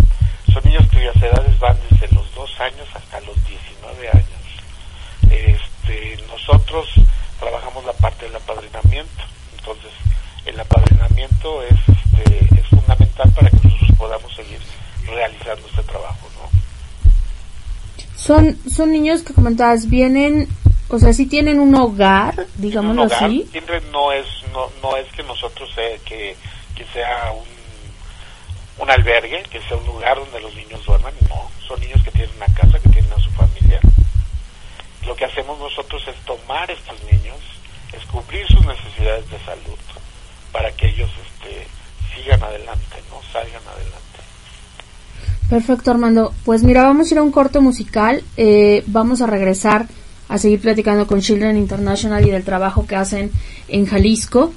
Son 0.53 0.63
niños 0.65 0.87
cuyas 0.93 1.17
edades 1.17 1.59
van 1.59 1.77
desde 1.91 2.15
los 2.15 2.33
dos 2.35 2.61
años 2.61 2.87
hasta 2.95 3.21
los 3.21 3.37
19 3.47 4.09
años. 4.11 4.27
Este, 5.91 6.23
nosotros 6.29 6.89
trabajamos 7.39 7.85
la 7.85 7.93
parte 7.95 8.27
del 8.27 8.37
apadrinamiento, 8.37 9.25
entonces 9.59 9.91
el 10.45 10.59
apadrinamiento 10.61 11.63
es, 11.63 11.79
este, 11.89 12.61
es 12.61 12.67
fundamental 12.69 13.31
para 13.33 13.51
que 13.51 13.57
nosotros 13.57 13.91
podamos 13.99 14.35
seguir 14.35 14.61
realizando 15.07 15.67
este 15.67 15.83
trabajo, 15.83 16.29
¿no? 16.37 16.51
Son, 18.17 18.57
son 18.71 18.93
niños 18.93 19.23
que 19.23 19.35
comentabas, 19.35 19.89
vienen, 19.89 20.49
o 20.89 20.99
sea, 20.99 21.13
si 21.13 21.27
tienen 21.27 21.59
un 21.59 21.75
hogar, 21.75 22.47
digámoslo 22.57 23.03
un 23.03 23.09
hogar 23.09 23.25
así. 23.25 23.49
siempre 23.51 23.81
no 23.93 24.13
es 24.13 24.27
no, 24.53 24.69
no 24.83 24.97
es 24.97 25.07
que 25.13 25.23
nosotros 25.23 25.71
eh, 25.77 26.01
que, 26.05 26.37
que 26.77 26.85
sea 26.93 27.33
un, 27.33 28.83
un 28.83 28.91
albergue 28.91 29.43
que 29.51 29.61
sea 29.63 29.77
un 29.77 29.87
lugar 29.87 30.19
donde 30.19 30.41
los 30.41 30.55
niños 30.55 30.85
duerman 30.85 31.15
no 31.29 31.49
son 31.67 31.81
niños 31.81 32.03
que 32.03 32.11
tienen 32.11 32.31
una 32.37 32.47
casa 32.47 32.79
que 32.81 32.89
tienen 32.89 33.13
a 33.13 33.21
su 33.21 33.31
familia 33.31 33.50
lo 35.07 35.15
que 35.17 35.25
hacemos 35.25 35.59
nosotros 35.59 36.03
es 36.09 36.17
tomar 36.25 36.71
estos 36.71 36.97
niños 37.05 37.39
es 37.93 38.05
cubrir 38.07 38.47
sus 38.47 38.65
necesidades 38.65 39.29
de 39.31 39.39
salud 39.45 39.79
para 40.53 40.71
que 40.73 40.89
ellos 40.89 41.11
este 41.27 41.67
sigan 42.15 42.43
adelante 42.43 42.97
no 43.11 43.21
salgan 43.33 43.63
adelante 43.67 44.01
Perfecto, 45.51 45.91
Armando. 45.91 46.33
Pues 46.45 46.63
mira, 46.63 46.85
vamos 46.85 47.11
a 47.11 47.15
ir 47.15 47.19
a 47.19 47.25
un 47.25 47.33
corto 47.33 47.61
musical. 47.61 48.23
eh, 48.37 48.85
vamos 48.87 49.21
a 49.21 49.27
regresar 49.27 49.89
a 50.29 50.39
seguir 50.39 50.61
platicando 50.61 51.09
con 51.09 51.21
Children 51.21 51.57
International 51.57 52.25
y 52.25 52.31
del 52.31 52.45
trabajo 52.45 52.87
que 52.87 52.95
hacen 52.95 53.33
en 53.67 53.85
Jalisco. 53.85 54.53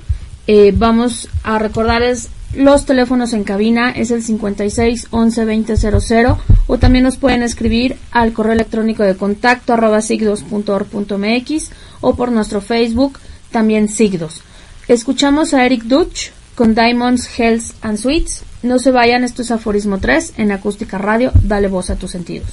Eh, 0.45 0.71
vamos 0.75 1.29
a 1.43 1.57
recordarles 1.57 2.29
Los 2.55 2.85
teléfonos 2.85 3.33
en 3.33 3.43
cabina 3.43 3.89
es 3.89 4.11
el 4.11 4.21
56 4.21 5.07
11 5.09 5.45
20 5.45 5.75
00 5.75 6.37
o 6.67 6.77
también 6.77 7.03
nos 7.03 7.17
pueden 7.17 7.41
escribir 7.41 7.97
al 8.11 8.31
correo 8.31 8.53
electrónico 8.53 9.01
de 9.01 9.17
contacto 9.17 9.73
arroba 9.73 10.01
sigdos.org.mx 10.01 11.71
o 12.01 12.15
por 12.15 12.31
nuestro 12.31 12.61
Facebook 12.61 13.17
también 13.51 13.89
sigdos. 13.89 14.41
Escuchamos 14.87 15.53
a 15.53 15.65
Eric 15.65 15.83
Dutch 15.83 16.29
con 16.53 16.75
Diamonds, 16.75 17.27
Hells 17.39 17.73
and 17.81 17.97
Sweets. 17.97 18.43
No 18.61 18.77
se 18.77 18.91
vayan, 18.91 19.23
esto 19.23 19.41
es 19.41 19.49
Aforismo 19.49 19.97
3 19.97 20.33
en 20.37 20.51
Acústica 20.51 20.99
Radio. 20.99 21.31
Dale 21.41 21.67
voz 21.67 21.89
a 21.89 21.95
tus 21.95 22.11
sentidos. 22.11 22.49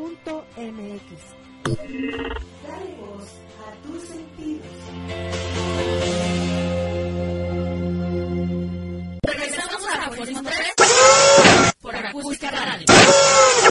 acústicaradio.com.mx. 0.00 1.10
Dale 1.64 2.94
voz 3.00 3.28
a 3.60 3.70
tus 3.86 4.02
sentidos. 4.08 4.66
Regresamos 9.22 9.82
a 9.86 10.06
Aforismo 10.06 10.42
3 10.42 10.56
por 11.80 11.96
Acústica 11.96 12.50
Radio. 12.50 12.86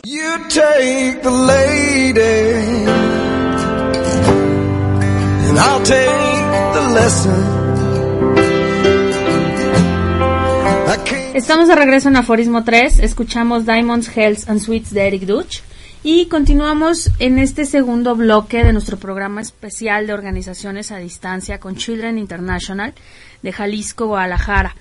You 0.03 0.37
take 0.49 1.21
the 1.21 1.31
lady, 1.31 2.85
and 5.47 5.57
I'll 5.57 5.83
take 5.83 6.73
the 6.73 6.81
lesson. 6.93 7.59
Estamos 11.33 11.67
de 11.69 11.75
regreso 11.75 12.09
en 12.09 12.17
Aforismo 12.17 12.63
3, 12.65 12.99
escuchamos 12.99 13.65
Diamonds, 13.65 14.09
Hells 14.15 14.49
and 14.49 14.59
Sweets 14.59 14.91
de 14.91 15.07
Eric 15.07 15.21
Duch 15.21 15.61
y 16.03 16.27
continuamos 16.29 17.11
en 17.19 17.39
este 17.39 17.65
segundo 17.65 18.15
bloque 18.15 18.63
de 18.63 18.71
nuestro 18.73 18.97
programa 18.97 19.41
especial 19.41 20.07
de 20.07 20.13
organizaciones 20.13 20.91
a 20.91 20.97
distancia 20.97 21.59
con 21.59 21.75
Children 21.75 22.17
International 22.17 22.93
de 23.41 23.51
Jalisco, 23.51 24.07
Guadalajara. 24.07 24.75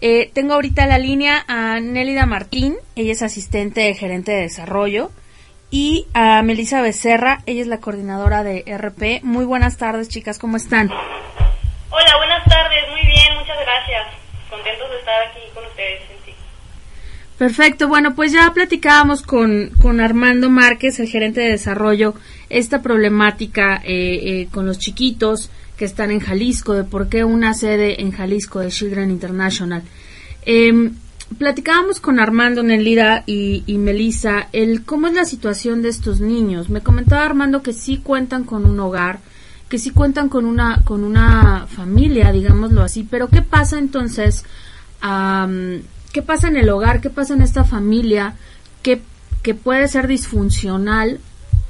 Eh, 0.00 0.30
tengo 0.32 0.54
ahorita 0.54 0.86
la 0.86 0.98
línea 0.98 1.44
a 1.48 1.80
Nélida 1.80 2.26
Martín, 2.26 2.76
ella 2.96 3.12
es 3.12 3.22
asistente 3.22 3.82
de 3.82 3.94
gerente 3.94 4.32
de 4.32 4.42
desarrollo, 4.42 5.10
y 5.70 6.06
a 6.14 6.42
Melissa 6.42 6.82
Becerra, 6.82 7.40
ella 7.46 7.62
es 7.62 7.66
la 7.66 7.80
coordinadora 7.80 8.42
de 8.42 8.64
RP. 8.66 9.22
Muy 9.22 9.44
buenas 9.44 9.76
tardes, 9.76 10.08
chicas, 10.08 10.38
¿cómo 10.38 10.56
están? 10.56 10.90
Hola, 10.90 12.16
buenas 12.16 12.44
tardes, 12.44 12.88
muy 12.90 13.00
bien, 13.06 13.34
muchas 13.38 13.58
gracias. 13.60 14.06
Contentos 14.48 14.90
de 14.90 14.98
estar 14.98 15.22
aquí 15.28 15.40
con 15.54 15.64
ustedes. 15.64 16.00
En 16.10 16.24
sí. 16.24 16.34
Perfecto, 17.38 17.88
bueno, 17.88 18.14
pues 18.14 18.30
ya 18.30 18.52
platicábamos 18.54 19.22
con, 19.22 19.70
con 19.82 20.00
Armando 20.00 20.50
Márquez, 20.50 21.00
el 21.00 21.08
gerente 21.08 21.40
de 21.40 21.50
desarrollo, 21.50 22.14
esta 22.48 22.80
problemática 22.80 23.82
eh, 23.84 24.42
eh, 24.42 24.48
con 24.52 24.66
los 24.66 24.78
chiquitos 24.78 25.50
que 25.76 25.84
están 25.84 26.12
en 26.12 26.20
Jalisco, 26.20 26.74
de 26.74 26.84
por 26.84 27.08
qué 27.08 27.24
una 27.24 27.52
sede 27.52 28.02
en 28.02 28.12
Jalisco 28.12 28.60
de 28.60 28.68
Children 28.68 29.10
International. 29.10 29.82
Eh, 30.46 30.92
platicábamos 31.36 31.98
con 31.98 32.20
Armando 32.20 32.62
Nelida 32.62 33.24
y, 33.26 33.64
y 33.66 33.78
Melissa 33.78 34.48
el 34.52 34.84
cómo 34.84 35.08
es 35.08 35.14
la 35.14 35.24
situación 35.24 35.82
de 35.82 35.88
estos 35.88 36.20
niños. 36.20 36.70
Me 36.70 36.82
comentaba 36.82 37.24
Armando 37.24 37.62
que 37.62 37.72
sí 37.72 37.98
cuentan 37.98 38.44
con 38.44 38.64
un 38.64 38.78
hogar, 38.78 39.18
que 39.68 39.80
sí 39.80 39.90
cuentan 39.90 40.28
con 40.28 40.44
una 40.44 40.82
con 40.84 41.02
una 41.02 41.66
familia, 41.66 42.30
digámoslo 42.30 42.82
así, 42.82 43.02
pero 43.02 43.26
¿qué 43.26 43.42
pasa 43.42 43.78
entonces? 43.78 44.44
Um, 45.02 45.80
¿Qué 46.14 46.22
pasa 46.22 46.46
en 46.46 46.56
el 46.56 46.70
hogar? 46.70 47.00
¿Qué 47.00 47.10
pasa 47.10 47.34
en 47.34 47.42
esta 47.42 47.64
familia 47.64 48.34
que, 48.84 49.00
que 49.42 49.52
puede 49.52 49.88
ser 49.88 50.06
disfuncional 50.06 51.18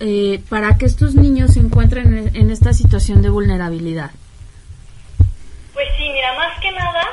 eh, 0.00 0.42
para 0.50 0.76
que 0.76 0.84
estos 0.84 1.14
niños 1.14 1.54
se 1.54 1.60
encuentren 1.60 2.30
en, 2.36 2.50
esta 2.50 2.74
situación 2.74 3.22
de 3.22 3.30
vulnerabilidad? 3.30 4.10
Pues 5.72 5.88
sí, 5.96 6.10
mira, 6.12 6.34
más 6.34 6.60
que 6.60 6.70
nada, 6.72 7.08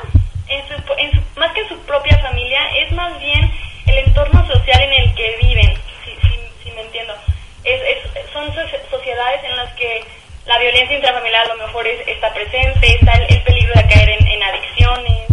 en 0.46 0.60
su, 0.68 0.74
en 0.98 1.10
su, 1.12 1.40
más 1.40 1.50
que 1.54 1.66
su 1.68 1.78
propia 1.88 2.18
familia, 2.18 2.60
es 2.84 2.92
más 2.92 3.18
bien 3.18 3.50
el 3.86 3.98
entorno 4.06 4.46
social 4.46 4.82
en 4.82 4.92
el 4.92 5.14
que 5.14 5.36
viven, 5.40 5.72
si, 6.04 6.10
si, 6.12 6.36
si 6.62 6.70
me 6.76 6.82
entiendo. 6.82 7.14
Es, 7.64 7.80
es, 7.80 8.30
son 8.30 8.44
sociedades 8.90 9.40
en 9.42 9.56
las 9.56 9.72
que 9.72 10.04
la 10.44 10.58
violencia 10.58 10.96
intrafamiliar 10.96 11.46
a 11.46 11.54
lo 11.54 11.66
mejor 11.66 11.86
es, 11.86 12.06
está 12.06 12.30
presente, 12.34 12.94
está 12.94 13.12
el, 13.12 13.36
el 13.36 13.42
peligro 13.42 13.72
de 13.74 13.88
caer 13.88 14.10
en 14.10 14.42
adicciones, 14.42 15.31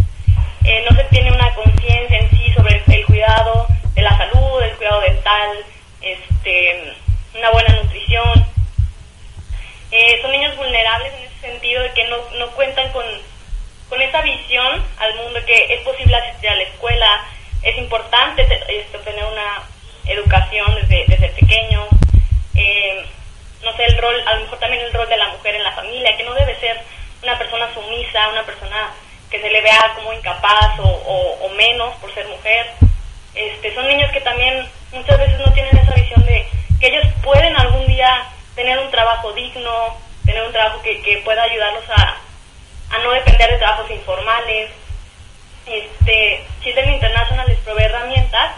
eh, 0.69 0.85
no 0.87 0.95
se 0.95 1.03
tiene 1.05 1.31
una 1.31 1.51
conciencia 1.55 2.19
en 2.19 2.29
sí 2.29 2.53
sobre 2.53 2.83
el, 2.85 3.05
cuidado 3.07 3.67
de 3.95 4.03
la 4.03 4.15
salud, 4.15 4.61
el 4.61 4.75
cuidado 4.75 5.01
dental, 5.01 5.65
este, 5.99 6.93
una 7.33 7.49
buena 7.49 7.73
nutrición. 7.81 8.45
Eh, 9.91 10.19
son 10.21 10.31
niños 10.31 10.55
vulnerables 10.57 11.11
en 11.13 11.23
ese 11.23 11.39
sentido 11.39 11.81
de 11.81 11.91
que 11.93 12.07
no, 12.07 12.17
no 12.37 12.51
cuentan 12.51 12.91
con, 12.91 13.03
con 13.89 13.99
esa 13.99 14.21
visión 14.21 14.85
al 14.99 15.15
mundo 15.15 15.39
que 15.47 15.73
es 15.73 15.81
posible 15.81 16.15
asistir 16.15 16.49
a 16.49 16.55
la 16.55 16.63
escuela, 16.63 17.25
es 17.63 17.75
importante 17.79 18.43
este, 18.43 18.97
tener 18.99 19.25
una 19.25 19.63
educación 20.05 20.75
desde, 20.75 21.05
desde 21.07 21.29
pequeño. 21.29 21.87
Eh, 22.53 23.05
no 23.63 23.75
sé, 23.75 23.85
el 23.85 23.97
rol, 23.97 24.15
a 24.27 24.35
lo 24.35 24.41
mejor 24.41 24.59
también 24.59 24.83
el 24.83 24.93
rol 24.93 25.09
de 25.09 25.17
la 25.17 25.29
mujer 25.29 25.55
en 25.55 25.63
la 25.63 25.71
familia, 25.71 26.15
que 26.15 26.23
no 26.23 26.35
debe 26.35 26.55
ser 26.59 26.79
una 27.23 27.37
persona 27.39 27.73
sumisa, 27.73 28.29
una 28.29 28.43
persona 28.43 28.93
que 29.29 29.39
se 29.39 29.49
le 29.49 29.61
vea 29.61 29.93
como 29.95 30.13
incapaz 30.13 30.79
o, 30.79 31.49
menos 31.55 31.93
por 31.97 32.13
ser 32.13 32.25
mujer. 32.27 32.67
Este, 33.35 33.73
son 33.75 33.87
niños 33.87 34.11
que 34.11 34.21
también 34.21 34.65
muchas 34.91 35.17
veces 35.17 35.39
no 35.39 35.51
tienen 35.51 35.75
esa 35.77 35.93
visión 35.93 36.25
de 36.25 36.47
que 36.79 36.87
ellos 36.87 37.05
pueden 37.21 37.55
algún 37.57 37.85
día 37.85 38.23
tener 38.55 38.79
un 38.79 38.89
trabajo 38.89 39.33
digno, 39.33 39.97
tener 40.25 40.43
un 40.43 40.51
trabajo 40.53 40.81
que, 40.81 41.01
que 41.01 41.17
pueda 41.17 41.43
ayudarlos 41.43 41.83
a, 41.89 42.17
a 42.91 42.99
no 42.99 43.11
depender 43.11 43.51
de 43.51 43.57
trabajos 43.57 43.91
informales. 43.91 44.71
Este, 45.65 46.45
Children 46.61 46.93
International 46.93 47.47
les 47.47 47.59
provee 47.59 47.83
herramientas 47.83 48.51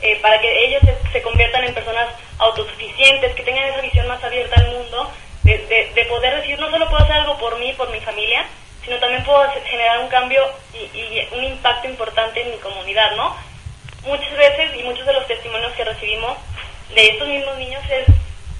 eh, 0.00 0.18
para 0.20 0.40
que 0.40 0.66
ellos 0.66 0.82
se, 0.84 1.12
se, 1.12 1.22
conviertan 1.22 1.64
en 1.64 1.74
personas 1.74 2.08
autosuficientes, 2.38 3.34
que 3.34 3.42
tengan 3.42 3.64
esa 3.64 3.80
visión 3.80 4.06
más 4.06 4.22
abierta 4.22 4.60
al 4.60 4.70
mundo, 4.70 5.10
de, 5.42 5.58
de, 5.58 5.92
de, 5.94 6.04
poder 6.04 6.36
decir, 6.36 6.58
no 6.60 6.70
solo 6.70 6.88
puedo 6.88 7.02
hacer 7.02 7.16
algo 7.16 7.38
por 7.38 7.58
mí, 7.58 7.72
por 7.72 7.90
mi 7.90 8.00
familia, 8.00 8.46
sino 8.88 9.00
también 9.00 9.22
puedo 9.22 9.44
generar 9.66 10.00
un 10.00 10.08
cambio 10.08 10.42
y, 10.72 10.78
y, 10.98 11.28
un 11.32 11.44
impacto 11.44 11.88
importante 11.88 12.40
en 12.40 12.52
mi 12.52 12.56
comunidad, 12.56 13.14
¿no? 13.16 13.36
Muchas 14.06 14.34
veces 14.34 14.74
y 14.78 14.82
muchos 14.82 15.04
de 15.04 15.12
los 15.12 15.26
testimonios 15.26 15.72
que 15.74 15.84
recibimos 15.84 16.38
de 16.94 17.10
estos 17.10 17.28
mismos 17.28 17.58
niños 17.58 17.82
es, 17.90 18.06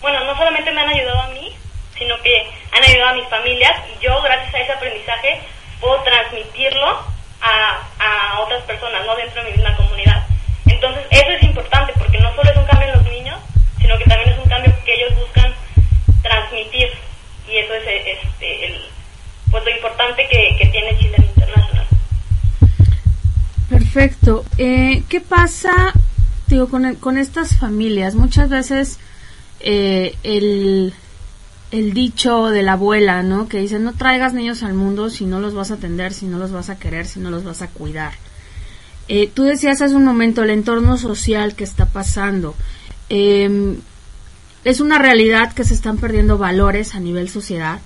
bueno, 0.03 0.23
no 0.25 0.37
solamente 0.37 0.71
me 0.71 0.83
han 0.83 0.91
ayudado 0.91 1.23
a 1.23 1.29
mí, 1.29 1.57
sino 1.97 2.21
que 2.21 2.47
han 2.73 2.85
ayudado 2.85 3.11
a 3.11 3.15
mis 3.15 3.29
familias 3.29 3.75
y 3.89 4.05
yo, 4.05 4.21
gracias 4.21 4.55
a 4.55 4.59
ese 4.59 4.73
aprendizaje, 4.73 5.41
puedo 5.81 6.03
transmitirlo 6.03 7.03
a, 7.41 7.83
a 7.99 8.41
otras 8.41 8.63
personas, 8.65 9.07
¿no? 9.07 9.17
Dentro 9.17 9.43
de 9.43 9.51
mi 9.51 9.57
misma 9.57 9.75
comunidad. 9.79 10.27
Entonces, 10.67 11.07
eso 11.09 11.31
es 11.31 11.43
importante 11.43 11.95
porque 11.97 12.19
no 12.19 12.35
solo 12.35 12.51
es 12.51 12.57
un 12.59 12.67
cambio 12.67 12.89
en 12.89 12.99
los 12.99 13.09
niños, 13.09 13.41
sino 13.81 13.97
que 13.97 14.05
también 14.05 14.29
es 14.29 14.39
un 14.39 14.51
cambio 14.51 14.75
que 14.85 14.93
ellos 14.93 15.17
buscan 15.17 15.55
transmitir. 16.23 16.93
Y 17.49 17.57
eso 17.57 17.73
es 17.73 17.87
este, 17.87 18.67
el, 18.67 18.91
pues 19.51 19.65
lo 19.65 19.71
importante 19.71 20.23
que, 20.31 20.67
tiene 20.71 20.99
Chile 20.99 21.17
International. 21.35 21.87
Perfecto. 23.69 24.45
Eh, 24.59 25.03
¿Qué 25.09 25.21
pasa 25.21 25.93
digo, 26.49 26.69
con, 26.69 26.95
con 26.97 27.19
estas 27.19 27.57
familias? 27.57 28.15
Muchas 28.15 28.49
veces 28.49 28.99
eh, 29.61 30.15
el, 30.23 30.93
el 31.71 31.93
dicho 31.93 32.47
de 32.47 32.63
la 32.63 32.73
abuela, 32.73 33.23
¿no? 33.23 33.49
Que 33.49 33.59
dice, 33.59 33.79
no 33.79 33.93
traigas 33.93 34.35
niños 34.35 34.63
al 34.63 34.75
mundo 34.75 35.11
si 35.11 35.25
no 35.25 35.41
los 35.41 35.55
vas 35.55 35.71
a 35.71 35.75
atender, 35.75 36.13
si 36.13 36.27
no 36.27 36.39
los 36.39 36.53
vas 36.53 36.71
a 36.71 36.79
querer, 36.79 37.07
si 37.07 37.21
no 37.21 37.31
los 37.31 37.45
vas 37.45 37.63
a 37.63 37.69
cuidar. 37.69 38.13
Eh, 39.09 39.31
tú 39.33 39.45
decías 39.45 39.81
hace 39.81 39.95
un 39.95 40.05
momento 40.05 40.43
el 40.43 40.51
entorno 40.51 40.97
social 40.99 41.55
que 41.55 41.65
está 41.65 41.87
pasando. 41.87 42.55
Eh, 43.09 43.77
es 44.65 44.81
una 44.81 44.99
realidad 44.99 45.53
que 45.53 45.65
se 45.65 45.75
están 45.75 45.99
perdiendo 45.99 46.37
valores 46.37 46.95
a 46.95 47.01
nivel 47.01 47.29
sociedad, 47.29 47.81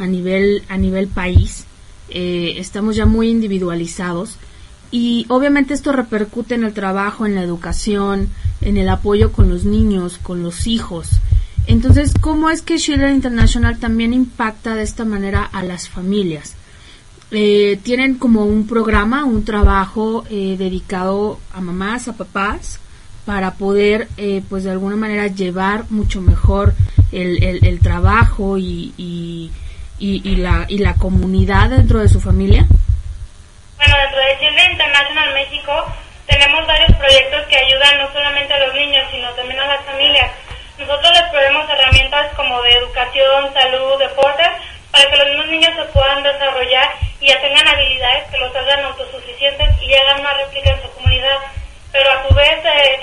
a 0.00 0.06
nivel, 0.06 0.62
a 0.68 0.76
nivel 0.76 1.08
país. 1.08 1.64
Eh, 2.10 2.54
estamos 2.56 2.96
ya 2.96 3.06
muy 3.06 3.28
individualizados 3.28 4.36
y 4.90 5.26
obviamente 5.28 5.74
esto 5.74 5.92
repercute 5.92 6.54
en 6.54 6.64
el 6.64 6.72
trabajo, 6.72 7.26
en 7.26 7.34
la 7.34 7.42
educación, 7.42 8.30
en 8.60 8.76
el 8.76 8.88
apoyo 8.88 9.32
con 9.32 9.48
los 9.48 9.64
niños, 9.64 10.18
con 10.22 10.42
los 10.42 10.66
hijos. 10.66 11.10
Entonces, 11.66 12.14
¿cómo 12.18 12.48
es 12.48 12.62
que 12.62 12.78
Children 12.78 13.16
International 13.16 13.78
también 13.78 14.14
impacta 14.14 14.74
de 14.74 14.82
esta 14.82 15.04
manera 15.04 15.42
a 15.42 15.62
las 15.62 15.88
familias? 15.90 16.54
Eh, 17.30 17.78
tienen 17.82 18.14
como 18.14 18.46
un 18.46 18.66
programa, 18.66 19.24
un 19.24 19.44
trabajo 19.44 20.24
eh, 20.30 20.56
dedicado 20.58 21.38
a 21.52 21.60
mamás, 21.60 22.08
a 22.08 22.16
papás, 22.16 22.80
para 23.26 23.56
poder, 23.56 24.08
eh, 24.16 24.42
pues 24.48 24.64
de 24.64 24.70
alguna 24.70 24.96
manera, 24.96 25.26
llevar 25.26 25.84
mucho 25.90 26.22
mejor 26.22 26.72
el, 27.12 27.44
el, 27.44 27.66
el 27.66 27.80
trabajo 27.80 28.56
y, 28.56 28.94
y, 28.96 29.50
y, 29.98 30.22
y, 30.28 30.36
la, 30.36 30.64
y 30.68 30.78
la 30.78 30.94
comunidad 30.94 31.70
dentro 31.70 31.98
de 31.98 32.08
su 32.08 32.20
familia. 32.20 32.66
Bueno, 33.76 33.96
dentro 33.96 34.20
de 34.20 34.38
Children 34.38 34.72
International 34.72 35.34
México 35.34 35.72
tenemos 36.26 36.66
varios 36.66 36.92
proyectos 36.96 37.46
que 37.48 37.56
ayudan 37.56 37.98
no 37.98 38.12
solamente 38.12 38.52
a 38.52 38.58
los 38.66 38.74
niños, 38.74 39.04
sino 39.10 39.30
también 39.30 39.60
a 39.60 39.66
las 39.66 39.84
familias. 39.84 40.30
Nosotros 40.78 41.10
les 41.12 41.30
proveemos 41.30 41.68
herramientas 41.68 42.32
como 42.36 42.62
de 42.62 42.70
educación, 42.70 43.52
salud, 43.52 43.98
deportes, 43.98 44.48
para 44.90 45.10
que 45.10 45.16
los 45.16 45.28
mismos 45.28 45.46
niños 45.48 45.72
se 45.74 45.84
puedan 45.92 46.22
desarrollar 46.22 46.90
y 47.20 47.26
tengan 47.26 47.66
habilidades 47.66 48.30
que 48.30 48.38
los 48.38 48.54
hagan 48.54 48.84
autosuficientes 48.84 49.82
y 49.82 49.94
hagan 49.94 50.20
una 50.20 50.34
réplica 50.34 50.70
en 50.70 50.82
su 50.82 50.90
comunidad. 50.92 51.38
Pero 51.92 52.10
a 52.12 52.28
su 52.28 52.34
vez 52.34 52.64
eh, 52.64 53.00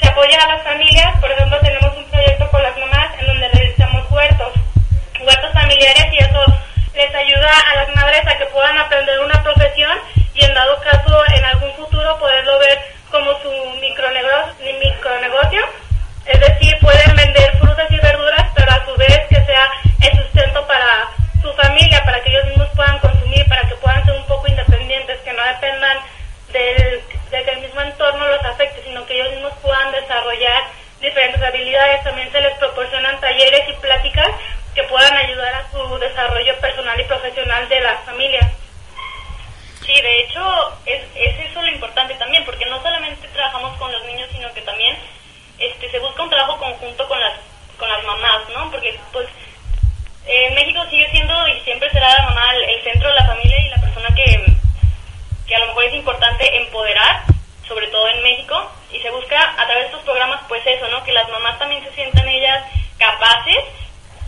se 0.00 0.08
apoya 0.08 0.42
a 0.42 0.54
las 0.54 0.62
familias, 0.62 1.18
por 1.20 1.30
ejemplo 1.30 1.58
tenemos 1.60 1.96
un 1.96 2.04
proyecto 2.04 2.50
con 2.50 2.62
huertos 5.20 5.52
familiares 5.52 6.06
y 6.12 6.18
eso 6.18 6.44
les 6.94 7.14
ayuda 7.14 7.50
a 7.70 7.74
las 7.76 7.94
madres 7.94 8.26
a 8.26 8.36
que 8.36 8.46
puedan 8.46 8.76
aprender 8.78 9.20
una 9.20 9.42
profesión 9.42 9.96
y 10.34 10.44
en 10.44 10.54
dado 10.54 10.80
caso 10.80 11.22
en 11.34 11.44
algún 11.44 11.72
futuro 11.74 12.18
poderlo 12.18 12.58
ver 12.58 12.78
como 13.10 13.32
su 13.40 13.50
micronegocio, 13.80 15.60
es 16.26 16.40
decir, 16.40 16.76
pueden 16.80 17.16
vender 17.16 17.56
frutas 17.58 17.90
y 17.90 17.96
verduras, 17.96 18.50
pero 18.54 18.70
a 18.70 18.84
su 18.84 18.94
vez 18.96 19.20
que 19.28 19.42
sea 19.44 19.70
el 20.02 20.18
sustento 20.18 20.66
para 20.66 21.08
su 21.40 21.52
familia, 21.54 22.04
para 22.04 22.22
que 22.22 22.30
ellos 22.30 22.46
mismos 22.46 22.68
puedan 22.76 22.98
consumir, 22.98 23.48
para 23.48 23.66
que 23.68 23.74
puedan 23.76 24.04
ser 24.04 24.14
un 24.14 24.26
poco 24.26 24.46
independientes, 24.48 25.18
que 25.20 25.32
no 25.32 25.42
dependan 25.44 25.98
del, 26.52 27.02
de 27.30 27.42
que 27.44 27.50
el 27.50 27.60
mismo 27.60 27.80
entorno 27.80 28.26
los 28.28 28.44
afecte, 28.44 28.82
sino 28.84 29.06
que 29.06 29.14
ellos 29.14 29.32
mismos 29.32 29.52
puedan 29.62 29.90
desarrollar 29.92 30.64
diferentes 31.00 31.42
habilidades. 31.42 32.04
También 32.04 32.30
se 32.30 32.40
les 32.40 32.58
proporcionan 32.58 33.18
talleres 33.20 33.68
y 33.68 33.72
pláticas 33.74 34.28
que 34.78 34.84
puedan 34.84 35.16
ayudar 35.16 35.52
a 35.54 35.70
su 35.72 35.98
desarrollo 35.98 36.56
personal 36.60 37.00
y 37.00 37.04
profesional 37.04 37.68
de 37.68 37.80
las 37.80 38.00
familias. 38.04 38.46
Sí, 39.84 40.00
de 40.00 40.20
hecho, 40.20 40.40
es, 40.86 41.02
es 41.16 41.50
eso 41.50 41.60
lo 41.60 41.68
importante 41.68 42.14
también, 42.14 42.44
porque 42.44 42.64
no 42.66 42.80
solamente 42.80 43.26
trabajamos 43.28 43.76
con 43.76 43.90
los 43.90 44.04
niños, 44.04 44.28
sino 44.30 44.52
que 44.54 44.62
también 44.62 44.96
este, 45.58 45.90
se 45.90 45.98
busca 45.98 46.22
un 46.22 46.30
trabajo 46.30 46.58
conjunto 46.58 47.08
con 47.08 47.18
las, 47.18 47.32
con 47.76 47.88
las 47.88 48.04
mamás, 48.04 48.48
¿no? 48.54 48.70
Porque, 48.70 48.96
pues, 49.12 49.26
en 50.26 50.54
México 50.54 50.80
sigue 50.90 51.10
siendo 51.10 51.48
y 51.48 51.60
siempre 51.62 51.90
será 51.90 52.14
la 52.16 52.22
mamá 52.26 52.54
el, 52.54 52.62
el 52.62 52.82
centro 52.84 53.08
de 53.08 53.16
la 53.16 53.26
familia 53.26 53.58
y 53.58 53.70
la 53.70 53.80
persona 53.80 54.14
que, 54.14 54.46
que 55.48 55.56
a 55.56 55.58
lo 55.58 55.66
mejor 55.68 55.84
es 55.86 55.94
importante 55.94 56.56
empoderar, 56.56 57.24
sobre 57.66 57.88
todo 57.88 58.08
en 58.10 58.22
México, 58.22 58.70
y 58.92 59.00
se 59.00 59.10
busca 59.10 59.54
a 59.60 59.66
través 59.66 59.78
de 59.78 59.86
estos 59.86 60.02
programas, 60.02 60.40
pues 60.46 60.64
eso, 60.64 60.86
¿no? 60.88 61.02
Que 61.02 61.12
las 61.12 61.28
mamás 61.30 61.58
también 61.58 61.82
se 61.82 61.92
sientan 61.94 62.28
ellas 62.28 62.64
capaces 62.96 63.64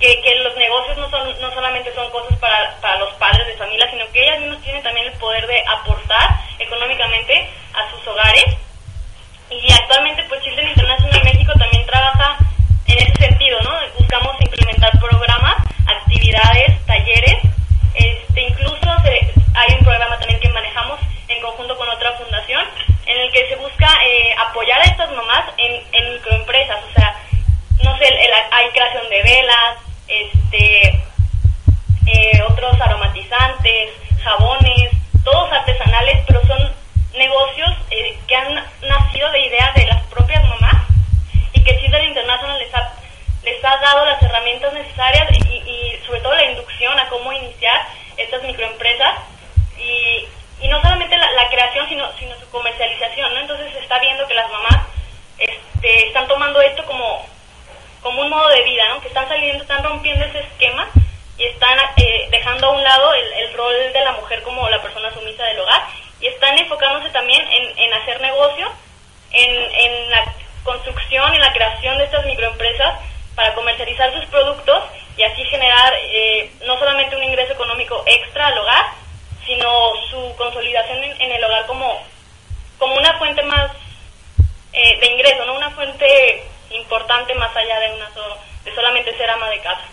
que, 0.01 0.20
que 0.22 0.34
los 0.36 0.57
negocios 0.57 0.96
no, 0.98 1.11
son, 1.11 1.40
no 1.40 1.51
solamente 1.53 1.94
son 1.94 2.11
cosas 2.11 2.36
para, 2.38 2.74
para 2.80 2.98
los 2.98 3.12
padres 3.14 3.46
de 3.46 3.57
familia, 3.57 3.88
sino 3.90 4.11
que 4.12 4.22
ellas 4.22 4.40
mismas 4.40 4.62
tienen 4.62 4.82
también 4.82 5.07
el 5.07 5.12
poder 5.14 5.46
de 5.46 5.62
aportar 5.68 6.40
económicamente 6.59 7.48
a 7.74 7.90
sus 7.90 8.07
hogares. 8.09 8.57
Y 9.51 9.72
actualmente, 9.72 10.24
pues 10.28 10.40
Children 10.42 10.68
International 10.68 11.24
México 11.24 11.53
también 11.59 11.84
trabaja 11.84 12.38
en 12.86 12.98
ese 12.98 13.14
sentido, 13.16 13.61
¿no? 13.62 13.70
Buscamos 13.98 14.34
implementar 14.40 14.90
programas, 15.01 15.57
actividades, 15.86 16.84
talleres. 16.86 17.42
Este, 17.94 18.40
incluso 18.42 18.80
se- 19.03 19.32
hay 19.55 19.74
un 19.78 19.84
programa 19.84 20.18
también 20.18 20.40
que 20.40 20.48
manejamos 20.51 20.98
en 21.28 21.40
conjunto 21.42 21.76
con 21.76 21.88
otra 21.90 22.12
fundación 22.12 22.64
en 23.07 23.20
el 23.20 23.32
que 23.32 23.48
se 23.48 23.57
busca 23.57 23.88
eh, 24.07 24.34
apoyar 24.38 24.80
a 24.80 24.84
estas 24.84 25.11
mamás 25.12 25.44
en, 25.59 25.82
en 25.92 26.12
microempresas, 26.14 26.78
o 26.88 26.92
sea, 26.94 27.14
no 27.82 27.98
sé, 27.98 28.07
el- 28.07 28.18
el- 28.18 28.32
hay 28.53 28.70
creación 28.70 29.09
de 29.11 29.22
velas, 29.22 29.76
este, 30.07 31.03
eh, 32.07 32.42
otros 32.48 32.80
aromatizantes, 32.80 33.90
jabones, 34.22 34.90
todos 35.24 35.51
artesanales, 35.53 36.18
pero 36.26 36.44
son 36.46 36.72
negocios 37.14 37.70
eh, 37.90 38.18
que 38.26 38.36
han 38.36 38.55
nacido 38.82 39.30
de 39.32 39.40
ideas 39.46 39.74
de 39.74 39.86
las 39.86 40.03
propias 40.07 40.42
mamás 40.44 40.86
y 41.53 41.62
que 41.62 41.78
Children 41.80 42.07
International 42.07 42.59
les 42.59 42.74
ha, 42.74 42.92
les 43.42 43.64
ha 43.64 43.76
dado 43.78 44.05
las 44.07 44.22
herramientas 44.22 44.72
necesarias 44.72 45.28
y, 45.32 45.55
y 45.70 45.98
sobre 46.07 46.20
todo 46.20 46.34
la 46.34 46.44
inducción 46.51 46.98
a 46.98 47.09
cómo 47.09 47.32
iniciar 47.32 47.80
estas 48.16 48.42
microempresas 48.42 49.14
y, 49.78 50.26
y 50.64 50.68
no 50.68 50.80
solamente 50.82 51.16
la, 51.16 51.30
la 51.32 51.48
creación 51.48 51.88
sino, 51.88 52.11
sino 52.18 52.34
su 52.38 52.48
comercialización, 52.51 53.34
¿no? 53.34 53.40
Entonces 53.40 53.72
se 53.72 53.80
está 53.80 53.98
viendo 53.98 54.26
que 54.26 54.34
las 54.34 54.51
mamás 54.51 54.86
este, 55.39 56.06
están 56.09 56.27
tomando 56.28 56.60
esto 56.60 56.85
como, 56.86 57.24
como 58.02 58.22
un 58.22 58.31
modo 58.31 58.48
de 58.48 58.62
vida, 58.62 58.85
¿no? 58.89 59.01
Que 59.01 59.09
están 59.09 59.28
saliendo, 59.28 59.62
están 59.62 59.82
rompiendo 59.82 60.24
ese 60.24 60.40
esquema 60.40 60.89
y 61.39 61.44
están 61.44 61.78
eh, 61.97 62.28
dejando 62.31 62.68
a 62.68 62.70
un 62.70 62.82
lado 62.85 63.14
el, 63.14 63.32
el 63.32 63.52
rol 63.55 63.74
de 63.93 64.05
la 64.05 64.12
mujer 64.12 64.43
como 64.43 64.68
la 64.68 64.81
persona 64.82 65.10
sumisa 65.12 65.43
del 65.44 65.60
hogar 65.60 65.82
y 66.20 66.27
están 66.27 66.59
enfocándose 66.59 67.09
también 67.10 67.40
en, 67.51 67.78
en 67.78 67.93
hacer 67.94 68.20
negocio, 68.20 68.70
en, 69.31 69.51
en 69.51 70.10
la 70.10 70.35
construcción 70.64 71.35
y 71.35 71.39
la 71.39 71.51
creación 71.55 71.97
de 71.97 72.05
estas 72.05 72.27
microempresas 72.27 72.98
para 73.35 73.55
comercializar 73.55 74.12
sus 74.12 74.27
productos 74.27 74.85
y 75.16 75.22
así 75.22 75.43
generar 75.47 75.94
eh, 75.97 76.51
no 76.66 76.78
solamente 76.78 77.16
un 77.16 77.24
ingreso 77.24 77.55
económico 77.55 78.05
extra 78.06 78.48
al 78.48 78.59
hogar, 78.59 78.85
sino 79.47 79.70
su 80.10 80.36
consolidación 80.36 81.02
en, 81.02 81.18
en 81.22 81.32
el 81.32 81.43
hogar 81.43 81.64
como, 81.64 82.02
como 82.78 82.97
una 82.97 83.14
fuente 83.16 83.43
más 83.44 83.70
eh, 84.74 85.01
de 85.01 85.06
ingreso, 85.06 85.47
no 85.47 85.55
una 85.55 85.70
fuente 85.70 86.43
importante 86.70 87.32
más 87.35 87.56
allá 87.56 87.81
de 87.81 87.94
una 87.94 88.12
so- 88.12 88.39
de 88.64 88.74
solamente 88.74 89.16
ser 89.16 89.31
ama 89.31 89.48
de 89.48 89.60
casa. 89.60 89.85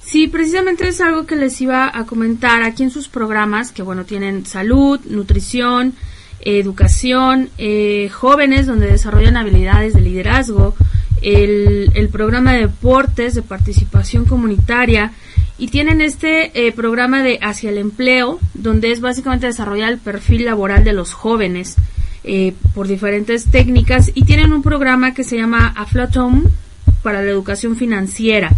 Sí, 0.00 0.26
precisamente 0.54 0.86
es 0.86 1.00
algo 1.00 1.26
que 1.26 1.34
les 1.34 1.60
iba 1.60 1.90
a 1.92 2.06
comentar 2.06 2.62
aquí 2.62 2.84
en 2.84 2.90
sus 2.92 3.08
programas, 3.08 3.72
que 3.72 3.82
bueno, 3.82 4.04
tienen 4.04 4.46
salud, 4.46 5.00
nutrición, 5.06 5.94
educación, 6.42 7.50
eh, 7.58 8.08
jóvenes 8.12 8.66
donde 8.66 8.86
desarrollan 8.86 9.36
habilidades 9.36 9.94
de 9.94 10.00
liderazgo, 10.00 10.76
el, 11.22 12.08
programa 12.12 12.52
de 12.52 12.68
deportes, 12.68 13.34
de 13.34 13.42
participación 13.42 14.26
comunitaria, 14.26 15.10
y 15.58 15.66
tienen 15.68 16.00
este 16.00 16.52
eh, 16.54 16.70
programa 16.70 17.24
de 17.24 17.40
hacia 17.42 17.70
el 17.70 17.78
empleo, 17.78 18.38
donde 18.54 18.92
es 18.92 19.00
básicamente 19.00 19.48
desarrollar 19.48 19.90
el 19.90 19.98
perfil 19.98 20.44
laboral 20.44 20.84
de 20.84 20.92
los 20.92 21.14
jóvenes 21.14 21.74
eh, 22.22 22.54
por 22.76 22.86
diferentes 22.86 23.46
técnicas, 23.46 24.12
y 24.14 24.22
tienen 24.22 24.52
un 24.52 24.62
programa 24.62 25.14
que 25.14 25.24
se 25.24 25.36
llama 25.36 25.74
Aflotom 25.76 26.44
para 27.02 27.22
la 27.22 27.30
educación 27.30 27.74
financiera. 27.74 28.52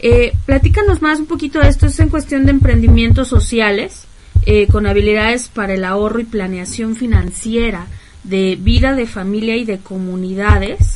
Eh, 0.00 0.32
platícanos 0.46 1.02
más 1.02 1.18
un 1.18 1.26
poquito 1.26 1.60
de 1.60 1.68
esto, 1.68 1.86
es 1.86 1.98
en 2.00 2.08
cuestión 2.08 2.44
de 2.44 2.52
emprendimientos 2.52 3.28
sociales, 3.28 4.04
eh, 4.46 4.66
con 4.68 4.86
habilidades 4.86 5.48
para 5.48 5.74
el 5.74 5.84
ahorro 5.84 6.20
y 6.20 6.24
planeación 6.24 6.96
financiera, 6.96 7.86
de 8.24 8.56
vida, 8.60 8.94
de 8.94 9.06
familia 9.06 9.56
y 9.56 9.64
de 9.64 9.78
comunidades. 9.78 10.87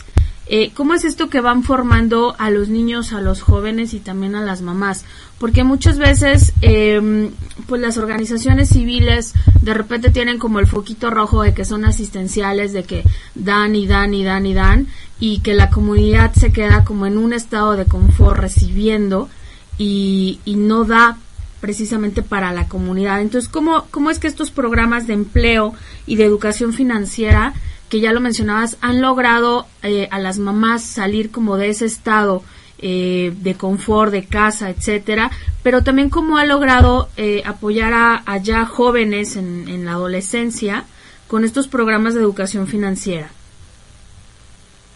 Eh, 0.55 0.71
¿Cómo 0.75 0.93
es 0.93 1.07
esto 1.07 1.31
que 1.31 1.41
van 1.41 1.63
formando 1.63 2.37
a 2.39 2.51
los 2.51 2.69
niños, 2.69 3.15
a 3.15 3.23
los 3.23 3.41
jóvenes 3.41 3.95
y 3.95 4.01
también 4.01 4.35
a 4.35 4.43
las 4.43 4.61
mamás? 4.61 5.07
Porque 5.39 5.65
muchas 5.65 5.97
veces, 5.97 6.53
eh, 6.61 7.31
pues 7.67 7.81
las 7.81 7.97
organizaciones 7.97 8.69
civiles 8.69 9.33
de 9.63 9.73
repente 9.73 10.11
tienen 10.11 10.39
como 10.39 10.59
el 10.59 10.67
foquito 10.67 11.09
rojo 11.09 11.43
de 11.43 11.55
que 11.55 11.65
son 11.65 11.87
asistenciales, 11.87 12.75
de 12.75 12.85
que 12.85 13.03
dan 13.35 13.75
y 13.75 13.87
dan 13.87 14.13
y 14.13 14.25
dan 14.25 14.45
y 14.45 14.53
dan, 14.53 14.89
y 15.19 15.41
que 15.41 15.55
la 15.55 15.71
comunidad 15.71 16.35
se 16.35 16.53
queda 16.53 16.85
como 16.85 17.07
en 17.07 17.17
un 17.17 17.33
estado 17.33 17.75
de 17.75 17.87
confort 17.87 18.39
recibiendo 18.39 19.31
y, 19.79 20.39
y 20.45 20.57
no 20.57 20.85
da 20.85 21.17
precisamente 21.63 22.21
para 22.21 22.53
la 22.53 22.69
comunidad. 22.69 23.23
Entonces, 23.23 23.49
¿cómo, 23.49 23.87
¿cómo 23.91 24.11
es 24.11 24.19
que 24.19 24.29
estos 24.29 24.51
programas 24.51 25.07
de 25.07 25.15
empleo 25.15 25.73
y 26.07 26.17
de 26.17 26.27
educación 26.27 26.75
financiera, 26.75 27.55
que 27.93 28.01
ya 28.01 28.15
lo 28.15 28.21
mencionabas, 28.21 28.79
han 28.81 29.03
logrado 29.03 29.67
eh, 29.83 30.09
a 30.11 30.19
las 30.19 30.39
mamás 30.39 30.83
salir 30.83 31.31
como 31.31 31.59
de 31.59 31.69
ese 31.69 31.85
estado 31.85 32.43
eh, 32.79 33.35
de 33.37 33.55
confort, 33.55 34.11
de 34.11 34.25
casa, 34.25 34.71
etcétera, 34.71 35.31
pero 35.63 35.85
también 35.85 36.09
cómo 36.09 36.39
ha 36.39 36.47
logrado 36.47 37.11
eh, 37.19 37.43
apoyar 37.45 37.93
a, 37.93 38.23
a 38.25 38.39
ya 38.39 38.65
jóvenes 38.65 39.37
en, 39.37 39.69
en 39.69 39.85
la 39.85 39.93
adolescencia 39.93 40.85
con 41.29 41.45
estos 41.45 41.69
programas 41.69 42.15
de 42.15 42.23
educación 42.23 42.67
financiera? 42.67 43.29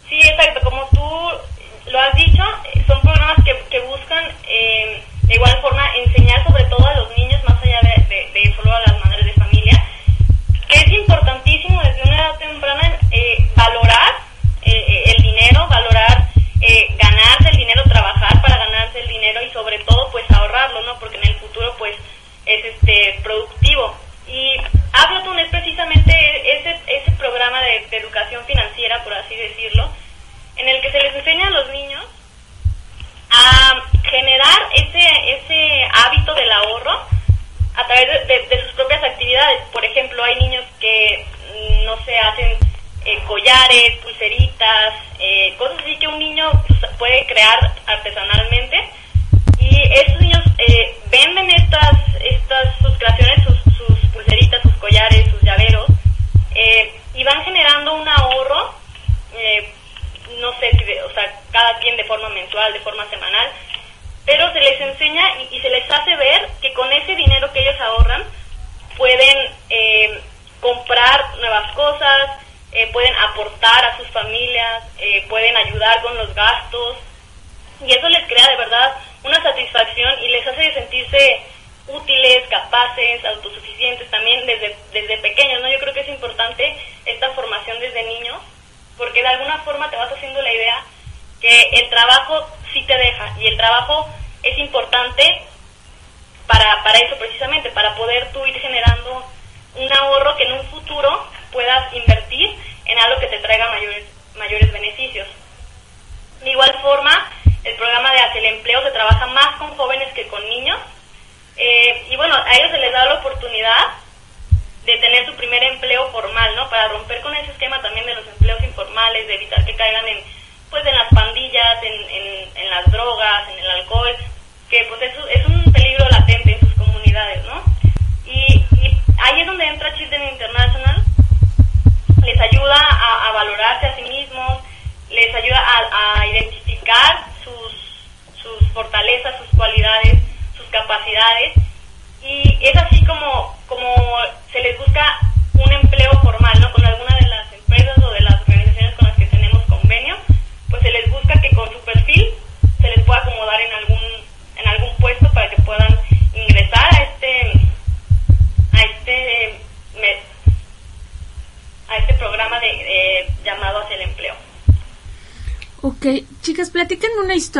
Sí, 0.09 0.17
exacto, 0.17 0.61
como 0.63 0.81
tú 0.89 1.91
lo 1.91 1.99
has 1.99 2.15
dicho, 2.15 2.43
son 2.87 2.99
programas 3.01 3.37
que, 3.45 3.53
que 3.69 3.79
buscan 3.85 4.16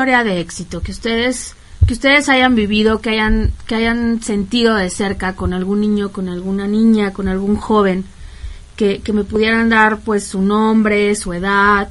historia 0.07 0.23
de 0.23 0.39
éxito 0.39 0.81
que 0.81 0.91
ustedes 0.91 1.53
que 1.85 1.93
ustedes 1.93 2.29
hayan 2.29 2.55
vivido, 2.55 3.01
que 3.01 3.09
hayan 3.09 3.51
que 3.67 3.75
hayan 3.75 4.21
sentido 4.23 4.75
de 4.75 4.89
cerca 4.89 5.35
con 5.35 5.53
algún 5.53 5.81
niño, 5.81 6.13
con 6.13 6.29
alguna 6.29 6.65
niña, 6.65 7.11
con 7.11 7.27
algún 7.27 7.57
joven, 7.57 8.05
que, 8.77 9.01
que 9.01 9.11
me 9.11 9.25
pudieran 9.25 9.67
dar 9.67 9.99
pues 9.99 10.25
su 10.25 10.41
nombre, 10.41 11.13
su 11.15 11.33
edad 11.33 11.89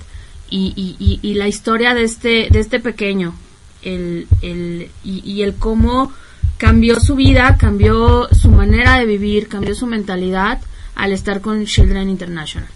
y, 0.48 0.72
y, 0.74 0.96
y, 0.98 1.30
y 1.30 1.34
la 1.34 1.46
historia 1.46 1.92
de 1.92 2.04
este 2.04 2.48
de 2.50 2.58
este 2.58 2.80
pequeño, 2.80 3.34
el, 3.82 4.26
el 4.40 4.88
y, 5.04 5.22
y 5.30 5.42
el 5.42 5.56
cómo 5.56 6.10
cambió 6.56 6.98
su 7.00 7.16
vida, 7.16 7.58
cambió 7.58 8.30
su 8.32 8.48
manera 8.50 8.98
de 8.98 9.04
vivir, 9.04 9.46
cambió 9.46 9.74
su 9.74 9.86
mentalidad 9.86 10.62
al 10.94 11.12
estar 11.12 11.42
con 11.42 11.66
Children 11.66 12.08
International. 12.08 12.75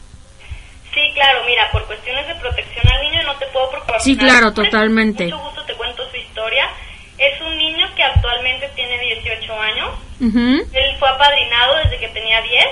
Sí, 0.93 1.11
claro, 1.15 1.45
mira, 1.47 1.71
por 1.71 1.87
cuestiones 1.87 2.27
de 2.27 2.35
protección 2.37 2.87
al 2.89 3.01
niño 3.03 3.23
no 3.23 3.37
te 3.37 3.47
puedo 3.47 3.71
proporcionar. 3.71 4.01
Sí, 4.01 4.17
claro, 4.17 4.53
totalmente. 4.53 5.25
Mucho 5.25 5.39
gusto 5.39 5.65
te 5.65 5.75
cuento 5.75 6.09
su 6.11 6.17
historia. 6.17 6.69
Es 7.17 7.41
un 7.41 7.57
niño 7.57 7.87
que 7.95 8.03
actualmente 8.03 8.69
tiene 8.75 8.99
18 8.99 9.61
años. 9.61 9.91
Ujú. 10.21 10.69
Él 10.73 10.97
fue 10.99 11.09
apadrinado 11.09 11.77
desde 11.77 11.99
que 11.99 12.09
tenía 12.09 12.41
10. 12.43 12.65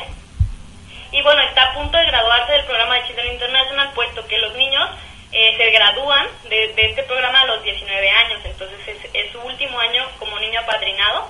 Y 1.12 1.22
bueno, 1.22 1.40
está 1.42 1.70
a 1.70 1.74
punto 1.74 1.96
de 1.96 2.06
graduarse 2.06 2.52
del 2.52 2.64
programa 2.64 2.96
de 2.96 3.06
Children 3.06 3.32
International, 3.32 3.92
puesto 3.94 4.26
que 4.26 4.38
los 4.38 4.54
niños 4.56 4.90
eh, 5.32 5.56
se 5.56 5.70
gradúan 5.70 6.26
de, 6.48 6.72
de 6.74 6.86
este 6.86 7.02
programa 7.04 7.42
a 7.42 7.46
los 7.46 7.62
19 7.62 8.10
años. 8.10 8.40
Entonces 8.44 8.78
es, 8.88 9.10
es 9.14 9.32
su 9.32 9.40
último 9.40 9.78
año 9.78 10.04
como 10.18 10.38
niño 10.40 10.60
apadrinado. 10.60 11.28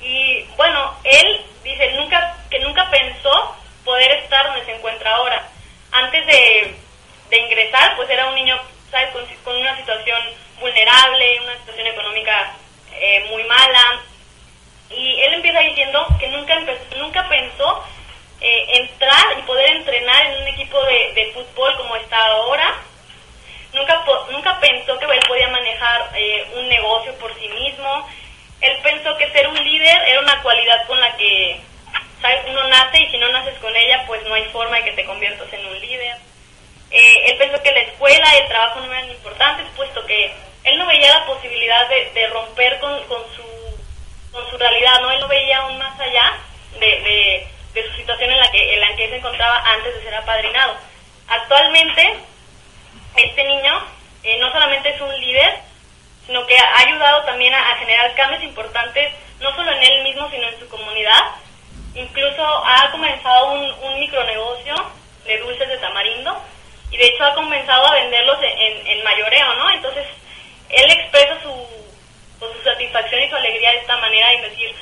Y 0.00 0.44
bueno, 0.56 0.94
él 1.04 1.40
dice 1.64 1.92
nunca 1.96 2.36
que 2.50 2.60
nunca 2.60 2.88
pensó 2.90 3.56
poder 3.84 4.10
estar 4.18 4.46
donde 4.46 4.64
se 4.64 4.74
encuentra 4.74 5.14
ahora. 5.14 5.48
Antes 5.92 6.26
de, 6.26 6.74
de 7.30 7.38
ingresar, 7.38 7.96
pues 7.96 8.08
era 8.10 8.26
un 8.26 8.34
niño, 8.34 8.58
¿sabes?, 8.90 9.10
con, 9.10 9.24
con 9.44 9.56
una 9.56 9.76
situación 9.76 10.20
vulnerable, 10.60 11.40
una 11.42 11.56
situación 11.58 11.86
económica 11.86 12.54
eh, 12.92 13.26
muy 13.30 13.44
mala. 13.44 14.00
Y 14.90 15.20
él 15.20 15.34
empieza 15.34 15.60
diciendo 15.60 16.06
que 16.18 16.28
nunca, 16.28 16.58
nunca 16.96 17.28
pensó 17.28 17.84
eh, 18.40 18.64
entrar 18.68 19.38
y 19.38 19.42
poder 19.42 19.70
entrenar 19.76 20.26
en 20.26 20.42
un 20.42 20.48
equipo 20.48 20.82
de, 20.84 21.12
de 21.14 21.32
fútbol 21.32 21.76
como 21.76 21.96
está 21.96 22.16
ahora. 22.26 22.74
Nunca, 23.72 24.02
nunca 24.30 24.58
pensó 24.60 24.98
que 24.98 25.04
él 25.04 25.20
podía 25.28 25.48
manejar 25.48 26.10
eh, 26.14 26.46
un 26.56 26.68
negocio 26.68 27.14
por 27.16 27.34
sí 27.38 27.48
mismo. 27.48 28.08
Él 28.60 28.78
pensó 28.82 29.16
que 29.16 29.30
ser 29.30 29.46
un 29.46 29.62
líder 29.62 30.02
era 30.06 30.20
una 30.20 30.42
cualidad 30.42 30.86
con 30.86 30.98
la 31.00 31.16
que 31.16 31.60
uno 32.48 32.68
nace 32.68 33.00
y 33.00 33.10
si 33.10 33.18
no 33.18 33.28
naces 33.30 33.58
con 33.58 33.74
ella, 33.74 34.04
pues 34.06 34.22
no 34.24 34.34
hay 34.34 34.44
forma 34.46 34.76
de 34.76 34.84
que 34.84 34.92
te 34.92 35.04
conviertas 35.04 35.52
en 35.52 35.66
un 35.66 35.80
líder. 35.80 36.16
Eh, 36.90 37.16
él 37.26 37.38
pensó 37.38 37.62
que 37.62 37.72
la 37.72 37.80
escuela 37.80 38.34
y 38.34 38.38
el 38.38 38.48
trabajo 38.48 38.80
no 38.80 38.92
eran 38.92 39.10
importantes, 39.10 39.66
puesto 39.76 40.04
que 40.06 40.32
él 40.64 40.78
no 40.78 40.86
veía 40.86 41.10
la 41.10 41.26
posibilidad 41.26 41.88
de, 41.88 42.26
romper 42.28 42.78
con, 42.80 42.98
su, 43.08 44.58
realidad, 44.58 45.00
¿no? 45.00 45.10
Él 45.10 45.20
no 45.20 45.28
veía 45.28 45.58
aún 45.58 45.78
más 45.78 45.98
allá 46.00 46.38
de 46.80 47.46
su 47.86 47.96
situación 47.96 48.30
en 48.30 48.38
la, 48.38 48.50
que, 48.50 48.74
en 48.74 48.80
la 48.80 48.96
que 48.96 49.04
él 49.04 49.10
se 49.10 49.16
encontraba 49.16 49.62
antes 49.64 49.94
de 49.94 50.02
ser 50.02 50.14
apadrinado. 50.14 50.76
Actualmente, 51.28 52.16
este 53.16 53.44
niño 53.44 53.84
eh, 54.22 54.38
no 54.38 54.50
solamente 54.50 54.90
es 54.90 55.00
un 55.00 55.20
líder, 55.20 55.58
sino 56.26 56.46
que 56.46 56.56
ha 56.58 56.78
ayudado 56.78 57.24
también 57.24 57.54
a, 57.54 57.72
a 57.72 57.76
generar 57.76 58.14
cambios 58.14 58.42
importantes, 58.42 59.12
no 59.40 59.54
solo 59.54 59.70
en 59.72 59.82
él 59.82 60.02
mismo, 60.02 60.28
sino 60.30 60.48
en 60.48 60.58
su 60.58 60.68
comunidad. 60.68 61.34
Incluso 61.94 62.42
ha 62.42 62.90
comenzado 62.90 63.52
un, 63.52 63.70
un 63.82 64.00
micronegocio 64.00 64.74
de 65.24 65.38
dulces 65.38 65.68
de 65.68 65.78
tamarindo 65.78 66.40
y 66.90 66.96
de 66.96 67.06
hecho 67.06 67.24
ha 67.24 67.34
comenzado 67.34 67.86
a 67.86 67.94
venderlos 67.94 68.38
en, 68.42 68.86
en, 68.86 69.04
mayoreo, 69.04 69.54
¿no? 69.54 69.70
Entonces, 69.70 70.06
él 70.70 70.90
expresa 70.90 71.40
su, 71.42 71.66
pues, 72.38 72.52
su 72.56 72.62
satisfacción 72.62 73.22
y 73.22 73.28
su 73.28 73.36
alegría 73.36 73.72
de 73.72 73.78
esta 73.78 73.96
manera 73.98 74.32
en 74.32 74.42
decir, 74.42 74.74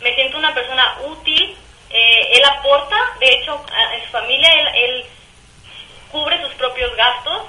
me 0.00 0.14
siento 0.14 0.38
una 0.38 0.52
persona 0.52 0.98
útil, 1.04 1.56
eh, 1.90 2.28
él 2.32 2.44
aporta, 2.44 2.96
de 3.20 3.28
hecho, 3.28 3.64
en 3.94 4.04
su 4.04 4.10
familia 4.10 4.52
él, 4.52 4.68
él 4.74 5.06
cubre 6.10 6.40
sus 6.42 6.52
propios 6.54 6.94
gastos, 6.96 7.42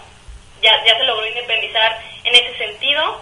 ya, 0.62 0.84
ya 0.86 0.98
se 0.98 1.04
logró 1.04 1.26
independizar 1.28 2.00
en 2.24 2.36
ese 2.36 2.58
sentido. 2.58 3.22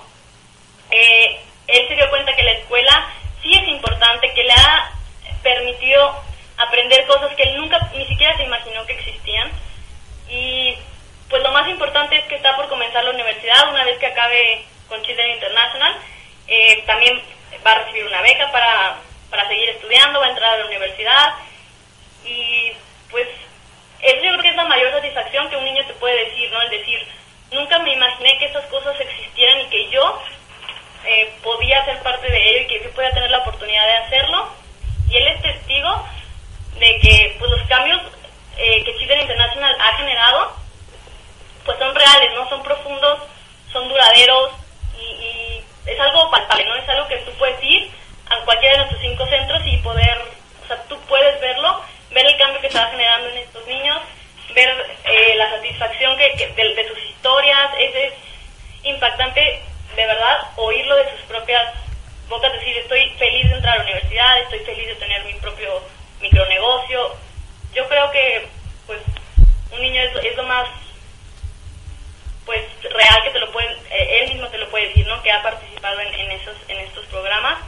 Eh, 0.92 1.40
él 1.68 1.88
se 1.88 1.96
dio 1.96 2.10
cuenta 2.10 2.36
que 2.36 2.44
la 2.44 2.52
escuela 2.52 3.10
sí 3.42 3.54
es 3.54 3.68
importante, 3.68 4.34
que 4.34 4.44
le 4.44 4.54
ha 4.54 4.92
permitido 5.44 6.16
aprender 6.58 7.06
cosas 7.06 7.36
que 7.36 7.44
él 7.44 7.58
nunca 7.58 7.80
ni 7.96 8.06
siquiera 8.08 8.36
se 8.38 8.44
imaginó 8.44 8.86
que 8.86 8.94
existían. 8.94 9.52
Y 10.30 10.76
pues 11.30 11.44
lo 11.44 11.52
más 11.52 11.68
importante 11.68 12.18
es 12.18 12.24
que 12.26 12.36
está 12.36 12.56
por 12.56 12.68
comenzar 12.70 13.04
la 13.04 13.12
universidad 13.12 13.70
una 13.70 13.84
vez 13.84 13.98
que 14.00 14.08
acabe 14.08 14.64
con 14.88 15.02
Children 15.04 15.32
International. 15.32 15.96
Eh, 16.48 16.84
también 16.86 17.22
va 17.66 17.72
a 17.72 17.80
recibir 17.80 18.06
una 18.06 18.22
beca 18.22 18.52
para, 18.52 18.98
para 19.30 19.48
seguir 19.48 19.70
estudiando, 19.70 20.20
va 20.20 20.28
a 20.28 20.30
entrar 20.30 20.54
a 20.54 20.58
la 20.60 20.66
universidad. 20.66 21.34
Y 22.26 22.72
pues 23.12 23.28
eso 24.02 24.16
yo 24.16 24.32
creo 24.32 24.42
que 24.42 24.50
es 24.50 24.56
la 24.56 24.66
mayor 24.66 24.92
satisfacción 24.92 25.50
que 25.50 25.58
un 25.58 25.66
niño 25.66 25.86
te 25.86 25.94
puede 25.94 26.26
decir, 26.26 26.52
¿no? 26.52 26.62
El 26.62 26.70
decir, 26.70 27.08
nunca 27.52 27.80
me 27.80 27.94
imaginé 27.94 28.38
que 28.38 28.46
estas 28.46 28.66
cosas 28.66 29.00
existieran 29.00 29.62
y 29.62 29.66
que 29.66 29.90
yo 29.90 30.22
eh, 31.06 31.34
podía 31.42 31.84
ser 31.86 32.00
parte 32.00 32.28
de 32.30 32.50
ello 32.50 32.62
y 32.62 32.68
que 32.68 32.84
yo 32.84 32.92
podía 32.92 33.12
tener 33.12 33.32
la 33.32 33.40
oportunidad 33.40 33.86
de 33.86 33.98
hacerlo. 33.98 34.63
Y 35.10 35.18
él 35.18 35.28
es 35.28 35.42
testigo 35.42 36.06
de 36.80 37.00
que 37.00 37.36
pues, 37.40 37.52
los 37.52 37.62
cambios 37.68 38.02
eh, 38.58 38.84
que 38.84 38.96
Children 38.98 39.22
International 39.22 39.76
ha 39.80 39.98
generado 39.98 40.64
pues 41.66 41.78
son 41.80 41.96
reales, 41.96 42.32
¿no? 42.36 42.48
Son 42.50 42.62
profundos, 42.64 43.20
son 43.72 43.88
duraderos 43.90 44.52
y, 45.00 45.62
es 45.86 46.00
algo 46.00 46.30
palpable, 46.32 46.66
¿no? 46.66 46.76
Es 46.76 46.88
algo 46.90 47.08
que 47.08 47.18
tú 47.18 47.32
puedes 47.34 47.62
ir 47.64 47.90
a 48.30 48.38
cualquiera 48.46 48.74
de 48.74 48.78
nuestros 48.80 49.02
cinco 49.02 49.26
centros 49.28 49.62
y 49.66 49.78
poder, 49.78 50.18
o 50.64 50.68
sea, 50.68 50.82
tú 50.84 50.98
puedes 51.10 51.40
verlo, 51.42 51.82
ver 52.12 52.26
el 52.26 52.38
cambio 52.38 52.62
que 52.62 52.70
va 52.70 52.88
generando 52.88 53.30
en 53.30 53.38
estos 53.38 53.68
niños, 53.68 54.00
ver 54.56 54.98
eh, 55.04 55.36
la 55.36 55.50
satisfacción 55.50 56.18
que, 56.18 56.32
que 56.36 56.48
de, 56.48 56.76
de 56.76 56.88
sus 56.88 56.98
historias, 57.00 57.72
es, 57.78 57.96
es 57.96 58.14
impactante 58.84 59.62
de 59.96 60.06
verdad 60.06 60.48
oírlo 60.56 60.96
de 60.96 61.10
sus 61.12 61.22
propias 61.22 61.74
bocas, 62.30 62.52
decir, 62.54 62.78
estoy 62.78 63.10
feliz 63.18 63.50
de 63.50 63.56
entrar 63.56 63.74
a 63.76 63.78
la 63.78 63.84
universidad, 63.84 64.40
estoy 64.42 64.60
feliz 64.60 64.88
de 64.88 64.96
tener 64.96 65.24
mi 65.26 65.34
propio 65.36 65.82
micronegocio. 66.22 67.16
Yo 67.74 67.88
creo 67.88 68.12
que, 68.12 68.48
pues, 68.88 69.00
un 69.72 69.82
niño 69.82 70.02
es, 70.02 70.36
lo 70.38 70.44
más, 70.44 70.68
pues, 72.46 72.64
real 72.84 73.24
que 73.24 73.30
te 73.32 73.40
lo 73.40 73.52
puede, 73.52 73.72
eh, 73.90 74.20
él 74.22 74.30
mismo 74.34 74.48
te 74.50 74.58
lo 74.58 74.70
puede 74.70 74.88
decir, 74.90 75.08
¿no? 75.08 75.22
Que 75.24 75.32
ha 75.32 75.42
participado 75.42 76.00
en, 76.00 76.32
esos, 76.32 76.56
en 76.68 76.78
estos 76.80 77.06
programas. 77.08 77.60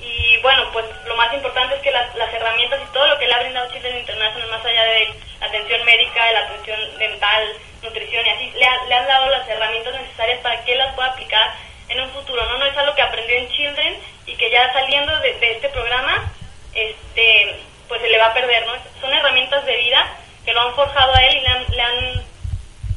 Y 0.00 0.36
bueno, 0.38 0.68
pues 0.72 0.84
lo 1.06 1.16
más 1.16 1.32
importante 1.32 1.76
es 1.76 1.80
que 1.82 1.90
las, 1.92 2.12
las 2.16 2.32
herramientas 2.34 2.80
y 2.82 2.92
todo 2.92 3.06
lo 3.06 3.18
que 3.18 3.26
le 3.26 3.34
ha 3.34 3.38
brindado 3.40 3.70
Children 3.70 3.98
International, 3.98 4.48
más 4.50 4.64
allá 4.64 4.82
de 4.84 5.14
atención 5.40 5.84
médica, 5.84 6.32
la 6.32 6.40
atención 6.40 6.98
dental, 6.98 7.52
nutrición 7.82 8.26
y 8.26 8.30
así, 8.30 8.50
le, 8.50 8.64
ha- 8.64 8.84
le 8.86 8.94
han 8.96 9.06
dado 9.06 9.30
las 9.30 9.48
herramientas 9.48 9.94
necesarias 9.94 10.40
para 10.40 10.64
que 10.64 10.72
él 10.72 10.78
las 10.78 10.94
pueda 10.94 11.08
aplicar 11.10 11.54
en 11.92 12.00
un 12.00 12.10
futuro, 12.10 12.44
¿no? 12.46 12.58
No 12.58 12.64
es 12.64 12.76
algo 12.76 12.94
que 12.94 13.02
aprendió 13.02 13.36
en 13.36 13.48
Children 13.48 13.98
y 14.26 14.34
que 14.36 14.50
ya 14.50 14.72
saliendo 14.72 15.18
de, 15.20 15.36
este 15.40 15.68
programa, 15.68 16.32
este, 16.74 17.60
pues 17.88 18.00
se 18.00 18.08
le 18.08 18.18
va 18.18 18.26
a 18.26 18.34
perder, 18.34 18.66
¿no? 18.66 18.72
Son 19.00 19.12
herramientas 19.12 19.64
de 19.66 19.76
vida 19.76 20.16
que 20.44 20.52
lo 20.52 20.62
han 20.62 20.74
forjado 20.74 21.14
a 21.14 21.20
él 21.20 21.36
y 21.36 21.40
le 21.40 21.48
han, 21.48 21.66
le 21.70 21.82
han 21.82 22.24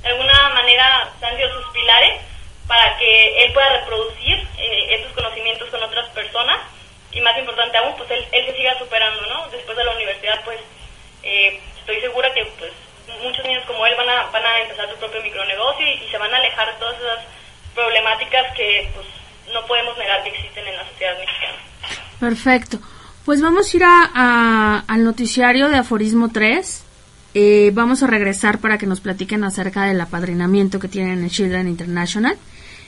de 0.02 0.10
alguna 0.10 0.50
manera, 0.50 1.10
han 1.22 1.38
sido 1.38 1.54
sus 1.54 1.72
pilares 1.74 2.22
para 2.68 2.98
que 2.98 3.44
él 3.44 3.54
pueda 3.54 3.80
reproducir 3.80 4.48
eh, 4.58 4.96
estos 4.96 5.12
conocimientos 5.14 5.70
con 5.70 5.82
otras 5.84 6.08
personas 6.10 6.60
y 7.12 7.22
más 7.22 7.38
importante 7.38 7.78
aún, 7.78 7.96
pues 7.98 8.10
él, 8.12 8.26
él 8.32 8.46
se 8.46 8.56
siga 8.56 8.78
superando, 8.78 9.22
¿no? 9.28 9.48
Después 9.50 9.78
de 9.78 9.84
la 9.84 9.92
universidad, 9.92 10.44
pues 10.44 10.60
eh, 11.24 11.60
estoy 11.80 12.02
segura 12.02 12.34
que 12.34 12.46
pues 12.58 12.72
muchos 13.22 13.46
niños 13.46 13.64
como 13.66 13.86
él 13.86 13.96
van 13.96 14.10
a, 14.10 14.26
van 14.28 14.46
a 14.46 14.60
empezar 14.62 14.90
su 14.90 14.98
propio 14.98 15.22
micronegocio 15.22 15.88
y, 15.88 15.94
y 15.94 16.10
se 16.10 16.18
van 16.18 16.34
a 16.34 16.38
alejar 16.38 16.68
de 16.74 16.80
todas 16.80 17.00
esas 17.00 17.20
problemáticas 17.76 18.46
que 18.56 18.90
pues 18.96 19.06
no 19.54 19.66
podemos 19.68 19.98
negar 19.98 20.24
que 20.24 20.30
existen 20.30 20.66
en 20.66 20.76
la 20.76 20.90
sociedad 20.90 21.14
mexicana. 21.20 21.58
Perfecto. 22.20 22.80
Pues 23.26 23.42
vamos 23.42 23.74
a 23.74 23.78
ir 23.78 23.84
a, 23.84 24.84
al 24.88 25.04
noticiario 25.04 25.68
de 25.70 25.78
Aforismo 25.78 26.30
3. 26.30 26.84
Eh, 27.34 27.72
vamos 27.74 28.02
a 28.02 28.08
regresar 28.08 28.60
para 28.60 28.78
que 28.78 28.88
nos 28.88 29.02
platiquen 29.02 29.44
acerca 29.44 29.84
del 29.84 30.00
apadrinamiento 30.00 30.80
que 30.80 30.88
tienen 30.88 31.24
en 31.24 31.30
Children 31.30 31.68
International. 31.68 32.38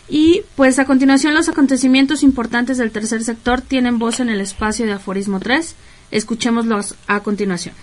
Y 0.10 0.44
pues 0.56 0.80
a 0.80 0.86
continuación 0.86 1.34
los 1.34 1.50
acontecimientos 1.50 2.24
importantes 2.24 2.78
del 2.78 2.92
tercer 2.92 3.24
sector 3.24 3.62
tienen 3.62 4.00
voz 4.00 4.20
en 4.20 4.30
el 4.30 4.40
espacio 4.40 4.86
de 4.86 4.94
Aforismo 4.94 5.40
3. 5.40 5.76
Escuchémoslos 6.12 6.96
a 7.08 7.20
continuación. 7.20 7.76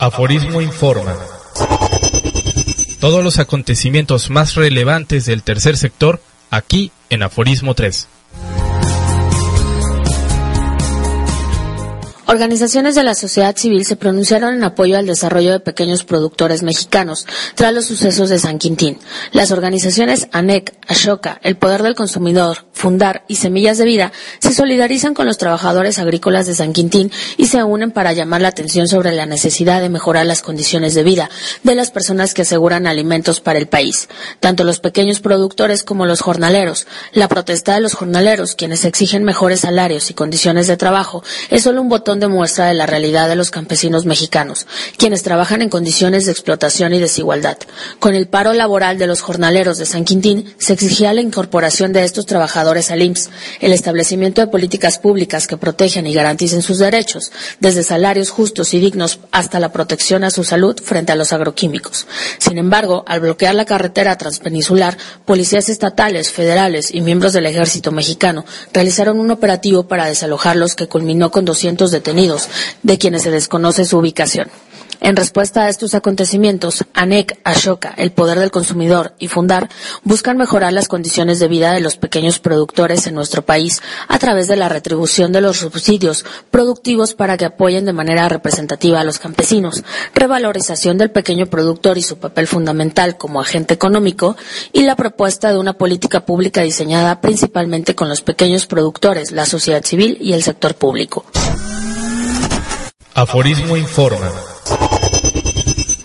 Aforismo 0.00 0.62
Informa. 0.62 1.14
Todos 3.00 3.22
los 3.22 3.38
acontecimientos 3.38 4.30
más 4.30 4.54
relevantes 4.54 5.26
del 5.26 5.42
tercer 5.42 5.76
sector 5.76 6.22
aquí 6.48 6.90
en 7.10 7.22
Aforismo 7.22 7.74
3. 7.74 8.08
Organizaciones 12.30 12.94
de 12.94 13.02
la 13.02 13.16
sociedad 13.16 13.56
civil 13.56 13.84
se 13.84 13.96
pronunciaron 13.96 14.54
en 14.54 14.62
apoyo 14.62 14.96
al 14.96 15.04
desarrollo 15.04 15.50
de 15.50 15.58
pequeños 15.58 16.04
productores 16.04 16.62
mexicanos 16.62 17.26
tras 17.56 17.74
los 17.74 17.86
sucesos 17.86 18.28
de 18.28 18.38
San 18.38 18.60
Quintín. 18.60 19.00
Las 19.32 19.50
organizaciones 19.50 20.28
ANEC, 20.30 20.76
Ashoka, 20.86 21.40
El 21.42 21.56
Poder 21.56 21.82
del 21.82 21.96
Consumidor, 21.96 22.66
Fundar 22.72 23.24
y 23.26 23.34
Semillas 23.34 23.78
de 23.78 23.84
Vida 23.84 24.12
se 24.38 24.54
solidarizan 24.54 25.12
con 25.12 25.26
los 25.26 25.38
trabajadores 25.38 25.98
agrícolas 25.98 26.46
de 26.46 26.54
San 26.54 26.72
Quintín 26.72 27.10
y 27.36 27.48
se 27.48 27.64
unen 27.64 27.90
para 27.90 28.12
llamar 28.12 28.42
la 28.42 28.48
atención 28.48 28.86
sobre 28.86 29.10
la 29.10 29.26
necesidad 29.26 29.80
de 29.80 29.88
mejorar 29.88 30.24
las 30.24 30.40
condiciones 30.40 30.94
de 30.94 31.02
vida 31.02 31.28
de 31.64 31.74
las 31.74 31.90
personas 31.90 32.32
que 32.32 32.42
aseguran 32.42 32.86
alimentos 32.86 33.40
para 33.40 33.58
el 33.58 33.66
país, 33.66 34.08
tanto 34.38 34.62
los 34.62 34.78
pequeños 34.78 35.18
productores 35.18 35.82
como 35.82 36.06
los 36.06 36.20
jornaleros. 36.20 36.86
La 37.12 37.26
protesta 37.26 37.74
de 37.74 37.80
los 37.80 37.94
jornaleros, 37.94 38.54
quienes 38.54 38.84
exigen 38.84 39.24
mejores 39.24 39.60
salarios 39.60 40.10
y 40.10 40.14
condiciones 40.14 40.68
de 40.68 40.76
trabajo, 40.76 41.24
es 41.50 41.64
solo 41.64 41.82
un 41.82 41.88
botón 41.88 42.19
de 42.20 42.28
muestra 42.28 42.66
de 42.66 42.74
la 42.74 42.86
realidad 42.86 43.28
de 43.28 43.36
los 43.36 43.50
campesinos 43.50 44.06
mexicanos, 44.06 44.66
quienes 44.96 45.22
trabajan 45.22 45.62
en 45.62 45.68
condiciones 45.68 46.26
de 46.26 46.32
explotación 46.32 46.94
y 46.94 47.00
desigualdad. 47.00 47.58
Con 47.98 48.14
el 48.14 48.28
paro 48.28 48.52
laboral 48.52 48.98
de 48.98 49.06
los 49.06 49.20
jornaleros 49.20 49.78
de 49.78 49.86
San 49.86 50.04
Quintín, 50.04 50.54
se 50.58 50.74
exigía 50.74 51.12
la 51.12 51.20
incorporación 51.20 51.92
de 51.92 52.04
estos 52.04 52.26
trabajadores 52.26 52.90
al 52.90 53.02
IMSS, 53.02 53.30
el 53.60 53.72
establecimiento 53.72 54.40
de 54.40 54.46
políticas 54.46 54.98
públicas 54.98 55.46
que 55.46 55.56
protegen 55.56 56.06
y 56.06 56.14
garanticen 56.14 56.62
sus 56.62 56.78
derechos, 56.78 57.32
desde 57.58 57.82
salarios 57.82 58.30
justos 58.30 58.74
y 58.74 58.80
dignos 58.80 59.20
hasta 59.32 59.60
la 59.60 59.72
protección 59.72 60.24
a 60.24 60.30
su 60.30 60.44
salud 60.44 60.78
frente 60.82 61.12
a 61.12 61.16
los 61.16 61.32
agroquímicos. 61.32 62.06
Sin 62.38 62.58
embargo, 62.58 63.04
al 63.06 63.20
bloquear 63.20 63.54
la 63.54 63.64
carretera 63.64 64.16
transpeninsular, 64.16 64.96
policías 65.24 65.68
estatales, 65.68 66.30
federales 66.30 66.94
y 66.94 67.00
miembros 67.00 67.32
del 67.32 67.46
ejército 67.46 67.92
mexicano 67.92 68.44
realizaron 68.72 69.18
un 69.18 69.30
operativo 69.30 69.88
para 69.88 70.06
desalojarlos 70.06 70.74
que 70.74 70.88
culminó 70.88 71.30
con 71.30 71.44
200 71.44 71.90
detenidos, 71.90 72.09
de 72.82 72.98
quienes 72.98 73.22
se 73.22 73.30
desconoce 73.30 73.84
su 73.84 73.98
ubicación. 73.98 74.48
En 75.02 75.16
respuesta 75.16 75.62
a 75.62 75.68
estos 75.70 75.94
acontecimientos, 75.94 76.84
ANEC, 76.92 77.40
Ashoka, 77.42 77.94
El 77.96 78.12
Poder 78.12 78.38
del 78.38 78.50
Consumidor 78.50 79.14
y 79.18 79.28
Fundar 79.28 79.70
buscan 80.04 80.36
mejorar 80.36 80.74
las 80.74 80.88
condiciones 80.88 81.38
de 81.38 81.48
vida 81.48 81.72
de 81.72 81.80
los 81.80 81.96
pequeños 81.96 82.38
productores 82.38 83.06
en 83.06 83.14
nuestro 83.14 83.40
país 83.40 83.80
a 84.08 84.18
través 84.18 84.46
de 84.46 84.56
la 84.56 84.68
retribución 84.68 85.32
de 85.32 85.40
los 85.40 85.56
subsidios 85.56 86.26
productivos 86.50 87.14
para 87.14 87.38
que 87.38 87.46
apoyen 87.46 87.86
de 87.86 87.94
manera 87.94 88.28
representativa 88.28 89.00
a 89.00 89.04
los 89.04 89.18
campesinos, 89.18 89.84
revalorización 90.14 90.98
del 90.98 91.10
pequeño 91.10 91.46
productor 91.46 91.96
y 91.96 92.02
su 92.02 92.18
papel 92.18 92.46
fundamental 92.46 93.16
como 93.16 93.40
agente 93.40 93.72
económico 93.72 94.36
y 94.74 94.82
la 94.82 94.96
propuesta 94.96 95.50
de 95.50 95.58
una 95.58 95.78
política 95.78 96.26
pública 96.26 96.60
diseñada 96.60 97.22
principalmente 97.22 97.94
con 97.94 98.10
los 98.10 98.20
pequeños 98.20 98.66
productores, 98.66 99.32
la 99.32 99.46
sociedad 99.46 99.82
civil 99.82 100.18
y 100.20 100.34
el 100.34 100.42
sector 100.42 100.74
público. 100.74 101.24
Aforismo 103.14 103.76
Informa. 103.76 104.49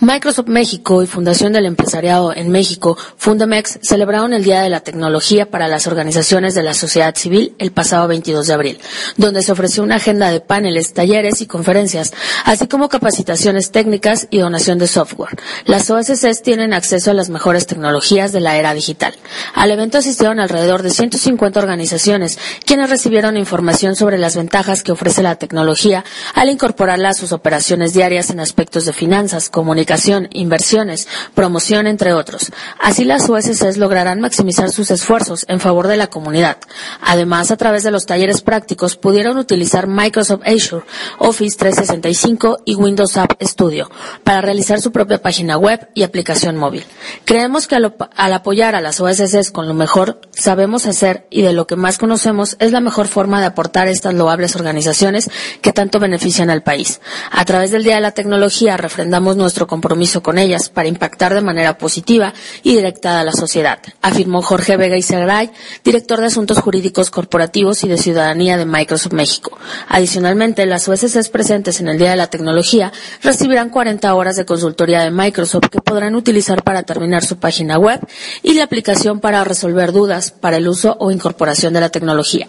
Microsoft 0.06 0.50
México 0.50 1.02
y 1.02 1.08
Fundación 1.08 1.52
del 1.52 1.66
Empresariado 1.66 2.32
en 2.32 2.52
México, 2.52 2.96
Fundamex, 3.18 3.80
celebraron 3.82 4.34
el 4.34 4.44
Día 4.44 4.62
de 4.62 4.70
la 4.70 4.82
Tecnología 4.82 5.50
para 5.50 5.68
las 5.68 5.88
organizaciones 5.88 6.54
de 6.54 6.62
la 6.62 6.76
sociedad 6.76 7.16
civil 7.16 7.56
el 7.58 7.72
pasado 7.72 8.08
22 8.08 8.46
de 8.46 8.54
abril, 8.54 8.80
donde 9.18 9.42
se 9.42 9.52
ofreció 9.52 9.82
una 9.82 9.96
agenda 9.96 10.30
de 10.30 10.42
paneles, 10.42 10.94
talleres 10.94 11.42
y 11.42 11.48
conferencias, 11.48 12.14
así 12.44 12.68
como 12.68 12.88
capacitaciones 12.88 13.72
técnicas 13.72 14.28
y 14.30 14.38
donación 14.38 14.78
de 14.78 14.86
software. 14.86 15.40
Las 15.66 15.90
OSCs 15.90 16.44
tienen 16.44 16.74
acceso 16.74 17.10
a 17.10 17.16
las 17.16 17.30
mejores 17.32 17.66
tecnologías 17.66 18.32
de 18.32 18.42
la 18.42 18.58
era 18.58 18.76
digital. 18.76 19.16
Al 19.56 19.72
evento 19.72 19.98
asistieron 19.98 20.40
alrededor 20.40 20.84
de 20.84 20.92
150 20.92 21.60
organizaciones, 21.60 22.38
quienes 22.64 22.92
recibieron 22.92 23.38
información 23.38 23.96
sobre 23.96 24.20
las 24.20 24.36
ventajas 24.36 24.84
que 24.84 24.92
ofrece 24.92 25.24
la 25.24 25.38
tecnología 25.38 26.06
al 26.36 26.50
incorporarla 26.50 27.10
a 27.10 27.14
sus 27.16 27.32
operaciones 27.32 27.96
diarias 27.96 28.30
en 28.30 28.40
aspectos 28.40 28.86
de 28.86 28.94
finanzas, 28.94 29.50
comunicación, 29.50 29.95
inversiones, 30.32 31.08
promoción, 31.34 31.88
entre 31.88 32.14
otros. 32.14 32.52
Así 32.80 33.06
las 33.06 33.28
USCs 33.30 33.78
lograrán 33.78 34.22
maximizar 34.22 34.72
sus 34.72 34.92
esfuerzos 34.92 35.46
en 35.48 35.60
favor 35.60 35.88
de 35.88 35.98
la 35.98 36.08
comunidad. 36.08 36.58
Además, 37.02 37.52
a 37.52 37.58
través 37.58 37.84
de 37.84 37.92
los 37.92 38.06
talleres 38.06 38.42
prácticos 38.42 38.96
pudieron 38.96 39.38
utilizar 39.38 39.88
Microsoft 39.88 40.42
Azure, 40.46 40.86
Office 41.20 41.58
365 41.58 42.60
y 42.66 42.76
Windows 42.76 43.18
App 43.18 43.42
Studio 43.42 43.90
para 44.24 44.42
realizar 44.42 44.82
su 44.82 44.92
propia 44.92 45.22
página 45.22 45.58
web 45.58 45.90
y 45.94 46.04
aplicación 46.04 46.58
móvil. 46.58 46.84
Creemos 47.24 47.68
que 47.68 47.76
al, 47.76 48.34
apoyar 48.34 48.76
a 48.76 48.82
las 48.82 49.00
OSCs 49.00 49.52
con 49.52 49.68
lo 49.68 49.74
mejor 49.74 50.22
sabemos 50.32 50.86
hacer 50.86 51.28
y 51.30 51.42
de 51.42 51.54
lo 51.54 51.68
que 51.68 51.76
más 51.76 51.98
conocemos 51.98 52.58
es 52.60 52.72
la 52.72 52.82
mejor 52.82 53.08
forma 53.08 53.40
de 53.40 53.48
aportar 53.48 53.88
estas 53.88 54.14
loables 54.14 54.56
organizaciones 54.56 55.30
que 55.62 55.74
tanto 55.74 56.00
benefician 56.00 56.50
al 56.50 56.64
país. 56.64 57.02
A 57.32 57.46
través 57.46 57.72
del 57.72 57.84
Día 57.84 57.96
de 57.96 58.02
la 58.02 58.12
Tecnología 58.12 58.78
refrendamos 58.78 59.38
nuestro 59.38 59.68
compromiso 59.68 59.85
con 60.22 60.38
ellas 60.38 60.70
para 60.70 60.88
impactar 60.88 61.34
de 61.34 61.42
manera 61.42 61.78
positiva 61.78 62.34
y 62.64 62.76
directa 62.76 63.20
a 63.20 63.24
la 63.24 63.32
sociedad, 63.32 63.80
afirmó 64.02 64.42
Jorge 64.42 64.78
Vega 64.78 64.98
Isagray, 64.98 65.52
director 65.84 66.20
de 66.20 66.28
Asuntos 66.28 66.60
Jurídicos 66.60 67.12
Corporativos 67.12 67.84
y 67.84 67.88
de 67.88 67.98
Ciudadanía 67.98 68.58
de 68.58 68.66
Microsoft 68.66 69.14
México. 69.14 69.58
Adicionalmente, 69.88 70.66
las 70.66 70.88
USCs 70.88 71.30
presentes 71.30 71.80
en 71.80 71.88
el 71.88 72.00
Día 72.00 72.12
de 72.12 72.16
la 72.16 72.28
Tecnología 72.28 72.92
recibirán 73.22 73.70
40 73.70 74.14
horas 74.16 74.36
de 74.36 74.46
consultoría 74.46 75.02
de 75.02 75.12
Microsoft 75.12 75.70
que 75.70 75.82
podrán 75.82 76.16
utilizar 76.16 76.64
para 76.64 76.84
terminar 76.84 77.24
su 77.24 77.38
página 77.38 77.78
web 77.78 78.00
y 78.42 78.54
la 78.54 78.64
aplicación 78.64 79.20
para 79.20 79.44
resolver 79.44 79.92
dudas 79.92 80.32
para 80.32 80.58
el 80.58 80.68
uso 80.68 80.98
o 81.00 81.12
incorporación 81.12 81.74
de 81.74 81.82
la 81.82 81.90
tecnología. 81.90 82.48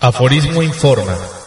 Aforismo 0.00 0.62
Informa. 0.62 1.39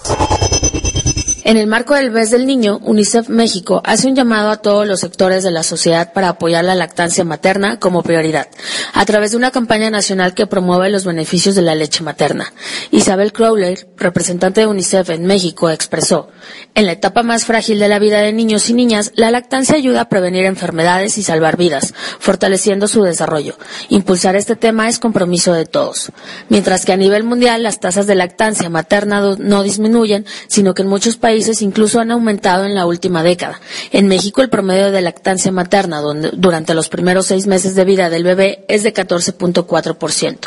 En 1.45 1.57
el 1.57 1.67
marco 1.67 1.93
del 1.93 2.09
mes 2.09 2.31
del 2.31 2.45
niño, 2.45 2.79
UNICEF 2.83 3.27
México 3.27 3.81
hace 3.83 4.07
un 4.07 4.15
llamado 4.15 4.49
a 4.49 4.61
todos 4.61 4.87
los 4.87 5.01
sectores 5.01 5.43
de 5.43 5.51
la 5.51 5.63
sociedad 5.63 6.13
para 6.13 6.29
apoyar 6.29 6.63
la 6.63 6.73
lactancia 6.73 7.25
materna 7.25 7.79
como 7.79 8.01
prioridad, 8.01 8.47
a 8.93 9.05
través 9.05 9.31
de 9.31 9.37
una 9.37 9.51
campaña 9.51 9.89
nacional 9.89 10.35
que 10.35 10.47
promueve 10.47 10.89
los 10.89 11.03
beneficios 11.03 11.55
de 11.55 11.61
la 11.61 11.75
leche 11.75 12.01
materna. 12.01 12.53
Isabel 12.91 13.33
Crowley, 13.33 13.77
representante 13.97 14.61
de 14.61 14.67
UNICEF 14.67 15.09
en 15.09 15.25
México, 15.25 15.69
expresó, 15.69 16.29
en 16.75 16.85
la 16.85 16.93
etapa 16.93 17.23
más 17.23 17.43
frágil 17.43 17.77
de 17.77 17.89
la 17.89 17.99
vida 17.99 18.21
de 18.21 18.31
niños 18.31 18.69
y 18.69 18.73
niñas, 18.73 19.11
la 19.15 19.29
lactancia 19.29 19.75
ayuda 19.75 20.01
a 20.01 20.09
prevenir 20.09 20.45
enfermedades 20.45 21.17
y 21.17 21.23
salvar 21.23 21.57
vidas, 21.57 21.93
fortaleciendo 22.19 22.87
su 22.87 23.03
desarrollo. 23.03 23.57
Impulsar 23.89 24.37
este 24.37 24.55
tema 24.55 24.87
es 24.87 24.97
compromiso 24.97 25.51
de 25.51 25.65
todos. 25.65 26.13
Mientras 26.47 26.85
que 26.85 26.93
a 26.93 26.97
nivel 26.97 27.25
mundial 27.25 27.63
las 27.63 27.81
tasas 27.81 28.07
de 28.07 28.15
lactancia 28.15 28.69
materna 28.69 29.35
no 29.37 29.63
disminuyen, 29.63 30.25
sino 30.47 30.73
que 30.73 30.83
en 30.83 30.87
muchos 30.87 31.17
países 31.17 31.32
países 31.33 31.63
incluso 31.63 31.99
han 31.99 32.11
aumentado 32.11 32.63
en 32.63 32.75
la 32.75 32.85
última 32.85 33.23
década. 33.23 33.59
En 33.91 34.07
México 34.07 34.43
el 34.43 34.51
promedio 34.51 34.91
de 34.91 35.01
lactancia 35.01 35.51
materna 35.51 35.99
durante 36.33 36.75
los 36.75 36.89
primeros 36.89 37.25
seis 37.25 37.47
meses 37.47 37.73
de 37.73 37.83
vida 37.85 38.11
del 38.11 38.23
bebé 38.23 38.65
es 38.67 38.83
de 38.83 38.93
14.4%, 38.93 40.37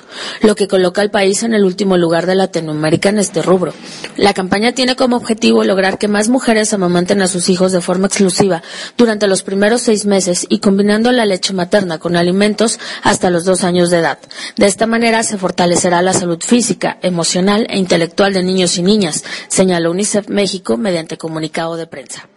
lo 0.43 0.55
que 0.55 0.69
coloca 0.69 1.01
al 1.03 1.11
país 1.11 1.43
en 1.43 1.55
el 1.55 1.65
último 1.65 1.97
lugar 1.97 2.27
de 2.27 2.37
Latinoamérica 2.37 3.09
en 3.09 3.19
este 3.19 3.43
rubro. 3.43 3.73
La 4.17 4.33
campaña 4.33 4.71
tiene 4.71 4.95
como 4.95 5.17
objetivo 5.17 5.65
lograr 5.65 5.99
que 5.99 6.07
más 6.07 6.29
mujeres 6.29 6.73
amamanten 6.73 7.21
a 7.21 7.27
sus 7.27 7.49
hijos 7.49 7.73
de 7.73 7.81
forma 7.81 8.07
exclusiva 8.07 8.63
durante 8.97 9.27
los 9.27 9.43
primeros 9.43 9.81
seis 9.81 10.07
meses 10.07 10.47
y 10.49 10.61
combinando 10.61 11.11
la 11.11 11.27
leche 11.27 11.53
materna 11.53 11.99
con 11.99 12.15
alimentos 12.15 12.79
hasta 13.03 13.31
los 13.31 13.45
dos 13.45 13.65
años 13.65 13.91
de 13.91 13.99
edad. 13.99 14.19
De 14.57 14.67
esta 14.67 14.87
manera 14.87 15.25
se 15.25 15.37
fortalecerá 15.37 16.01
la 16.01 16.13
salud 16.13 16.39
física, 16.41 16.99
emocional 17.03 17.67
e 17.71 17.77
intelectual 17.77 18.33
de 18.33 18.45
niños 18.45 18.79
y 18.79 18.85
niñas, 18.85 19.25
señaló 19.49 19.91
UNICEF 19.91 20.29
México 20.29 20.76
mediante 20.81 21.19
comunicado 21.19 21.77
de 21.77 21.87
prensa. 21.87 22.29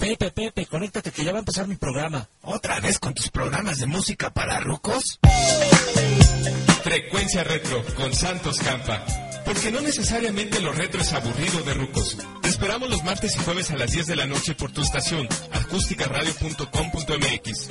Pepe, 0.00 0.30
Pepe, 0.30 0.66
conéctate 0.66 1.10
que 1.10 1.24
ya 1.24 1.32
va 1.32 1.38
a 1.38 1.40
empezar 1.40 1.66
mi 1.68 1.76
programa. 1.76 2.26
¿Otra 2.42 2.80
vez 2.80 2.98
con 2.98 3.12
tus 3.12 3.28
programas 3.28 3.80
de 3.80 3.86
música 3.86 4.30
para 4.30 4.58
rucos? 4.58 5.20
Frecuencia 6.82 7.44
Retro 7.44 7.84
con 7.96 8.14
Santos 8.14 8.58
Campa. 8.60 9.04
Porque 9.44 9.70
no 9.70 9.82
necesariamente 9.82 10.58
lo 10.60 10.72
retro 10.72 11.02
es 11.02 11.12
aburrido 11.12 11.60
de 11.64 11.74
rucos. 11.74 12.16
Te 12.40 12.48
esperamos 12.48 12.88
los 12.88 13.04
martes 13.04 13.36
y 13.36 13.40
jueves 13.40 13.70
a 13.70 13.76
las 13.76 13.90
10 13.90 14.06
de 14.06 14.16
la 14.16 14.24
noche 14.26 14.54
por 14.54 14.72
tu 14.72 14.80
estación, 14.80 15.28
acústicaradio.com.mx. 15.52 17.68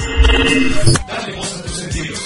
Dale 1.08 1.36
voz 1.36 1.58
a 1.58 1.64
tus 1.64 1.78
sentidos. 1.78 2.20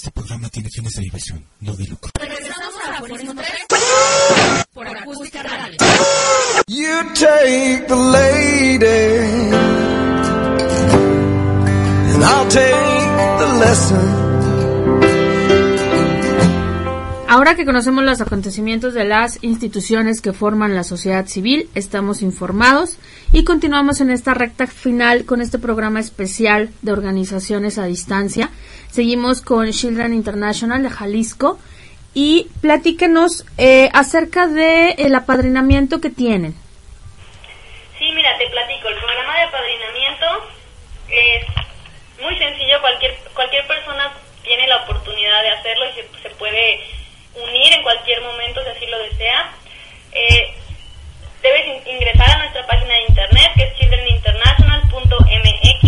Este 0.00 0.12
programa 0.12 0.48
tiene 0.48 0.70
fines 0.70 0.94
de 0.94 1.02
diversión, 1.02 1.44
no 1.60 1.76
de 1.76 1.84
lucro. 1.84 2.10
Regresamos 2.18 2.74
a 2.86 2.94
Aforismo 2.94 3.34
3 3.34 3.48
por 4.72 4.88
Acústica 4.88 5.42
Radio. 5.42 5.76
You 6.68 7.04
take 7.12 7.86
the 7.86 7.96
lady, 7.96 8.86
and 12.14 12.24
I'll 12.24 12.48
take 12.48 13.40
the 13.40 13.58
lesson. 13.60 15.19
Ahora 17.32 17.54
que 17.54 17.64
conocemos 17.64 18.02
los 18.02 18.20
acontecimientos 18.20 18.92
de 18.92 19.04
las 19.04 19.40
instituciones 19.44 20.20
que 20.20 20.32
forman 20.32 20.74
la 20.74 20.82
sociedad 20.82 21.26
civil, 21.26 21.70
estamos 21.76 22.22
informados 22.22 22.98
y 23.32 23.44
continuamos 23.44 24.00
en 24.00 24.10
esta 24.10 24.34
recta 24.34 24.66
final 24.66 25.24
con 25.26 25.40
este 25.40 25.60
programa 25.60 26.00
especial 26.00 26.70
de 26.82 26.90
organizaciones 26.90 27.78
a 27.78 27.84
distancia. 27.84 28.50
Seguimos 28.90 29.42
con 29.42 29.70
Children 29.70 30.12
International 30.12 30.82
de 30.82 30.90
Jalisco 30.90 31.60
y 32.14 32.48
platíquenos 32.62 33.46
eh, 33.58 33.90
acerca 33.94 34.48
del 34.48 34.96
el 34.98 35.14
apadrinamiento 35.14 36.00
que 36.00 36.10
tienen. 36.10 36.52
Sí, 37.96 38.10
mira, 38.12 38.36
te 38.38 38.48
platico. 38.48 38.88
El 38.88 38.98
programa 38.98 39.36
de 39.36 39.42
apadrinamiento 39.42 40.26
es 41.06 41.46
muy 42.24 42.36
sencillo. 42.38 42.80
Cualquier 42.80 43.14
cualquier 43.34 43.64
persona 43.68 44.14
tiene 44.42 44.66
la 44.66 44.78
oportunidad 44.78 45.42
de 45.42 45.50
hacerlo 45.50 45.84
y 45.90 45.92
se, 45.92 46.22
se 46.28 46.34
puede 46.34 46.99
unir 47.42 47.72
en 47.72 47.82
cualquier 47.82 48.20
momento 48.22 48.62
si 48.64 48.70
así 48.70 48.86
lo 48.86 48.98
desea. 48.98 49.50
Eh, 50.12 50.54
debes 51.42 51.66
in- 51.66 51.82
ingresar 51.94 52.30
a 52.30 52.38
nuestra 52.38 52.66
página 52.66 52.94
de 52.94 53.02
internet 53.08 53.50
que 53.56 53.64
es 53.64 53.74
childreninternational.mx 53.78 55.84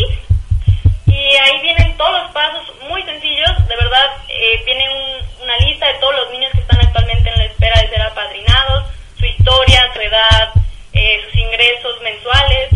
y 1.06 1.36
ahí 1.36 1.60
vienen 1.60 1.96
todos 1.96 2.22
los 2.22 2.30
pasos 2.32 2.72
muy 2.88 3.02
sencillos. 3.04 3.68
De 3.68 3.76
verdad, 3.76 4.06
eh, 4.28 4.62
viene 4.64 4.88
un- 4.90 5.22
una 5.44 5.56
lista 5.58 5.86
de 5.88 5.94
todos 5.94 6.14
los 6.16 6.30
niños 6.30 6.50
que 6.52 6.60
están 6.60 6.80
actualmente 6.80 7.28
en 7.30 7.38
la 7.38 7.44
espera 7.44 7.80
de 7.80 7.88
ser 7.88 8.02
apadrinados, 8.02 8.84
su 9.18 9.26
historia, 9.26 9.90
su 9.92 10.00
edad, 10.00 10.50
eh, 10.94 11.20
sus 11.24 11.34
ingresos 11.36 12.00
mensuales, 12.02 12.70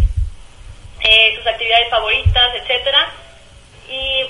eh, 1.00 1.34
sus 1.36 1.46
actividades 1.46 1.88
favoritas, 1.90 2.54
etcétera. 2.56 3.08
Y 3.88 4.26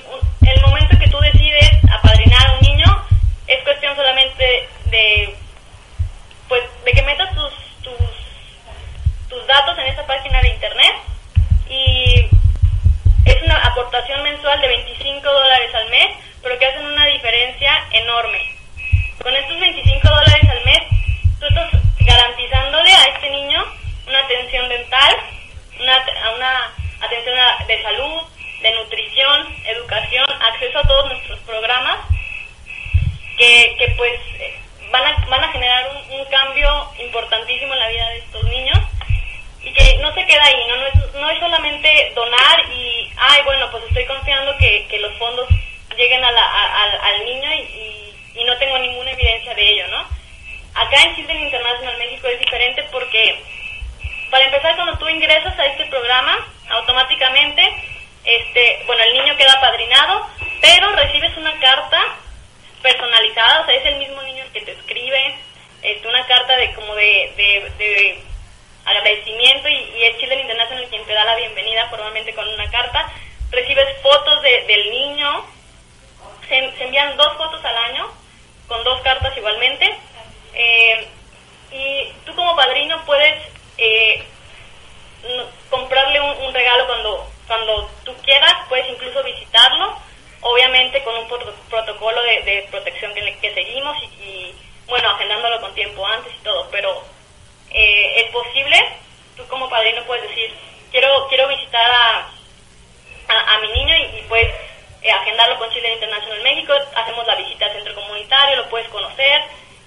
el 0.47 0.61
momento 0.61 0.97
que 0.99 1.07
tú 1.09 1.19
decides 1.19 1.71
apadrinar 1.91 2.47
a 2.47 2.53
un 2.53 2.59
niño 2.61 2.66
es 3.47 3.63
cuestión 3.63 3.95
solamente 3.95 4.69
de 4.85 5.35
pues 6.47 6.63
de 6.85 6.91
que 6.91 7.01
metas 7.03 7.33
tus 7.33 7.53
tus, 9.29 9.47
datos 9.47 9.77
en 9.77 9.87
esa 9.87 10.05
página 10.05 10.41
de 10.41 10.49
internet 10.49 10.95
y 11.69 12.27
es 13.25 13.41
una 13.43 13.55
aportación 13.65 14.21
mensual 14.23 14.59
de 14.59 14.67
25 14.67 15.31
dólares 15.31 15.73
al 15.73 15.89
mes, 15.89 16.17
pero 16.43 16.59
que 16.59 16.65
hacen 16.65 16.85
una 16.85 17.05
diferencia 17.05 17.71
enorme. 17.91 18.41
Con 19.23 19.33
estos 19.33 19.57
25 19.57 20.05
dólares 20.05 20.49
al 20.49 20.65
mes, 20.65 20.79
tú 21.39 21.45
estás 21.45 21.71
garantizándole 21.99 22.91
a 22.93 23.03
este 23.05 23.29
niño 23.29 23.63
una 24.07 24.19
atención 24.19 24.67
dental, 24.67 25.15
una, 25.79 26.05
una 26.35 26.73
atención 26.99 27.35
de 27.67 27.81
salud, 27.81 28.23
de 28.61 28.71
nutrición, 28.73 29.55
educación, 29.65 30.25
acceso 30.41 30.79
a 30.79 30.87
todos 30.87 31.05
nuestros 31.07 31.39
programas, 31.39 31.99
que, 33.37 33.75
que 33.77 33.87
pues 33.97 34.19
van 34.91 35.05
a, 35.05 35.25
van 35.27 35.43
a 35.43 35.51
generar 35.51 35.89
un, 36.11 36.25
cambio 36.29 36.91
importantísimo 36.99 37.73
en 37.73 37.79
la 37.79 37.87
vida 37.87 38.09
de 38.09 38.17
estos 38.17 38.43
niños 38.45 38.77
y 39.63 39.71
que 39.71 39.97
no 39.99 40.13
se 40.13 40.25
queda 40.25 40.43
ahí, 40.43 40.65
¿no? 40.67 40.75
No 40.75 40.85
es, 40.87 41.13
no 41.13 41.29
es 41.29 41.39
solamente 41.39 42.11
donar 42.15 42.59
y, 42.69 43.09
ay, 43.17 43.41
bueno, 43.45 43.69
pues 43.71 43.83
estoy 43.85 44.05
confiando 44.05 44.55
que, 44.57 44.85
que 44.89 44.99
los 44.99 45.15
fondos 45.17 45.47
lleguen 45.95 46.23
a 46.23 46.31
la- 46.31 46.45
a- 46.45 46.83
al- 46.83 47.01
al 47.01 47.25
niño 47.25 47.53
y, 47.53 47.59
y- 47.61 48.13
y 48.41 48.43
no 48.43 48.57
tengo 48.57 48.77
ninguna 48.77 49.11
evidencia 49.11 49.53
de 49.55 49.69
ello, 49.69 49.87
¿no? 49.87 50.05
Acá 50.75 51.01
en 51.01 51.15
Children 51.15 51.39
International 51.43 51.97
México 51.97 52.27
es 52.27 52.39
diferente 52.39 52.83
porque, 52.91 53.41
para 54.29 54.45
empezar, 54.45 54.75
cuando 54.75 54.97
tú 54.99 55.07
ingresas 55.09 55.57
a 55.57 55.65
este 55.65 55.85
programa, 55.85 56.45
automáticamente, 56.69 57.63
este, 58.25 58.83
bueno, 58.85 59.01
el 59.03 59.13
niño 59.13 59.37
queda 59.37 59.53
apadrinado, 59.53 60.27
pero 60.61 60.91
recibes 60.91 61.35
una 61.37 61.57
carta 61.59 61.99
personalizada, 62.81 63.61
o 63.61 63.65
sea, 63.65 63.75
es 63.75 63.85
el 63.85 63.97
mismo 63.97 64.21
niño 64.23 64.43
que 64.53 64.61
te 64.61 64.71
escribe, 64.71 65.35
este, 65.81 66.07
una 66.07 66.25
carta 66.27 66.55
de 66.57 66.73
como 66.73 66.95
de, 66.95 67.33
de, 67.37 67.71
de 67.77 68.21
agradecimiento 68.85 69.67
y, 69.69 69.75
y 69.75 70.03
es 70.03 70.17
Children 70.17 70.39
International 70.39 70.87
quien 70.89 71.05
te 71.05 71.13
da 71.13 71.25
la 71.25 71.35
bienvenida 71.35 71.87
formalmente 71.89 72.33
con 72.33 72.47
una 72.47 72.69
carta. 72.71 73.11
Recibes 73.51 73.87
fotos 74.01 74.41
de- 74.41 74.63
del 74.65 74.89
niño, 74.91 75.45
se, 76.47 76.57
envían 76.83 77.15
dos 77.17 77.33
fotos 77.37 77.63
al 77.63 77.77
año 77.77 78.09
con 78.67 78.83
dos 78.83 79.01
cartas 79.01 79.35
igualmente. 79.37 79.93
eh, 80.53 81.07
y 81.71 82.11
tú 82.25 82.33
como 82.35 82.55
padrino 82.55 83.03
puedes 83.05 83.43
eh, 83.77 84.23
comprarle 85.69 86.21
un, 86.21 86.29
un 86.45 86.53
regalo 86.53 86.87
cuando, 86.87 87.29
cuando 87.47 87.91
tú 88.05 88.15
quieras, 88.23 88.53
puedes 88.69 88.87
incluso 88.89 89.21
visitarlo, 89.23 89.97
obviamente 90.51 91.03
con 91.03 91.15
un 91.15 91.27
proto- 91.27 91.53
protocolo 91.69 92.21
de, 92.23 92.67
protección 92.71 93.13
que, 93.13 93.37
que 93.39 93.53
seguimos 93.53 93.97
y, 94.03 94.05
y, 94.23 94.55
bueno, 94.87 95.09
agendándolo 95.11 95.59
con 95.61 95.73
tiempo 95.75 96.05
antes 96.05 96.33
y 96.33 96.43
todo, 96.43 96.67
pero 96.71 97.03
eh, 97.71 98.21
es 98.23 98.31
posible, 98.31 98.77
tú 99.35 99.45
como 99.47 99.69
padrino 99.69 100.03
puedes 100.05 100.27
decir, 100.29 100.53
quiero 100.91 101.27
quiero 101.27 101.47
visitar 101.49 101.89
a, 101.91 102.31
a, 103.27 103.55
a 103.55 103.59
mi 103.59 103.67
niño 103.71 103.95
y, 103.97 104.19
y 104.19 104.25
puedes 104.29 104.53
eh, 105.01 105.11
agendarlo 105.11 105.57
con 105.59 105.69
Chile 105.71 105.93
International 105.93 106.41
México, 106.43 106.73
hacemos 106.95 107.25
la 107.27 107.35
visita 107.35 107.65
al 107.65 107.73
centro 107.73 107.95
comunitario, 107.95 108.55
lo 108.57 108.69
puedes 108.69 108.87
conocer, 108.89 109.41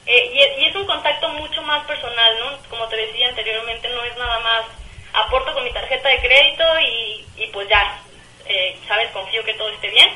eh, 0.06 0.30
y, 0.34 0.42
es- 0.42 0.58
y 0.58 0.64
es 0.66 0.74
un 0.76 0.86
contacto 0.86 1.28
mucho 1.30 1.62
más 1.62 1.84
personal, 1.86 2.38
¿no? 2.38 2.58
Como 2.68 2.86
te 2.88 2.96
decía 2.96 3.28
anteriormente, 3.28 3.88
no 3.88 4.04
es 4.04 4.16
nada 4.16 4.38
más 4.40 4.64
aporto 5.12 5.52
con 5.54 5.64
mi 5.64 5.72
tarjeta 5.72 6.08
de 6.08 6.20
crédito 6.20 6.64
y, 6.80 7.26
y 7.36 7.46
pues 7.48 7.68
ya, 7.68 8.00
eh, 8.46 8.76
sabes, 8.86 9.10
confío 9.10 9.42
que 9.44 9.54
todo 9.54 9.68
esté 9.70 9.88
bien. 9.88 10.08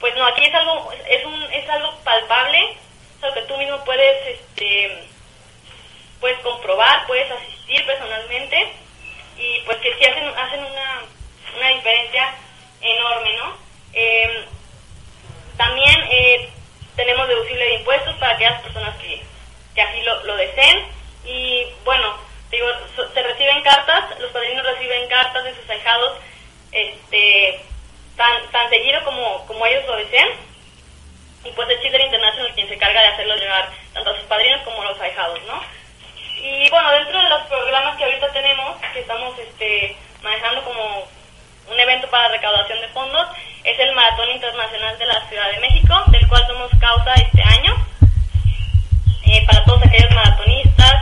Pues 0.00 0.14
no, 0.16 0.26
aquí 0.26 0.44
es 0.44 0.54
algo, 0.54 0.92
es, 1.08 1.24
un, 1.24 1.42
es 1.52 1.68
algo 1.70 1.94
palpable, 2.04 2.76
es 3.16 3.24
algo 3.24 3.34
que 3.34 3.42
tú 3.42 3.56
mismo 3.56 3.82
puedes, 3.84 4.26
este, 4.26 5.08
puedes 6.20 6.38
comprobar, 6.40 7.06
puedes 7.06 7.30
asistir 7.30 7.84
personalmente 7.86 8.72
y 9.38 9.60
pues 9.60 9.78
que 9.78 9.94
sí 9.94 10.04
hacen, 10.04 10.28
hacen 10.36 10.60
una, 10.60 11.02
una 11.56 11.68
diferencia 11.68 12.34
enorme, 12.80 13.36
¿no? 13.36 13.56
Eh, 13.94 14.44
también 15.56 16.04
eh, 16.10 16.50
tenemos 16.94 17.26
deducible 17.28 17.64
de 17.64 17.74
impuestos 17.76 18.14
para 18.16 18.34
aquellas 18.34 18.60
personas 18.62 18.96
que, 18.98 19.22
que 19.74 19.80
así 19.80 20.02
lo, 20.02 20.22
lo 20.24 20.36
deseen 20.36 20.86
y 21.24 21.66
bueno, 21.84 22.18
digo, 22.50 22.68
se 23.14 23.22
reciben 23.22 23.62
cartas, 23.62 24.18
los 24.20 24.30
padrinos 24.30 24.64
reciben 24.64 25.08
cartas 25.08 25.44
de 25.44 25.54
sus 25.54 25.68
ahijados 25.68 26.18
este, 26.72 27.60
tan, 28.16 28.50
tan 28.50 28.68
seguido 28.70 29.02
como, 29.04 29.46
como 29.46 29.66
ellos 29.66 29.84
lo 29.86 29.96
deseen 29.96 30.28
y 31.44 31.52
pues 31.52 31.68
es 31.70 31.80
Children 31.80 32.06
International 32.06 32.52
quien 32.54 32.68
se 32.68 32.74
encarga 32.74 33.00
de 33.00 33.08
hacerlo 33.08 33.36
llegar 33.36 33.70
tanto 33.92 34.10
a 34.10 34.16
sus 34.16 34.24
padrinos 34.24 34.62
como 34.62 34.82
a 34.82 34.86
los 34.86 35.00
ahijados, 35.00 35.40
¿no? 35.44 35.60
Y 36.42 36.68
bueno, 36.70 36.90
dentro 36.92 37.22
de 37.22 37.28
los 37.28 37.42
programas 37.44 37.96
que 37.96 38.04
ahorita 38.04 38.32
tenemos, 38.32 38.76
que 38.92 39.00
estamos 39.00 39.38
este, 39.38 39.96
manejando 40.22 40.62
como 40.64 41.06
un 41.70 41.80
evento 41.80 42.08
para 42.08 42.28
recaudación 42.28 42.80
de 42.80 42.88
fondos, 42.88 43.28
es 43.64 43.78
el 43.78 43.94
Maratón 43.94 44.30
Internacional 44.30 44.98
de 44.98 45.06
la 45.06 45.28
Ciudad 45.28 45.50
de 45.50 45.60
México, 45.60 46.04
del 46.08 46.28
cual 46.28 46.46
somos 46.46 46.70
causa 46.80 47.14
este 47.14 47.42
año. 47.42 47.74
para 49.46 49.64
todos 49.64 49.82
aquellos 49.84 50.10
maratonistas, 50.12 50.94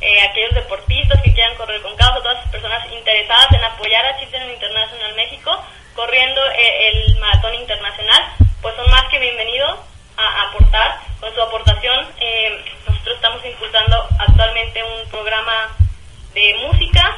eh, 0.00 0.20
aquellos 0.22 0.54
deportistas 0.54 1.20
que 1.22 1.32
quieran 1.32 1.54
correr 1.56 1.80
con 1.82 1.96
causa, 1.96 2.18
todas 2.18 2.38
las 2.38 2.48
personas 2.48 2.92
interesadas 2.92 3.52
en 3.52 3.64
apoyar 3.64 4.04
a 4.04 4.18
Children 4.18 4.50
International 4.50 5.14
México 5.14 5.64
corriendo 5.94 6.40
eh, 6.52 6.88
el 6.88 7.16
maratón 7.18 7.54
internacional, 7.54 8.22
pues 8.60 8.74
son 8.76 8.90
más 8.90 9.04
que 9.10 9.18
bienvenidos 9.18 9.78
a 10.16 10.42
aportar. 10.48 10.98
Con 11.20 11.32
su 11.34 11.40
aportación, 11.42 12.08
eh, 12.20 12.64
nosotros 12.86 13.14
estamos 13.16 13.44
impulsando 13.44 14.08
actualmente 14.18 14.82
un 14.82 15.08
programa 15.08 15.68
de 16.34 16.54
música 16.66 17.16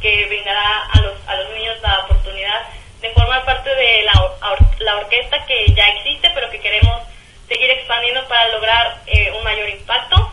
que 0.00 0.26
brindará 0.26 0.86
a 0.92 1.00
los, 1.00 1.14
a 1.28 1.36
los 1.36 1.50
niños 1.54 1.76
la 1.82 1.98
oportunidad 2.00 2.62
de 3.00 3.10
formar 3.10 3.44
parte 3.44 3.74
de 3.74 4.02
la, 4.04 4.12
or- 4.22 4.58
la 4.78 4.96
orquesta 4.96 5.44
que 5.44 5.66
ya 5.74 5.86
existe, 5.88 6.30
pero 6.34 6.50
que 6.50 6.60
queremos 6.60 7.02
seguir 7.48 7.70
expandiendo 7.70 8.26
para 8.28 8.48
lograr 8.48 8.98
eh, 9.06 9.30
un 9.36 9.44
mayor 9.44 9.68
impacto. 9.68 10.32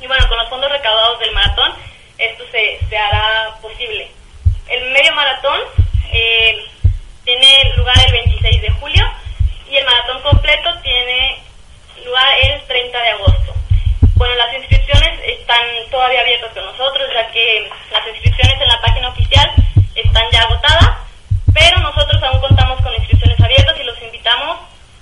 Y 0.00 0.06
bueno, 0.06 0.26
con 0.28 0.38
los 0.38 0.48
fondos 0.48 0.70
recaudados 0.70 1.18
del 1.20 1.32
maratón, 1.32 1.74
esto 2.18 2.44
se, 2.50 2.80
se 2.88 2.96
hará 2.98 3.54
posible. 3.62 4.10
El 4.68 4.90
medio 4.90 5.12
maratón 5.14 5.60
eh, 6.12 6.64
tiene 7.24 7.74
lugar 7.76 7.96
el 8.04 8.12
26 8.12 8.62
de 8.62 8.70
julio 8.70 9.04
y 9.70 9.76
el 9.76 9.84
maratón 9.84 10.22
completo 10.22 10.70
tiene 10.82 11.38
lugar 12.04 12.28
el 12.42 12.60
30 12.62 12.98
de 13.00 13.08
agosto. 13.10 13.54
Bueno, 14.14 14.34
las 14.34 14.54
inscripciones 14.54 15.20
están 15.24 15.64
todavía 15.90 16.20
abiertas 16.20 16.52
con 16.52 16.64
nosotros, 16.64 17.08
ya 17.14 17.30
que 17.30 17.70
las 17.92 18.06
inscripciones 18.08 18.60
en 18.60 18.68
la 18.68 18.80
página 18.80 19.08
oficial 19.08 19.50
están 19.94 20.24
ya 20.32 20.42
agotadas, 20.42 20.98
pero 21.54 21.80
nosotros 21.80 22.22
aún 22.22 22.40
contamos 22.40 22.80
con 22.82 22.94
inscripciones 22.94 23.40
abiertas 23.40 23.78
y 23.78 23.84
los 23.84 24.02
invitamos 24.02 24.58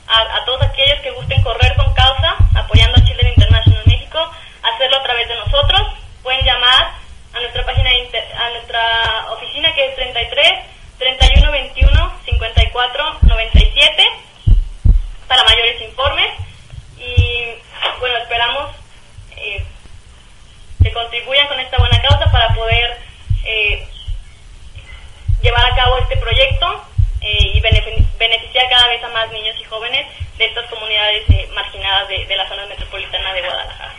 a, 0.07 0.45
todos 0.45 0.63
aquellos 0.63 1.01
que 1.01 1.11
gusten 1.11 1.43
correr 1.43 1.75
con 1.77 1.93
causa, 1.95 2.37
apoyando 2.55 2.97
a 2.97 3.05
Children 3.05 3.33
International 3.35 3.83
México, 3.87 4.19
a 4.19 4.69
hacerlo 4.75 4.97
a 4.99 5.03
través 5.03 5.29
de 5.29 5.37
nosotros. 5.37 5.83
Pueden 6.23 6.45
llamar 6.45 6.93
a 7.35 7.41
nuestra 7.41 7.65
página, 7.65 7.91
a 7.91 8.51
nuestra 8.51 9.33
oficina 9.33 9.73
que 9.75 9.87
es 9.87 9.95
33 9.97 10.78
31 10.99 11.51
21 11.53 12.13
54 12.25 13.19
97 13.23 14.05
para 15.27 15.45
mayores 15.45 15.81
informes 15.83 16.31
y 16.99 17.45
bueno, 18.01 18.17
esperamos 18.19 18.71
eh, 19.37 19.65
que 20.83 20.93
contribuyan 20.93 21.47
con 21.49 21.61
esta 21.61 21.77
buena 21.79 22.01
causa 22.03 22.31
para 22.31 22.55
poder 22.55 22.99
eh, 23.45 23.87
llevar 25.43 25.65
a 25.71 25.77
cabo 25.77 25.99
este 25.99 26.17
proyecto 26.17 26.85
eh, 27.21 27.39
y 27.55 27.61
benefi- 27.61 28.07
beneficiar 28.19 28.69
cada 28.69 28.89
vez 28.89 29.03
a 29.05 29.09
más 29.09 29.31
niños 29.31 29.57
y 29.61 29.65
jóvenes 29.65 30.07
de 30.39 30.45
estas 30.47 30.69
comunidades 30.71 31.25
marginadas 31.55 32.09
de 32.09 32.37
la 32.37 32.49
zona 32.49 32.67
metropolitana 32.67 33.33
de 33.35 33.41
Guadalajara. 33.43 33.95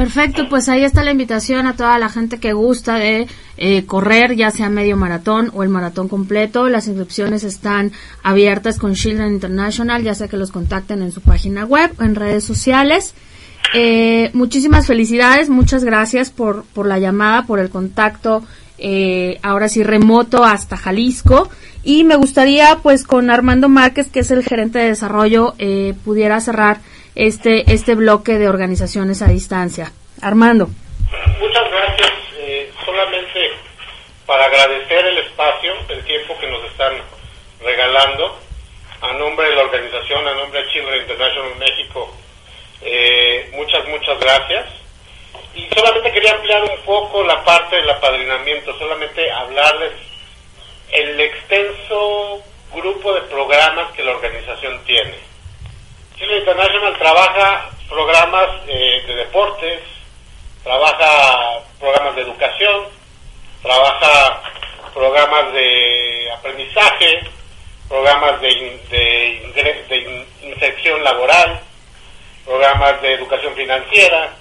Perfecto, 0.00 0.48
pues 0.48 0.70
ahí 0.70 0.82
está 0.82 1.04
la 1.04 1.10
invitación 1.10 1.66
a 1.66 1.76
toda 1.76 1.98
la 1.98 2.08
gente 2.08 2.38
que 2.38 2.54
gusta 2.54 2.94
de 2.94 3.26
eh, 3.58 3.84
correr, 3.84 4.34
ya 4.34 4.50
sea 4.50 4.70
medio 4.70 4.96
maratón 4.96 5.50
o 5.52 5.62
el 5.62 5.68
maratón 5.68 6.08
completo. 6.08 6.70
Las 6.70 6.88
inscripciones 6.88 7.44
están 7.44 7.92
abiertas 8.22 8.78
con 8.78 8.94
Children 8.94 9.34
International, 9.34 10.02
ya 10.02 10.14
sea 10.14 10.26
que 10.26 10.38
los 10.38 10.52
contacten 10.52 11.02
en 11.02 11.12
su 11.12 11.20
página 11.20 11.66
web 11.66 11.90
o 11.98 12.02
en 12.02 12.14
redes 12.14 12.44
sociales. 12.44 13.12
Eh, 13.74 14.30
muchísimas 14.32 14.86
felicidades, 14.86 15.50
muchas 15.50 15.84
gracias 15.84 16.30
por, 16.30 16.64
por 16.72 16.86
la 16.86 16.98
llamada, 16.98 17.42
por 17.42 17.58
el 17.58 17.68
contacto, 17.68 18.42
eh, 18.78 19.38
ahora 19.42 19.68
sí 19.68 19.82
remoto 19.82 20.44
hasta 20.44 20.78
Jalisco. 20.78 21.50
Y 21.84 22.04
me 22.04 22.16
gustaría, 22.16 22.78
pues, 22.82 23.04
con 23.04 23.28
Armando 23.28 23.68
Márquez, 23.68 24.08
que 24.08 24.20
es 24.20 24.30
el 24.30 24.44
gerente 24.44 24.78
de 24.78 24.86
desarrollo, 24.86 25.52
eh, 25.58 25.92
pudiera 26.06 26.40
cerrar 26.40 26.80
este, 27.20 27.70
este 27.70 27.94
bloque 27.94 28.38
de 28.38 28.48
organizaciones 28.48 29.20
a 29.20 29.26
distancia. 29.26 29.92
Armando. 30.22 30.68
Muchas 31.38 31.70
gracias. 31.70 32.12
Eh, 32.38 32.72
solamente 32.82 33.50
para 34.24 34.46
agradecer 34.46 35.04
el 35.04 35.18
espacio, 35.18 35.72
el 35.90 36.02
tiempo 36.04 36.38
que 36.38 36.46
nos 36.46 36.64
están 36.64 36.94
regalando, 37.62 38.38
a 39.02 39.12
nombre 39.12 39.50
de 39.50 39.54
la 39.54 39.62
organización, 39.62 40.26
a 40.26 40.34
nombre 40.34 40.62
de 40.62 40.72
Children 40.72 41.02
International 41.02 41.56
México, 41.58 42.14
eh, 42.80 43.50
muchas, 43.52 43.86
muchas 43.88 44.18
gracias. 44.18 44.66
Y 45.54 45.68
solamente 45.74 46.12
quería 46.12 46.32
ampliar 46.32 46.62
un 46.62 46.84
poco 46.86 47.22
la 47.24 47.44
parte 47.44 47.76
del 47.76 47.90
apadrinamiento, 47.90 48.78
solamente 48.78 49.30
hablarles 49.30 49.92
el 50.90 51.20
extenso 51.20 52.42
grupo 52.74 53.12
de 53.12 53.20
programas 53.22 53.92
que 53.92 54.04
la 54.04 54.12
organización 54.12 54.80
tiene. 54.86 55.29
Chile 56.20 56.38
International 56.40 56.98
trabaja 56.98 57.70
programas 57.88 58.48
eh, 58.68 59.02
de 59.06 59.14
deportes, 59.16 59.80
trabaja 60.62 61.60
programas 61.80 62.14
de 62.14 62.22
educación, 62.22 62.88
trabaja 63.62 64.42
programas 64.92 65.50
de 65.54 66.30
aprendizaje, 66.36 67.22
programas 67.88 68.38
de, 68.42 68.48
de, 68.90 69.42
ingre- 69.44 69.86
de 69.88 69.96
in- 69.96 70.26
inserción 70.52 71.02
laboral, 71.02 71.58
programas 72.44 73.00
de 73.00 73.14
educación 73.14 73.54
financiera, 73.54 74.34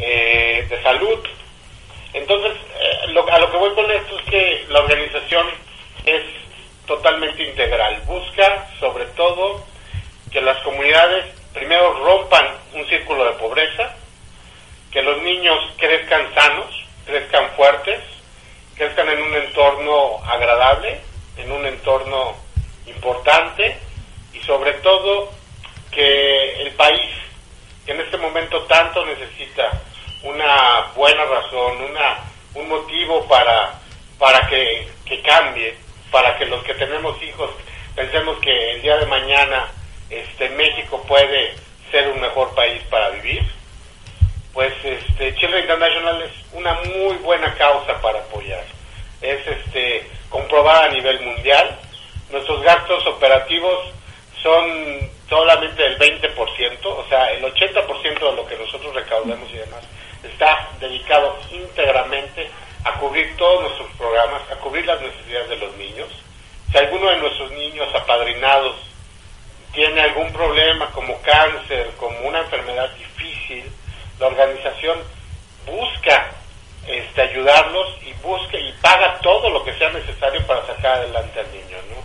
eh, 0.00 0.66
de 0.70 0.82
salud. 0.82 1.18
Entonces, 2.14 2.52
eh, 2.80 3.08
lo- 3.08 3.30
a 3.30 3.38
lo 3.40 3.50
que 3.50 3.58
voy 3.58 3.74
con 3.74 3.90
esto 3.90 4.18
es 4.18 4.24
que 4.24 4.64
la 4.70 4.80
organización 4.80 5.46
es 6.06 6.22
totalmente 6.86 7.42
integral. 7.44 8.00
Busca, 8.06 8.68
sobre 8.80 9.04
todo, 9.16 9.68
que 10.30 10.40
las 10.40 10.58
comunidades 10.62 11.26
primero 11.52 11.92
rompan 12.04 12.46
un 12.74 12.86
círculo 12.86 13.24
de 13.24 13.32
pobreza, 13.32 13.94
que 14.92 15.02
los 15.02 15.20
niños 15.22 15.58
crezcan 15.76 16.32
sanos, 16.34 16.66
crezcan 17.06 17.50
fuertes, 17.56 18.00
crezcan 18.76 19.08
en 19.08 19.22
un 19.22 19.34
entorno 19.34 20.22
agradable, 20.24 21.00
en 21.36 21.50
un 21.50 21.66
entorno 21.66 22.36
importante 22.86 23.78
y 24.32 24.40
sobre 24.40 24.74
todo 24.74 25.30
que 25.90 26.62
el 26.62 26.72
país, 26.72 27.10
que 27.84 27.92
en 27.92 28.00
este 28.00 28.16
momento 28.16 28.62
tanto 28.64 29.04
necesita 29.04 29.70
una 30.22 30.92
buena 30.94 31.24
razón, 31.24 31.82
una, 31.82 32.18
un 32.54 32.68
motivo 32.68 33.26
para, 33.26 33.80
para 34.18 34.46
que, 34.48 34.88
que 35.04 35.20
cambie, 35.22 35.76
para 36.10 36.36
que 36.36 36.46
los 36.46 36.62
que 36.64 36.74
tenemos 36.74 37.20
hijos 37.22 37.50
pensemos 37.94 38.38
que 38.38 38.72
el 38.72 38.82
día 38.82 38.96
de 38.96 39.06
mañana 39.06 39.68
este 40.10 40.48
México 40.50 41.02
puede 41.06 41.54
ser 41.90 42.08
un 42.08 42.20
mejor 42.20 42.54
país 42.54 42.82
para 42.90 43.10
vivir, 43.10 43.42
pues 44.52 44.72
este 44.84 45.34
Children 45.36 45.62
International 45.62 46.22
es 46.22 46.32
una 46.52 46.74
muy 46.74 47.16
buena 47.16 47.54
causa 47.54 48.00
para 48.00 48.18
apoyar. 48.18 48.64
Es 49.20 49.46
este 49.46 50.06
comprobada 50.28 50.86
a 50.86 50.88
nivel 50.88 51.20
mundial. 51.20 51.78
Nuestros 52.30 52.62
gastos 52.62 53.06
operativos 53.06 53.92
son 54.42 55.10
solamente 55.28 55.82
del 55.82 55.98
20%, 55.98 56.78
o 56.84 57.06
sea, 57.08 57.30
el 57.32 57.44
80% 57.44 58.30
de 58.30 58.36
lo 58.36 58.46
que 58.46 58.56
nosotros 58.56 58.94
recaudamos 58.94 59.48
y 59.50 59.58
demás 59.58 59.84
está 60.22 60.68
dedicado 60.80 61.38
íntegramente 61.50 62.50
a 62.84 62.92
cubrir 62.94 63.36
todos 63.36 63.62
nuestros 63.62 63.90
programas, 63.92 64.42
a 64.50 64.56
cubrir 64.56 64.86
las 64.86 65.00
necesidades 65.00 65.48
de 65.48 65.56
los 65.56 65.76
niños. 65.76 66.08
Si 66.70 66.78
alguno 66.78 67.10
de 67.10 67.16
nuestros 67.18 67.50
niños 67.52 67.88
apadrinados 67.94 68.76
tiene 69.72 70.00
algún 70.00 70.32
problema 70.32 70.90
como 70.92 71.20
cáncer, 71.22 71.90
como 71.98 72.18
una 72.20 72.40
enfermedad 72.40 72.90
difícil, 72.96 73.70
la 74.18 74.26
organización 74.26 74.98
busca 75.66 76.30
este, 76.86 77.22
ayudarlos 77.22 77.88
y 78.02 78.12
busca 78.22 78.58
y 78.58 78.72
paga 78.80 79.18
todo 79.20 79.50
lo 79.50 79.62
que 79.64 79.72
sea 79.78 79.90
necesario 79.90 80.44
para 80.46 80.66
sacar 80.66 80.92
adelante 80.98 81.40
al 81.40 81.52
niño, 81.52 81.76
¿no? 81.90 82.02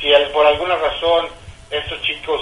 Si 0.00 0.12
el- 0.12 0.30
por 0.30 0.46
alguna 0.46 0.76
razón 0.76 1.28
estos 1.70 2.00
chicos 2.02 2.40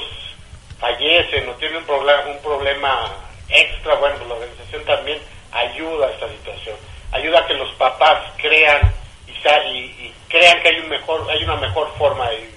fallecen 0.79 1.49
o 1.49 1.53
tienen 1.53 1.79
un, 1.79 1.85
problema 1.85 2.25
un 2.27 2.39
problema 2.43 3.13
extra, 3.49 3.95
bueno, 3.95 4.17
pues 4.17 4.29
la 4.29 4.35
organización 4.35 4.85
también 4.85 5.19
ayuda 5.53 6.07
a 6.09 6.11
esta 6.11 6.29
situación, 6.29 6.77
ayuda 7.13 7.39
a 7.41 7.47
que 7.47 7.55
los 7.55 7.73
papás 7.75 8.19
crean 8.39 8.93
y, 9.27 9.33
y, 9.71 9.79
y 9.79 10.15
crean 10.29 10.61
que 10.63 10.69
hay 10.69 10.81
un 10.81 10.89
mejor, 10.89 11.27
hay 11.31 11.45
una 11.45 11.57
mejor 11.57 11.91
forma 11.97 12.29
de 12.31 12.37
vivir. 12.39 12.54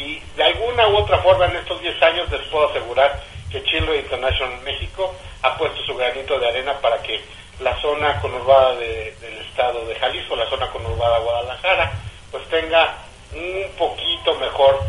Y 0.00 0.18
de 0.36 0.44
alguna 0.44 0.88
u 0.88 0.96
otra 0.96 1.18
forma 1.18 1.44
en 1.46 1.56
estos 1.56 1.80
10 1.82 2.02
años 2.02 2.30
les 2.30 2.40
puedo 2.48 2.68
asegurar 2.70 3.20
que 3.50 3.62
Chile 3.64 3.98
International 3.98 4.58
México 4.64 5.14
ha 5.42 5.56
puesto 5.58 5.82
su 5.84 5.94
granito 5.96 6.38
de 6.38 6.48
arena 6.48 6.74
para 6.80 7.02
que 7.02 7.20
la 7.60 7.76
zona 7.82 8.18
conurbada 8.20 8.74
de- 8.76 9.14
del 9.20 9.38
estado 9.38 9.84
de 9.86 9.94
Jalisco, 9.96 10.36
la 10.36 10.46
zona 10.48 10.68
conurbada 10.68 11.18
Guadalajara, 11.18 11.92
pues 12.30 12.44
tenga 12.48 12.94
un 13.34 13.70
poquito 13.76 14.34
mejor 14.36 14.80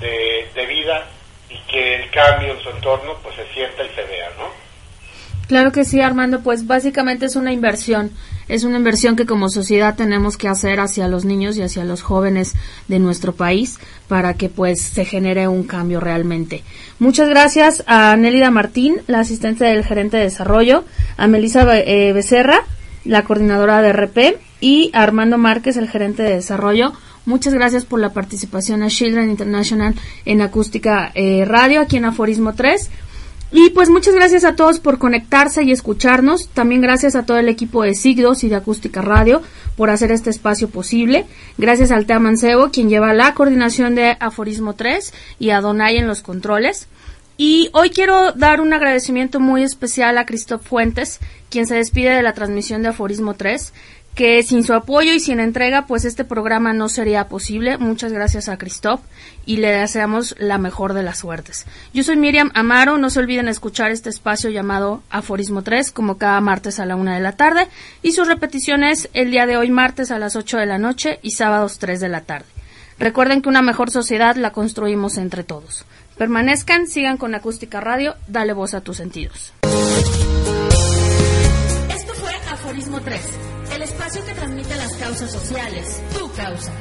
de, 0.00 0.50
de 0.54 0.66
vida 0.66 1.04
y 1.48 1.58
que 1.70 1.94
el 1.96 2.10
cambio 2.10 2.52
en 2.54 2.60
su 2.62 2.70
entorno 2.70 3.14
pues 3.22 3.36
se 3.36 3.46
sienta 3.52 3.84
y 3.84 3.88
se 3.90 4.02
vea, 4.02 4.30
¿no? 4.36 4.65
Claro 5.48 5.70
que 5.70 5.84
sí, 5.84 6.00
Armando, 6.00 6.40
pues 6.40 6.66
básicamente 6.66 7.26
es 7.26 7.36
una 7.36 7.52
inversión, 7.52 8.10
es 8.48 8.64
una 8.64 8.78
inversión 8.78 9.14
que 9.14 9.26
como 9.26 9.48
sociedad 9.48 9.94
tenemos 9.94 10.36
que 10.36 10.48
hacer 10.48 10.80
hacia 10.80 11.06
los 11.06 11.24
niños 11.24 11.56
y 11.56 11.62
hacia 11.62 11.84
los 11.84 12.02
jóvenes 12.02 12.54
de 12.88 12.98
nuestro 12.98 13.32
país 13.32 13.78
para 14.08 14.34
que 14.34 14.48
pues 14.48 14.80
se 14.80 15.04
genere 15.04 15.46
un 15.46 15.62
cambio 15.62 16.00
realmente. 16.00 16.64
Muchas 16.98 17.28
gracias 17.28 17.84
a 17.86 18.16
Nélida 18.16 18.50
Martín, 18.50 18.96
la 19.06 19.20
asistente 19.20 19.64
del 19.64 19.84
gerente 19.84 20.16
de 20.16 20.24
desarrollo, 20.24 20.84
a 21.16 21.28
Melissa 21.28 21.78
eh, 21.78 22.12
Becerra, 22.12 22.64
la 23.04 23.22
coordinadora 23.22 23.82
de 23.82 23.92
RP 23.92 24.38
y 24.60 24.90
a 24.94 25.02
Armando 25.02 25.38
Márquez, 25.38 25.76
el 25.76 25.88
gerente 25.88 26.24
de 26.24 26.34
desarrollo. 26.34 26.92
Muchas 27.24 27.54
gracias 27.54 27.84
por 27.84 28.00
la 28.00 28.12
participación 28.12 28.82
a 28.82 28.88
Children 28.88 29.30
International 29.30 29.94
en 30.24 30.40
Acústica 30.42 31.10
eh, 31.14 31.44
Radio, 31.44 31.80
aquí 31.80 31.96
en 31.96 32.04
Aforismo 32.04 32.54
3. 32.54 32.90
Y 33.52 33.70
pues 33.70 33.88
muchas 33.90 34.14
gracias 34.14 34.44
a 34.44 34.56
todos 34.56 34.80
por 34.80 34.98
conectarse 34.98 35.62
y 35.62 35.70
escucharnos. 35.70 36.48
También 36.48 36.80
gracias 36.80 37.14
a 37.14 37.24
todo 37.24 37.38
el 37.38 37.48
equipo 37.48 37.82
de 37.82 37.94
Sigdos 37.94 38.42
y 38.42 38.48
de 38.48 38.56
Acústica 38.56 39.02
Radio 39.02 39.40
por 39.76 39.90
hacer 39.90 40.10
este 40.10 40.30
espacio 40.30 40.68
posible. 40.68 41.26
Gracias 41.56 41.92
al 41.92 42.06
Tea 42.06 42.18
Mancebo, 42.18 42.70
quien 42.70 42.88
lleva 42.88 43.14
la 43.14 43.34
coordinación 43.34 43.94
de 43.94 44.16
Aforismo 44.18 44.74
3 44.74 45.14
y 45.38 45.50
a 45.50 45.60
Donay 45.60 45.96
en 45.96 46.08
los 46.08 46.22
controles. 46.22 46.88
Y 47.38 47.68
hoy 47.72 47.90
quiero 47.90 48.32
dar 48.32 48.60
un 48.60 48.72
agradecimiento 48.72 49.40
muy 49.40 49.62
especial 49.62 50.16
a 50.18 50.24
Christoph 50.24 50.66
Fuentes, 50.66 51.20
quien 51.50 51.66
se 51.66 51.76
despide 51.76 52.10
de 52.10 52.22
la 52.22 52.32
transmisión 52.32 52.82
de 52.82 52.88
Aforismo 52.88 53.34
3 53.34 53.72
que 54.16 54.42
sin 54.42 54.64
su 54.64 54.72
apoyo 54.72 55.12
y 55.12 55.20
sin 55.20 55.40
entrega, 55.40 55.86
pues 55.86 56.06
este 56.06 56.24
programa 56.24 56.72
no 56.72 56.88
sería 56.88 57.28
posible. 57.28 57.76
Muchas 57.76 58.14
gracias 58.14 58.48
a 58.48 58.56
Christoph 58.56 59.02
y 59.44 59.58
le 59.58 59.68
deseamos 59.68 60.34
la 60.38 60.56
mejor 60.56 60.94
de 60.94 61.02
las 61.02 61.18
suertes. 61.18 61.66
Yo 61.92 62.02
soy 62.02 62.16
Miriam 62.16 62.50
Amaro, 62.54 62.96
no 62.96 63.10
se 63.10 63.20
olviden 63.20 63.46
escuchar 63.46 63.90
este 63.90 64.08
espacio 64.08 64.48
llamado 64.48 65.02
Aforismo 65.10 65.60
3 65.60 65.92
como 65.92 66.16
cada 66.16 66.40
martes 66.40 66.80
a 66.80 66.86
la 66.86 66.96
una 66.96 67.14
de 67.14 67.20
la 67.20 67.32
tarde 67.32 67.68
y 68.02 68.12
sus 68.12 68.26
repeticiones 68.26 69.10
el 69.12 69.30
día 69.30 69.44
de 69.44 69.58
hoy 69.58 69.70
martes 69.70 70.10
a 70.10 70.18
las 70.18 70.34
8 70.34 70.56
de 70.56 70.66
la 70.66 70.78
noche 70.78 71.20
y 71.20 71.32
sábados 71.32 71.78
3 71.78 72.00
de 72.00 72.08
la 72.08 72.22
tarde. 72.22 72.46
Recuerden 72.98 73.42
que 73.42 73.50
una 73.50 73.60
mejor 73.60 73.90
sociedad 73.90 74.34
la 74.36 74.52
construimos 74.52 75.18
entre 75.18 75.44
todos. 75.44 75.84
Permanezcan, 76.16 76.86
sigan 76.86 77.18
con 77.18 77.34
Acústica 77.34 77.82
Radio, 77.82 78.14
dale 78.28 78.54
voz 78.54 78.72
a 78.72 78.80
tus 78.80 78.96
sentidos. 78.96 79.52
Esto 81.90 82.14
fue 82.14 82.32
Aforismo 82.50 83.00
3 83.02 83.55
causas 84.98 85.32
sociales, 85.32 86.02
tu 86.18 86.30
causa. 86.32 86.72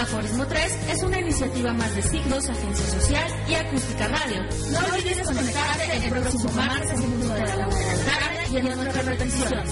Aforismo 0.00 0.46
3 0.46 0.72
es 0.90 1.02
una 1.02 1.20
iniciativa 1.20 1.72
más 1.72 1.94
de 1.94 2.02
Signos, 2.02 2.48
Agencia 2.48 2.86
Social 3.00 3.44
y 3.48 3.54
Acústica 3.54 4.08
Radio. 4.08 4.42
No 4.70 4.78
olvides 4.94 5.26
conectarte 5.26 5.96
el 5.96 6.10
próximo 6.10 6.52
martes 6.52 6.90
en 6.90 7.02
el 7.02 7.20
de 7.20 7.26
la 7.28 7.34
una 7.34 7.44
de 7.44 7.56
la 7.56 8.04
tarde 8.04 8.46
y 8.50 8.56
en 8.56 8.64
nuestras 8.64 9.04
repeticiones. 9.06 9.70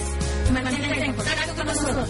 Mantente 0.52 1.04
en 1.04 1.14
contacto 1.14 1.54
con 1.56 1.66
nosotros. 1.66 2.08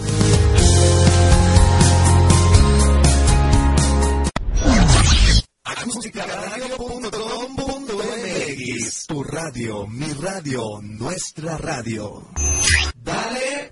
Tu 9.09 9.23
radio, 9.23 9.87
mi 9.87 10.13
radio, 10.13 10.61
nuestra 10.83 11.57
radio. 11.57 12.29
Dale 12.95 13.71